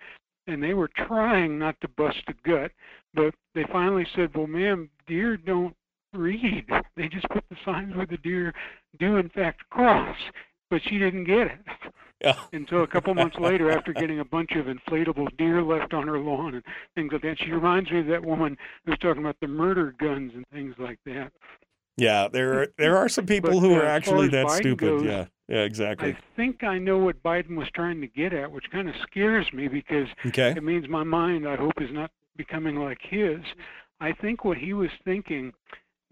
[0.45, 2.71] And they were trying not to bust a gut,
[3.13, 5.75] but they finally said, "Well, ma'am, deer don't
[6.13, 6.65] read.
[6.95, 8.53] They just put the signs where the deer
[8.99, 10.17] do in fact cross."
[10.69, 11.59] But she didn't get it.
[12.21, 12.35] Yeah.
[12.51, 16.07] And so a couple months later, after getting a bunch of inflatable deer left on
[16.07, 16.63] her lawn and
[16.95, 19.93] things like that, she reminds me of that woman who was talking about the murder
[19.99, 21.31] guns and things like that.
[21.97, 24.57] Yeah, there are, there are some people But, who uh, are as actually that Biden
[24.57, 24.79] stupid.
[24.79, 26.13] goes, yeah, yeah, exactly.
[26.13, 29.45] I think I know what Biden was trying to get at, which kind of scares
[29.53, 30.53] me because Okay.
[30.57, 33.41] it means my mind, I hope, is not becoming like his.
[33.99, 35.53] I think what he was thinking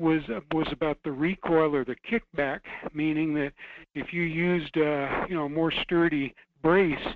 [0.02, 0.22] was
[0.54, 2.62] was about the recoil or the kickback,
[2.94, 3.54] meaning that
[3.96, 7.08] if you used uh, you know a more sturdy brace,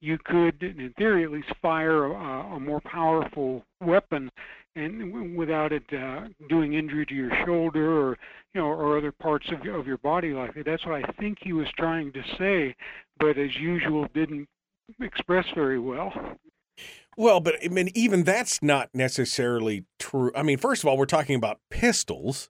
[0.00, 4.30] you could, in theory, at least fire a, a more powerful weapon,
[4.74, 8.18] and without it uh, doing injury to your shoulder or
[8.52, 10.66] you know or other parts of your, of your body like that.
[10.66, 12.74] That's what I think he was trying to say,
[13.18, 14.48] but as usual, didn't
[15.00, 16.12] express very well.
[17.16, 20.32] Well, but I mean, even that's not necessarily true.
[20.34, 22.48] I mean, first of all, we're talking about pistols.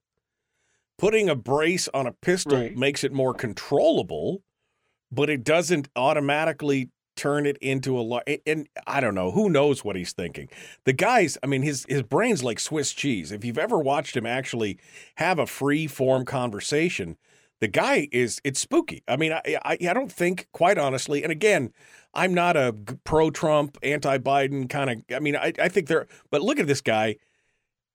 [0.98, 2.76] Putting a brace on a pistol Right.
[2.76, 4.42] makes it more controllable,
[5.10, 8.28] but it doesn't automatically turn it into a lot.
[8.46, 10.48] And I don't know who knows what he's thinking.
[10.84, 13.32] The guy's, I mean, his his brain's like Swiss cheese.
[13.32, 14.78] If you've ever watched him actually
[15.16, 17.16] have a free form conversation,
[17.62, 19.04] the guy is it's spooky.
[19.06, 21.22] I mean, I I, I don't think quite honestly.
[21.22, 21.72] And again,
[22.12, 22.74] I'm not a
[23.04, 25.16] pro Trump, anti Biden kind of.
[25.16, 26.08] I mean, I I think there.
[26.32, 27.16] But look at this guy.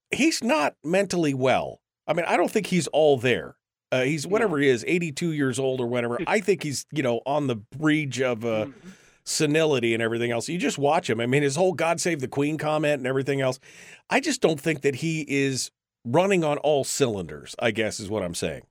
[0.10, 1.82] He's not mentally well.
[2.08, 3.58] I mean, I don't think he's all there.
[3.92, 6.18] Uh, he's whatever he is, 82 years old or whatever.
[6.28, 8.68] I think he's you know on the bridge of uh,
[9.26, 10.48] senility and everything else.
[10.48, 11.20] You just watch him.
[11.20, 13.60] I mean, his whole "God Save the Queen" comment and everything else.
[14.10, 15.72] I just don't think that he is
[16.06, 17.54] running on all cylinders.
[17.60, 18.62] I guess is what I'm saying.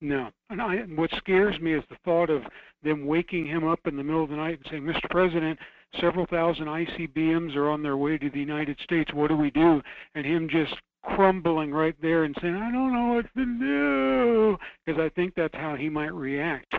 [0.00, 2.42] No, and I, what scares me is the thought of
[2.84, 5.10] them waking him up in the middle of the night and saying, "Mr.
[5.10, 5.58] President,
[6.00, 9.12] several thousand ICBMs are on their way to the United States.
[9.12, 9.82] What do we do?"
[10.14, 15.00] And him just crumbling right there and saying, "I don't know what to do," because
[15.00, 16.74] I think that's how he might react,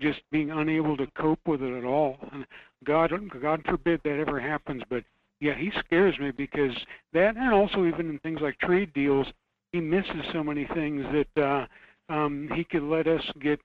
[0.00, 2.18] just being unable to cope with it at all.
[2.32, 2.44] And
[2.82, 5.04] God, God forbid that ever happens, but
[5.38, 6.74] yeah, he scares me because
[7.12, 9.28] that, and also even in things like trade deals,
[9.70, 11.40] he misses so many things that.
[11.40, 11.66] uh
[12.08, 13.60] um, he could let us get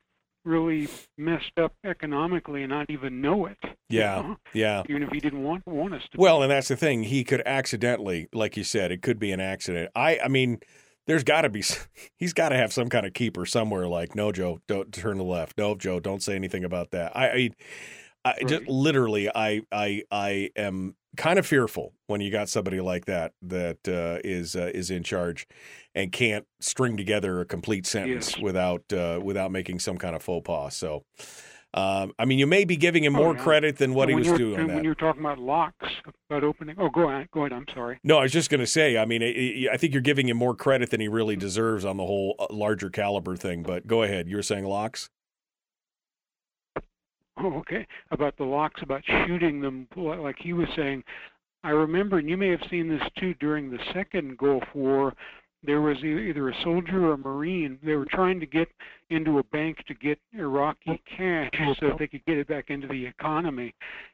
[0.45, 0.87] really
[1.17, 3.57] messed up economically and not even know it.
[3.63, 4.83] you Yeah, know, yeah.
[4.89, 6.17] Even if he didn't want want us to.
[6.17, 7.03] Well, and that's the thing.
[7.03, 9.91] He could accidentally, like you said, it could be an accident.
[9.95, 10.59] I, I mean,
[11.07, 11.63] there's got to be.
[12.17, 13.87] He's got to have some kind of keeper somewhere.
[13.87, 15.57] Like, no, Joe, don't turn to the left.
[15.57, 17.15] No, Joe, don't say anything about that.
[17.15, 17.49] I, I,
[18.25, 23.05] I just literally, I, I, I am kind of fearful when you got somebody like
[23.05, 25.47] that that uh, is uh, is in charge
[25.95, 28.39] and can't string together a complete sentence Yes.
[28.41, 30.75] without uh, without making some kind of faux pas.
[30.75, 31.03] So.
[31.71, 33.43] Um, I mean, you may be giving him Oh, more yeah.
[33.43, 34.69] credit than what he was doing.
[34.69, 35.85] When you were talking about locks,
[36.27, 36.75] about opening.
[36.79, 37.29] Oh, go ahead.
[37.29, 37.53] Go ahead.
[37.53, 37.99] I'm sorry.
[38.03, 38.97] No, I was just going to say.
[38.97, 41.97] I mean, I I think you're giving him more credit than he really deserves on
[41.97, 43.61] the whole uh, larger caliber thing.
[43.61, 44.27] But go ahead.
[44.27, 45.11] You were saying locks.
[47.37, 47.85] Oh, okay.
[48.11, 51.03] About the locks, about shooting them, like he was saying.
[51.63, 55.13] I remember, and you may have seen this too during the second Gulf War.
[55.63, 57.79] There was either a soldier or a marine.
[57.83, 58.69] They were trying to get
[59.09, 63.05] into a bank to get Iraqi cash so they could get it back into the
[63.05, 63.73] economy.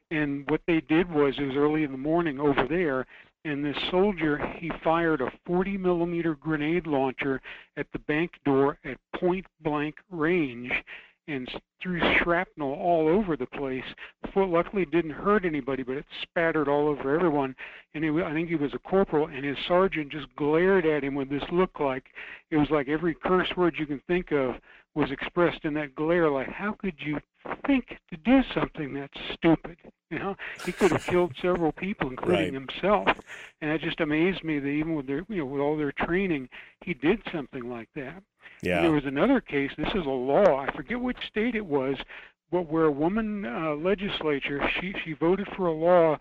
[0.10, 3.06] And what they did was, it was early in the morning over there,
[3.46, 7.42] and this soldier he fired a 40 millimeter grenade launcher
[7.78, 10.72] at the bank door at point blank range
[11.28, 11.50] and
[11.82, 13.84] threw shrapnel all over the place.
[14.36, 17.56] Well, luckily, it didn't hurt anybody, but it spattered all over everyone.
[17.94, 21.16] And it, I think he was a corporal, and his sergeant just glared at him
[21.16, 22.06] with this look like
[22.52, 24.56] it was like every curse word you can think of
[24.94, 26.30] was expressed in that glare.
[26.30, 27.20] Like, how could you
[27.66, 29.78] think to do something that's stupid?
[30.10, 30.36] You know,
[30.66, 32.54] he could have killed several people, including Right.
[32.54, 33.10] himself.
[33.62, 36.50] And it just amazed me that even with their, you know, with all their training,
[36.82, 38.22] he did something like that.
[38.62, 38.82] Yeah.
[38.82, 39.72] There was another case.
[39.78, 40.58] This is a law.
[40.60, 41.96] I forget which state it was,
[42.56, 46.18] but where a woman uh, legislature she she voted for a law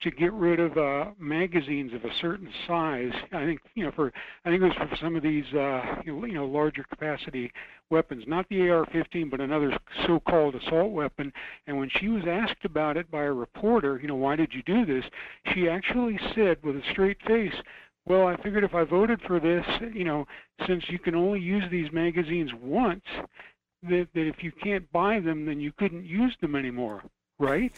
[0.00, 3.12] to get rid of uh, magazines of a certain size.
[3.32, 4.10] I think you know for
[4.46, 7.52] I think it was for some of these uh, you know larger capacity
[7.90, 11.30] weapons, not the AR-15, but another so-called assault weapon.
[11.66, 14.62] And when she was asked about it by a reporter, you know, why did you
[14.62, 15.04] do this?
[15.52, 17.52] She actually said with a straight face,
[18.06, 20.26] well, I figured if I voted for this, you know,
[20.66, 23.04] since you can only use these magazines once,
[23.88, 27.02] that, that if you can't buy them, then you couldn't use them anymore,
[27.38, 27.72] right?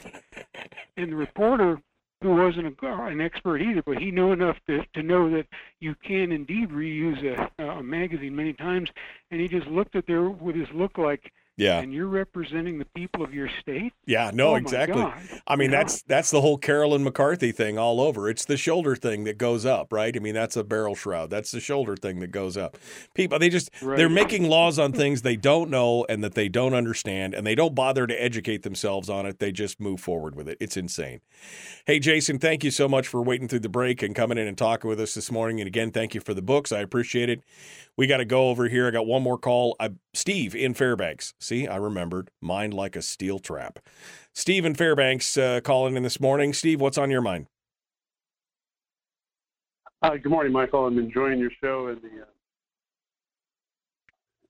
[0.96, 1.80] And the reporter,
[2.22, 5.46] who wasn't a, an expert either, but he knew enough to, to know that
[5.80, 7.22] you can indeed reuse
[7.58, 8.90] a, a magazine many times,
[9.30, 11.78] and he just looked at there with his look like, Yeah.
[11.80, 13.92] and you're representing the people of your state?
[14.04, 15.04] Yeah, no, Oh, exactly.
[15.46, 15.78] I mean, know?
[15.78, 18.28] that's that's the whole Carolyn McCarthy thing all over.
[18.28, 20.14] It's the shoulder thing that goes up, right?
[20.14, 21.30] I mean, that's a barrel shroud.
[21.30, 22.76] That's the shoulder thing that goes up.
[23.14, 26.74] People, they just they're making laws on things they don't know and that they don't
[26.74, 29.38] understand, and they don't bother to educate themselves on it.
[29.38, 30.58] They just move forward with it.
[30.60, 31.20] It's insane.
[31.86, 34.58] Hey, Jason, thank you so much for waiting through the break and coming in and
[34.58, 35.60] talking with us this morning.
[35.60, 36.70] And again, thank you for the books.
[36.72, 37.40] I appreciate it.
[37.96, 38.86] We got to go over here.
[38.86, 39.74] I got one more call.
[39.80, 41.32] I, Steve in Fairbanks.
[41.40, 42.30] See, I remembered.
[42.42, 43.78] Mind like a steel trap.
[44.34, 46.52] Steve in Fairbanks uh, calling in this morning.
[46.52, 47.46] Steve, what's on your mind?
[50.02, 50.86] Hi, good morning, Michael.
[50.86, 52.26] I'm enjoying your show and the uh,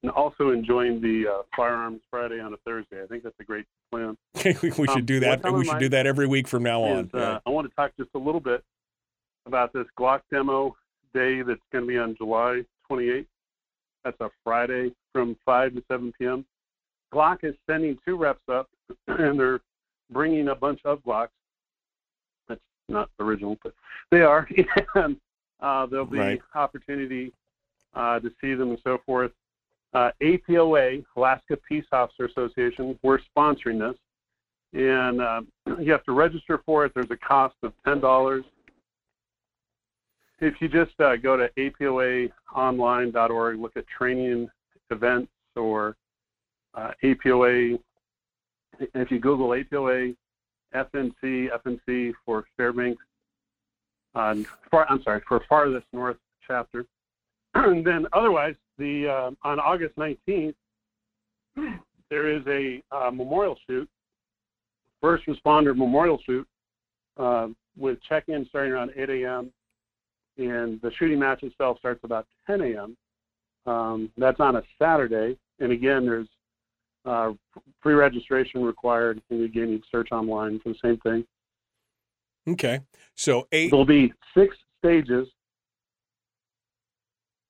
[0.02, 3.02] and also enjoying the uh, Firearms Friday on a Thursday.
[3.02, 4.16] I think that's a great plan.
[4.44, 5.52] We, should Um, do that.
[5.52, 7.06] We should do that every week from now on.
[7.06, 8.62] is, uh, I want to talk just a little bit
[9.46, 10.76] about this Glock demo
[11.14, 13.26] day that's going to be on July 28th.
[14.06, 16.44] That's a Friday from 5 to 7 p.m.
[17.12, 18.68] Glock is sending two reps up,
[19.08, 19.58] and they're
[20.12, 21.30] bringing a bunch of Glocks.
[22.48, 23.74] That's not original, but
[24.12, 24.48] they are.
[24.94, 25.16] and
[25.58, 26.40] uh, there'll be Right.
[26.54, 27.32] opportunity
[27.94, 29.32] uh, to see them and so forth.
[29.92, 33.98] Uh, APOA, Alaska Peace Officer Association, we're sponsoring this
[34.72, 35.40] and uh,
[35.80, 36.92] you have to register for it.
[36.94, 38.44] There's a cost of ten dollars.
[40.40, 44.48] If you just uh, go to apoaonline.org, look at training
[44.90, 45.96] events or
[46.74, 47.78] uh, APOA.
[48.78, 50.14] If you Google APOA
[50.74, 53.02] FNC FNC for Fairbanks,
[54.14, 54.34] uh,
[54.70, 56.84] far, I'm sorry for farthest north chapter.
[57.54, 60.54] and then otherwise, the uh, on August 19th,
[62.10, 63.88] there is a uh, memorial shoot
[65.00, 66.46] first responder memorial shoot
[67.16, 69.52] uh, with check-in starting around 8 a.m.
[70.38, 72.96] and the shooting match itself starts about 10 a.m.
[73.66, 76.28] Um, that's on a Saturday, and again, there's
[77.04, 77.32] uh,
[77.82, 81.24] free registration required, and again, you search online for the same thing.
[82.48, 82.80] Okay.
[83.14, 83.70] So eight.
[83.70, 85.26] There'll be six stages,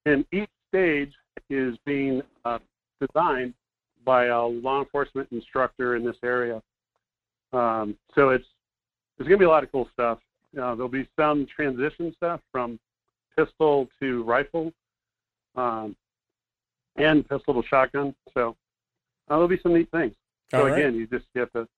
[0.06, 1.12] and each stage
[1.50, 2.58] is being uh,
[3.00, 3.54] designed
[4.04, 6.62] by a law enforcement instructor in this area.
[7.52, 8.44] Um, so it's
[9.16, 10.18] there's going to be a lot of cool stuff.
[10.56, 12.78] Uh, there'll be some transition stuff from
[13.36, 14.72] pistol to rifle,
[15.54, 15.94] um,
[16.96, 18.14] and pistol to shotgun.
[18.34, 18.56] So
[19.28, 20.14] uh, there'll be some neat things.
[20.50, 20.78] So right.
[20.78, 21.68] again, you just have to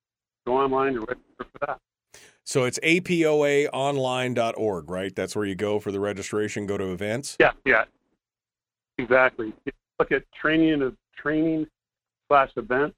[0.47, 1.81] go online and register for that.
[2.45, 5.15] So it's apoaonline.org, right?
[5.15, 6.67] That's where you go for the registration.
[6.67, 7.37] Go to events.
[7.39, 7.85] Yeah, yeah,
[8.97, 9.53] exactly.
[9.99, 11.67] Look at training of training
[12.29, 12.97] slash events,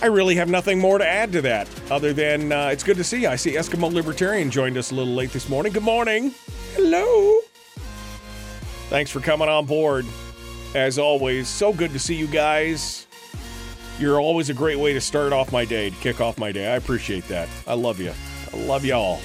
[0.00, 3.04] I really have nothing more to add to that other than uh, it's good to
[3.04, 3.28] see you.
[3.28, 5.72] I see Eskimo Libertarian joined us a little late this morning.
[5.72, 6.34] Good morning.
[6.74, 7.40] Hello.
[8.88, 10.06] Thanks for coming on board.
[10.74, 13.06] As always, so good to see you guys.
[14.02, 16.72] You're always a great way to start off my day, to kick off my day.
[16.72, 17.48] I appreciate that.
[17.68, 18.12] I love you.
[18.52, 19.20] I love y'all.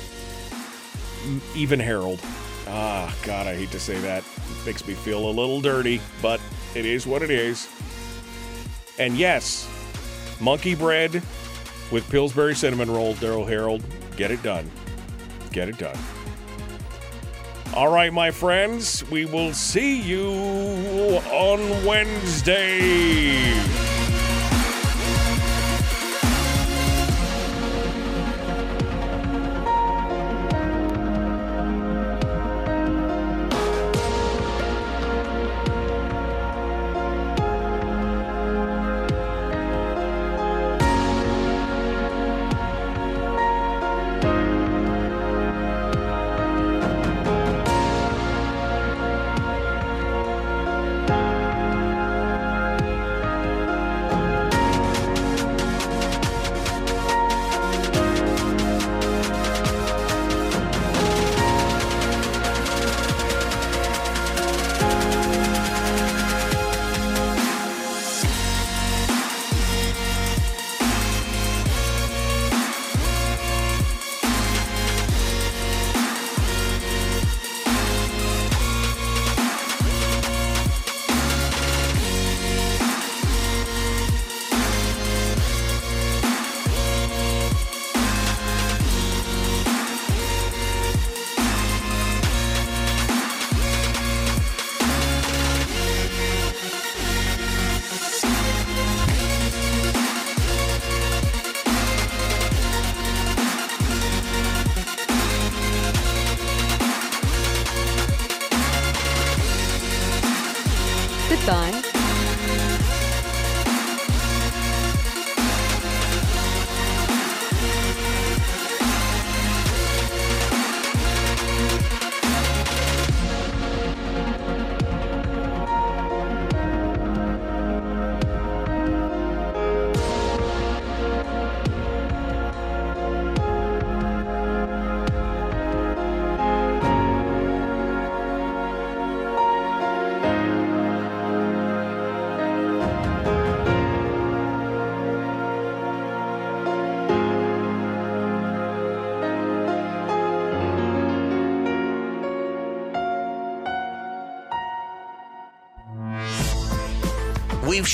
[1.55, 2.19] Even Harold.
[2.67, 4.23] Ah, God, I hate to say that.
[4.67, 6.39] Makes me feel a little dirty, but
[6.75, 7.67] it is what it is.
[8.99, 9.67] And yes,
[10.39, 11.23] monkey bread
[11.91, 13.81] with Pillsbury cinnamon roll, Daryl Harold.
[14.15, 14.69] Get it done.
[15.51, 15.97] Get it done.
[17.73, 20.29] All right, my friends, we will see you
[21.31, 23.96] on Wednesday.